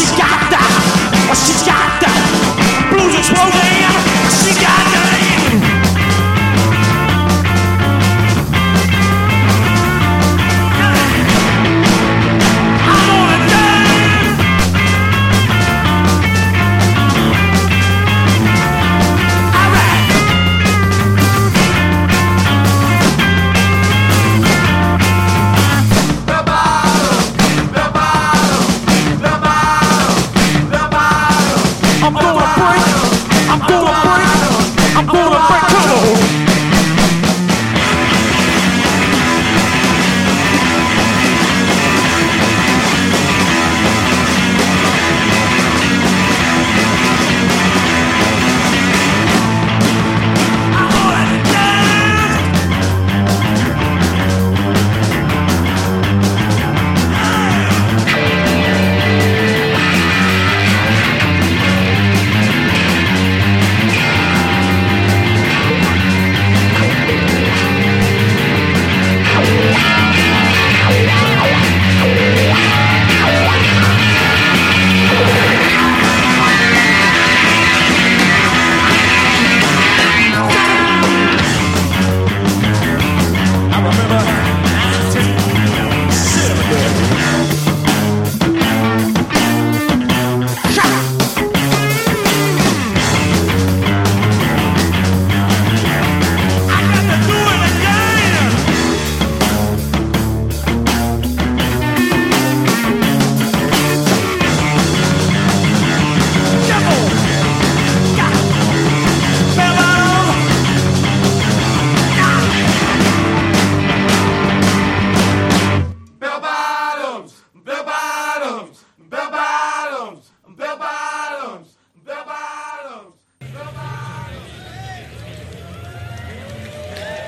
I'm 0.00 0.37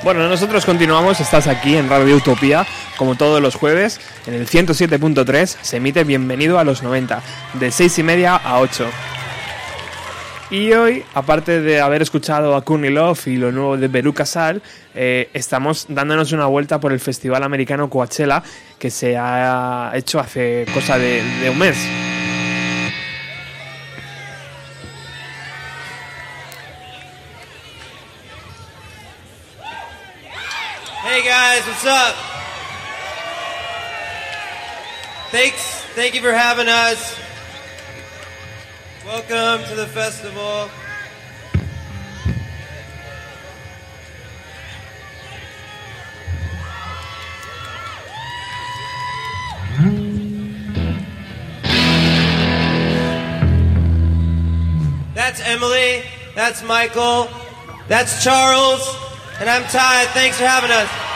Bueno, 0.02 0.26
nosotros 0.28 0.64
continuamos, 0.64 1.20
estás 1.20 1.46
aquí 1.46 1.76
en 1.76 1.90
Radio 1.90 2.16
Utopía, 2.16 2.66
como 2.96 3.16
todos 3.16 3.42
los 3.42 3.54
jueves, 3.54 4.00
en 4.26 4.32
el 4.32 4.46
107.3 4.46 5.58
se 5.60 5.76
emite 5.76 6.04
Bienvenido 6.04 6.58
a 6.58 6.64
los 6.64 6.82
90, 6.82 7.22
de 7.54 7.70
6 7.70 7.98
y 7.98 8.02
media 8.02 8.36
a 8.36 8.60
8. 8.60 8.86
Y 10.50 10.72
hoy, 10.72 11.04
aparte 11.12 11.60
de 11.60 11.82
haber 11.82 12.00
escuchado 12.00 12.56
a 12.56 12.64
Courtney 12.64 12.90
Love 12.90 13.26
y 13.26 13.36
lo 13.36 13.52
nuevo 13.52 13.76
de 13.76 13.88
Beru 13.88 14.14
Casal, 14.14 14.62
eh, 14.94 15.28
estamos 15.34 15.84
dándonos 15.90 16.32
una 16.32 16.46
vuelta 16.46 16.80
por 16.80 16.92
el 16.92 17.00
festival 17.00 17.42
americano 17.42 17.90
Coachella 17.90 18.42
que 18.78 18.90
se 18.90 19.18
ha 19.18 19.92
hecho 19.94 20.18
hace 20.18 20.64
cosa 20.72 20.98
de 20.98 21.50
un 21.52 21.58
mes. 21.58 21.76
What's 31.82 31.86
up? 31.86 32.14
Thanks, 35.30 35.82
thank 35.94 36.14
you 36.14 36.20
for 36.20 36.32
having 36.32 36.68
us. 36.68 37.18
Welcome 39.06 39.66
to 39.68 39.74
the 39.76 39.86
festival. 39.86 40.68
That's 55.14 55.40
Emily. 55.40 56.02
That's 56.34 56.62
Michael. 56.62 57.28
That's 57.88 58.22
Charles. 58.22 58.86
And 59.38 59.48
I'm 59.48 59.62
Ty. 59.62 60.04
Thanks 60.12 60.36
for 60.36 60.44
having 60.44 60.70
us. 60.70 61.09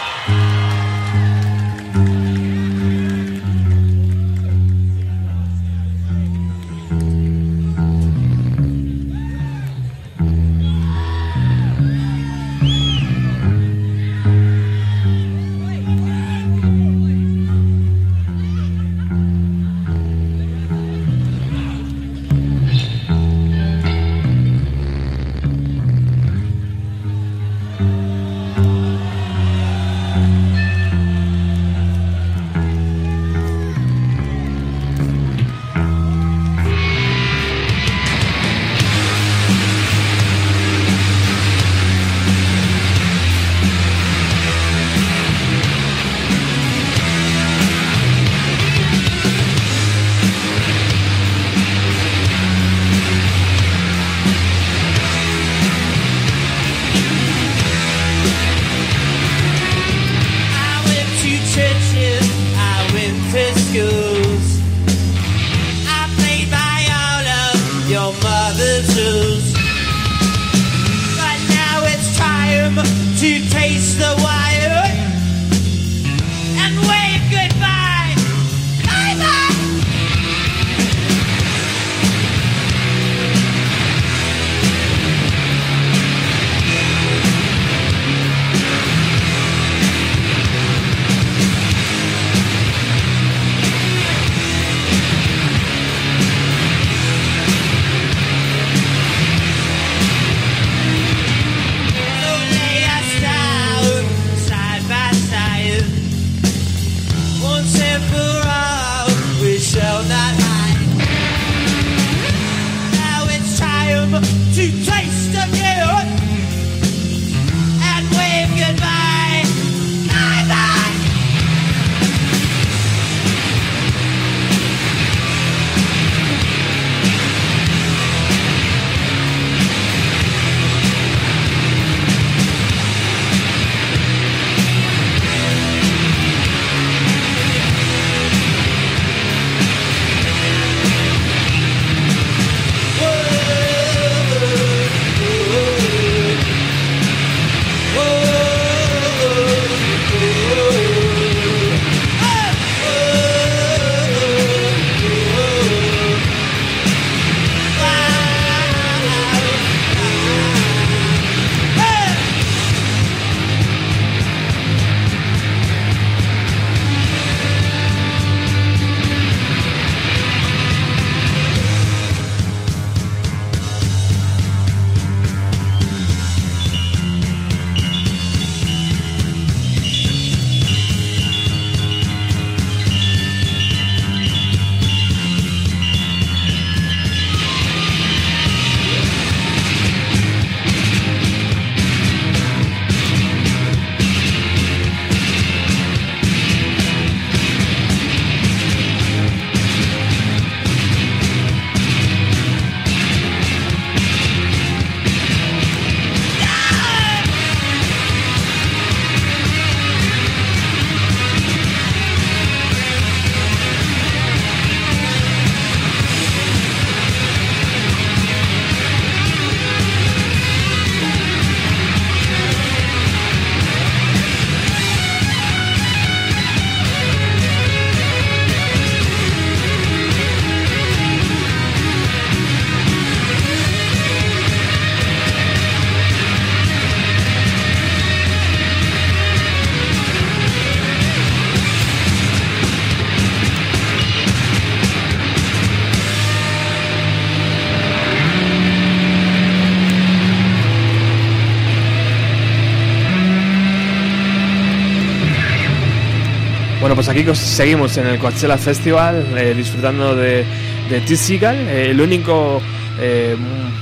Aquí 257.14 257.36
seguimos 257.36 257.96
en 257.96 258.08
el 258.08 258.18
Coachella 258.18 258.58
Festival 258.58 259.38
eh, 259.38 259.54
disfrutando 259.54 260.16
de, 260.16 260.44
de 260.90 261.00
T. 261.00 261.16
Seagal, 261.16 261.56
eh, 261.68 261.90
el 261.90 262.00
único 262.00 262.60
eh, 262.98 263.36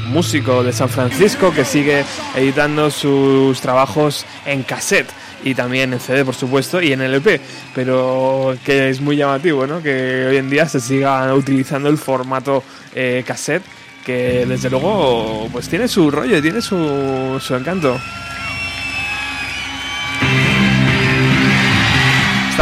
músico 0.08 0.62
de 0.62 0.70
San 0.70 0.90
Francisco 0.90 1.50
que 1.50 1.64
sigue 1.64 2.04
editando 2.36 2.90
sus 2.90 3.58
trabajos 3.62 4.26
en 4.44 4.62
cassette 4.64 5.08
y 5.44 5.54
también 5.54 5.94
en 5.94 6.00
CD, 6.00 6.26
por 6.26 6.34
supuesto, 6.34 6.82
y 6.82 6.92
en 6.92 7.00
LP, 7.00 7.40
pero 7.74 8.54
que 8.66 8.90
es 8.90 9.00
muy 9.00 9.16
llamativo, 9.16 9.66
¿no? 9.66 9.82
Que 9.82 10.26
hoy 10.28 10.36
en 10.36 10.50
día 10.50 10.68
se 10.68 10.78
siga 10.78 11.32
utilizando 11.34 11.88
el 11.88 11.96
formato 11.96 12.62
eh, 12.94 13.24
cassette, 13.26 13.64
que 14.04 14.44
desde 14.46 14.68
luego 14.68 15.48
pues 15.50 15.70
tiene 15.70 15.88
su 15.88 16.10
rollo, 16.10 16.42
tiene 16.42 16.60
su, 16.60 17.40
su 17.40 17.54
encanto. 17.54 17.98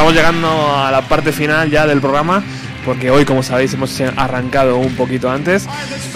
Estamos 0.01 0.17
llegando 0.17 0.75
a 0.75 0.91
la 0.91 1.03
parte 1.03 1.31
final 1.31 1.71
ya 1.71 1.87
del 1.87 2.01
programa, 2.01 2.43
porque 2.87 3.11
hoy, 3.11 3.27
como 3.27 3.43
sabéis, 3.43 3.75
hemos 3.75 4.01
arrancado 4.01 4.79
un 4.79 4.97
poquito 4.97 5.31
antes 5.31 5.69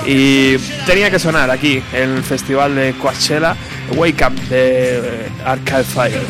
y 0.07 0.57
tenía 0.87 1.11
que 1.11 1.19
sonar 1.19 1.51
aquí 1.51 1.83
el 1.93 2.23
festival 2.23 2.77
de 2.77 2.95
Coachella, 2.95 3.55
Wake 3.95 4.25
Up 4.25 4.33
de 4.49 5.01
eh, 5.01 5.29
Arcade 5.45 5.85
Fire. 5.85 6.23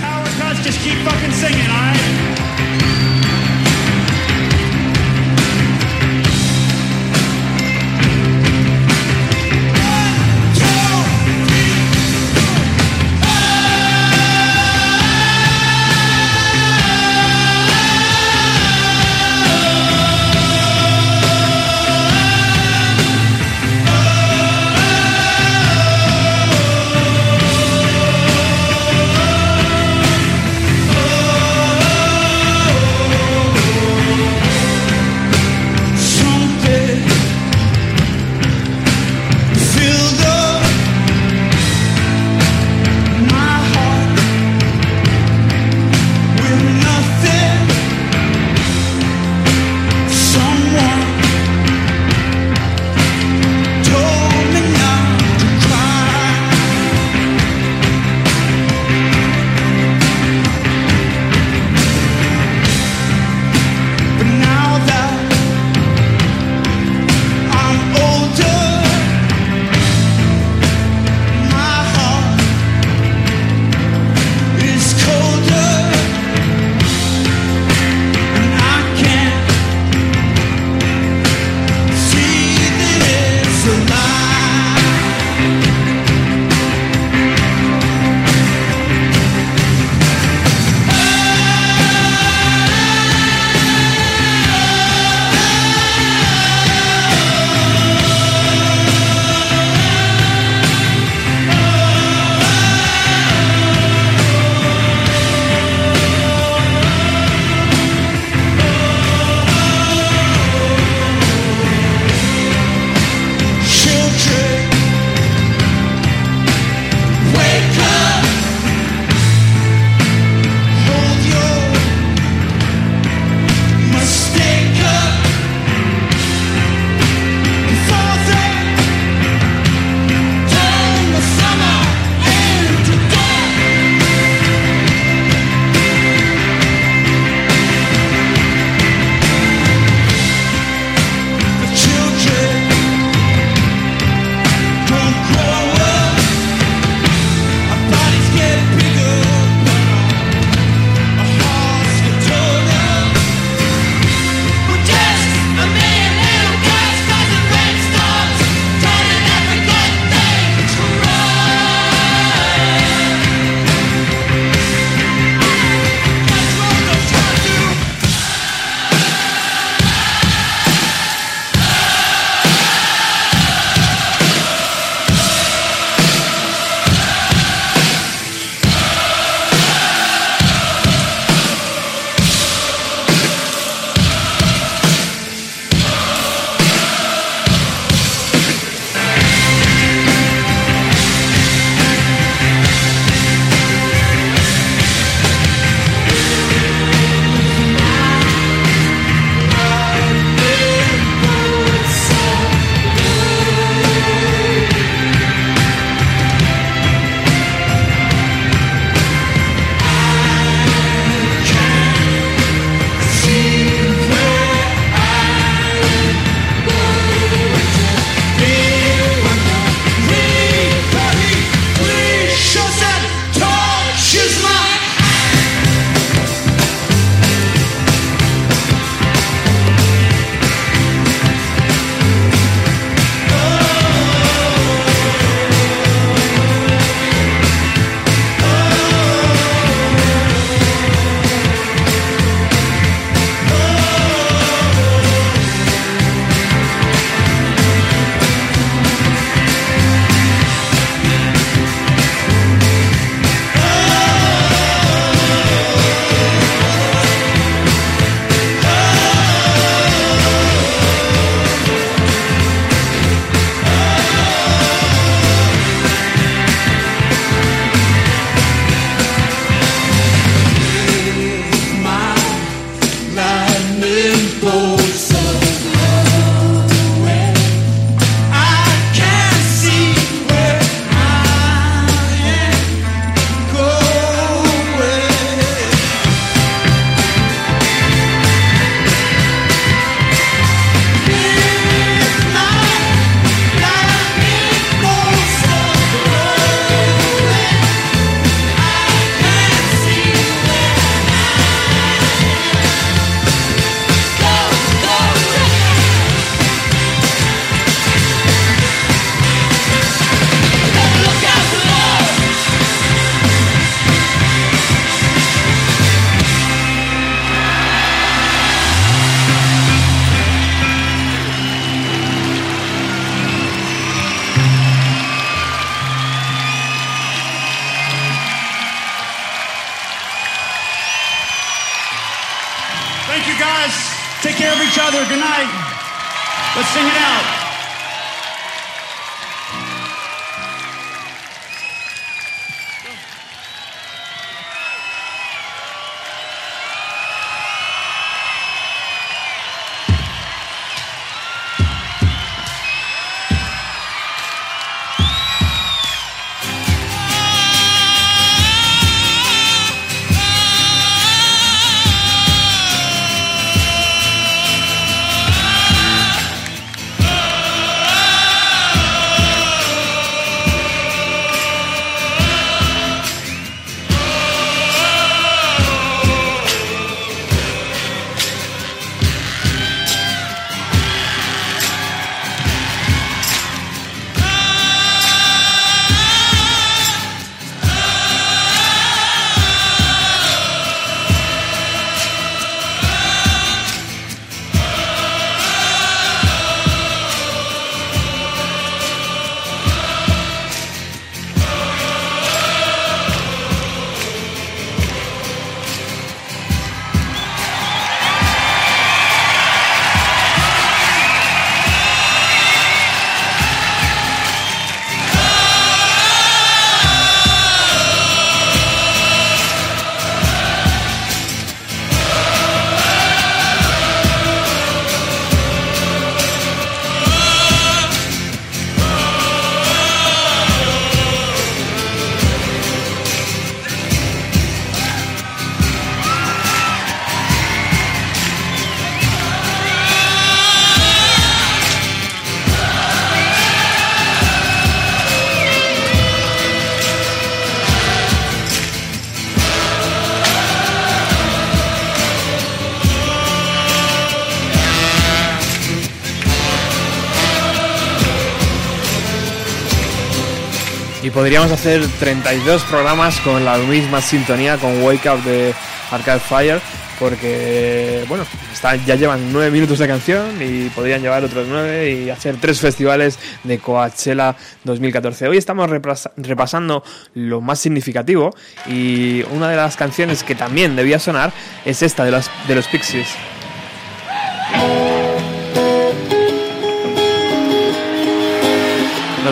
Podríamos 461.15 461.53
hacer 461.53 461.83
32 462.01 462.63
programas 462.65 463.21
con 463.21 463.45
la 463.45 463.57
misma 463.59 464.01
sintonía, 464.01 464.57
con 464.59 464.83
Wake 464.83 465.09
Up 465.11 465.23
de 465.23 465.55
Arcade 465.91 466.21
Fire, 466.21 466.61
porque, 466.99 468.05
bueno, 468.09 468.25
está- 468.53 468.75
ya 468.77 468.95
llevan 468.97 469.33
9 469.33 469.51
minutos 469.51 469.79
de 469.79 469.87
canción 469.87 470.41
y 470.41 470.69
podrían 470.71 471.03
llevar 471.03 471.25
otros 471.25 471.47
9 471.49 471.91
y 471.91 472.11
hacer 472.11 472.37
tres 472.41 472.61
festivales 472.61 473.19
de 473.45 473.59
Coachella 473.59 474.35
2014. 474.65 475.29
Hoy 475.29 475.37
estamos 475.39 475.71
repasando 476.17 476.83
lo 477.15 477.41
más 477.41 477.59
significativo 477.61 478.35
y 478.67 479.23
una 479.31 479.49
de 479.49 479.57
las 479.57 479.77
canciones 479.77 480.23
que 480.25 480.35
también 480.35 480.75
debía 480.77 480.99
sonar 480.99 481.33
es 481.65 481.83
esta 481.83 482.05
de 482.05 482.11
los, 482.13 482.31
de 482.49 482.55
los 482.55 482.67
Pixies. 482.69 483.09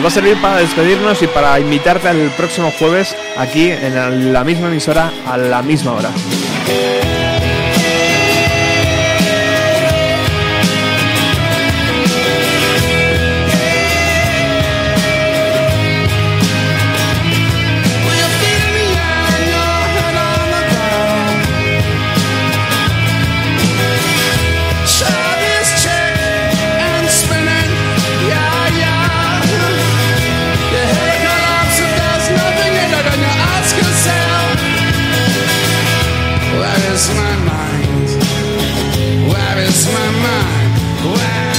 Va 0.03 0.07
a 0.07 0.11
servir 0.11 0.35
para 0.41 0.57
despedirnos 0.57 1.21
y 1.21 1.27
para 1.27 1.57
invitarte 1.61 2.09
al 2.09 2.29
próximo 2.31 2.73
jueves 2.77 3.15
aquí 3.37 3.71
en 3.71 4.33
la 4.33 4.43
misma 4.43 4.67
emisora 4.67 5.09
a 5.25 5.37
la 5.37 5.61
misma 5.61 5.93
hora. 5.93 6.09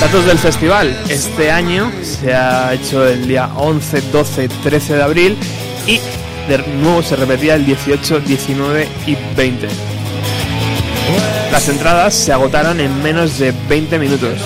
Datos 0.05 0.27
del 0.27 0.39
festival. 0.39 0.95
Este 1.09 1.51
año 1.51 1.91
se 2.03 2.35
ha 2.35 2.75
hecho 2.75 3.09
el 3.09 3.27
día 3.27 3.49
11, 3.57 4.03
12, 4.13 4.49
13 4.49 4.97
de 4.97 5.03
abril 5.03 5.39
y 5.87 5.99
de 6.47 6.59
nuevo 6.77 7.03
se 7.03 7.17
repetía 7.17 7.55
el 7.55 7.65
18, 7.65 8.21
19 8.21 8.87
y 9.07 9.17
20. 9.35 9.67
Las 11.51 11.71
entradas 11.71 12.13
se 12.13 12.35
agotaron 12.35 12.81
en 12.81 13.03
menos 13.03 13.39
de 13.39 13.55
20 13.67 13.99
minutos. 13.99 14.41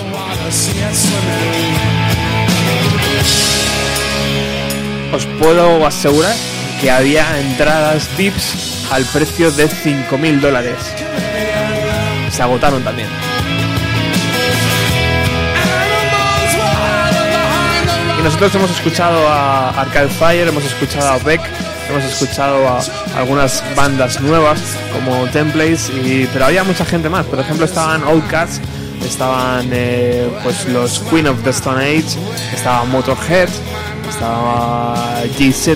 Os 5.12 5.26
puedo 5.40 5.85
asegurar 5.85 6.36
que 6.80 6.89
había 6.89 7.40
entradas 7.40 8.09
VIPs 8.16 8.86
al 8.93 9.05
precio 9.06 9.51
de 9.51 9.68
5.000 9.68 10.39
dólares. 10.39 10.76
Se 12.30 12.43
agotaron 12.43 12.85
también. 12.85 13.28
Y 18.19 18.23
nosotros 18.23 18.55
hemos 18.55 18.70
escuchado 18.70 19.28
a 19.28 19.70
Arcade 19.70 20.09
Fire, 20.09 20.49
hemos 20.49 20.65
escuchado 20.65 21.09
a 21.11 21.19
Beck, 21.19 21.40
hemos 21.89 22.03
escuchado 22.05 22.66
a 22.69 22.81
algunas 23.16 23.62
bandas 23.77 24.20
nuevas 24.20 24.59
como 24.93 25.24
Templates, 25.27 25.90
y, 25.90 26.27
pero 26.32 26.47
había 26.47 26.65
mucha 26.65 26.85
gente 26.85 27.09
más. 27.09 27.24
Por 27.27 27.39
ejemplo, 27.39 27.65
estaban 27.65 28.03
Outcasts, 28.03 28.61
estaban 29.07 29.69
eh, 29.73 30.28
pues 30.43 30.66
los 30.69 30.99
Queen 31.11 31.28
of 31.28 31.43
the 31.45 31.51
Stone 31.51 31.81
Age, 31.81 32.19
estaba 32.55 32.85
Motorhead, 32.85 33.49
estaba 34.09 35.23
GZ, 35.39 35.69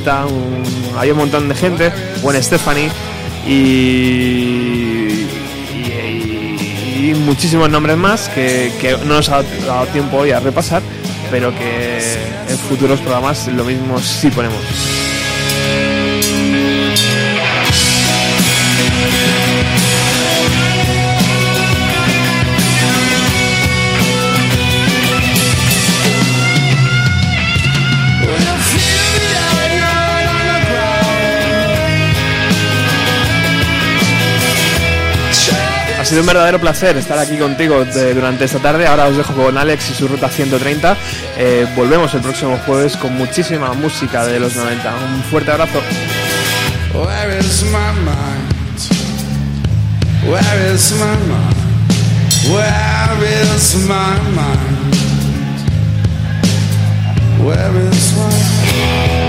había 0.98 1.12
un 1.12 1.18
montón 1.18 1.48
de 1.48 1.54
gente, 1.54 1.92
Gwen 2.22 2.42
Stephanie 2.42 2.90
y, 3.46 3.50
y- 5.70 7.06
y 7.10 7.14
muchísimos 7.24 7.68
nombres 7.70 7.96
más 7.96 8.28
que, 8.28 8.72
que 8.80 8.92
no 9.06 9.14
nos 9.16 9.28
ha 9.28 9.42
dado 9.66 9.86
tiempo 9.86 10.18
hoy 10.18 10.30
a 10.32 10.40
repasar, 10.40 10.82
pero 11.32 11.50
que 11.54 11.98
en 12.46 12.58
futuros 12.58 13.00
programas 13.00 13.48
lo 13.48 13.64
mismo 13.64 13.98
sí 13.98 14.30
ponemos. 14.30 15.01
Sido 36.12 36.20
un 36.20 36.26
verdadero 36.26 36.58
placer 36.60 36.94
estar 36.98 37.18
aquí 37.18 37.36
contigo 37.38 37.84
de- 37.86 38.12
durante 38.14 38.44
esta 38.44 38.58
tarde. 38.58 38.86
Ahora 38.86 39.06
os 39.06 39.16
dejo 39.16 39.32
con 39.32 39.56
Alex 39.56 39.90
y 39.90 39.94
su 39.94 40.06
ruta 40.08 40.28
130. 40.28 40.94
Eh, 41.38 41.66
volvemos 41.74 42.12
el 42.14 42.20
próximo 42.20 42.58
jueves 42.66 42.96
con 42.98 43.16
muchísima 43.16 43.72
música 43.72 44.24
de 44.26 44.38
los 44.38 44.54
90. 44.54 44.92
Un 45.14 45.22
fuerte 45.24 45.50
abrazo. 45.52 45.80
Where 46.92 47.38
is 47.38 47.62
my 47.62 47.92
mind? 48.04 48.52
Where 50.28 50.74
is 50.74 50.92
my 50.92 51.16
mind? 51.26 51.56
Where 52.52 53.54
is 53.56 53.74
my 53.76 54.18
mind? 54.34 54.92
Where 57.42 57.88
is 57.90 58.12
my 58.16 59.21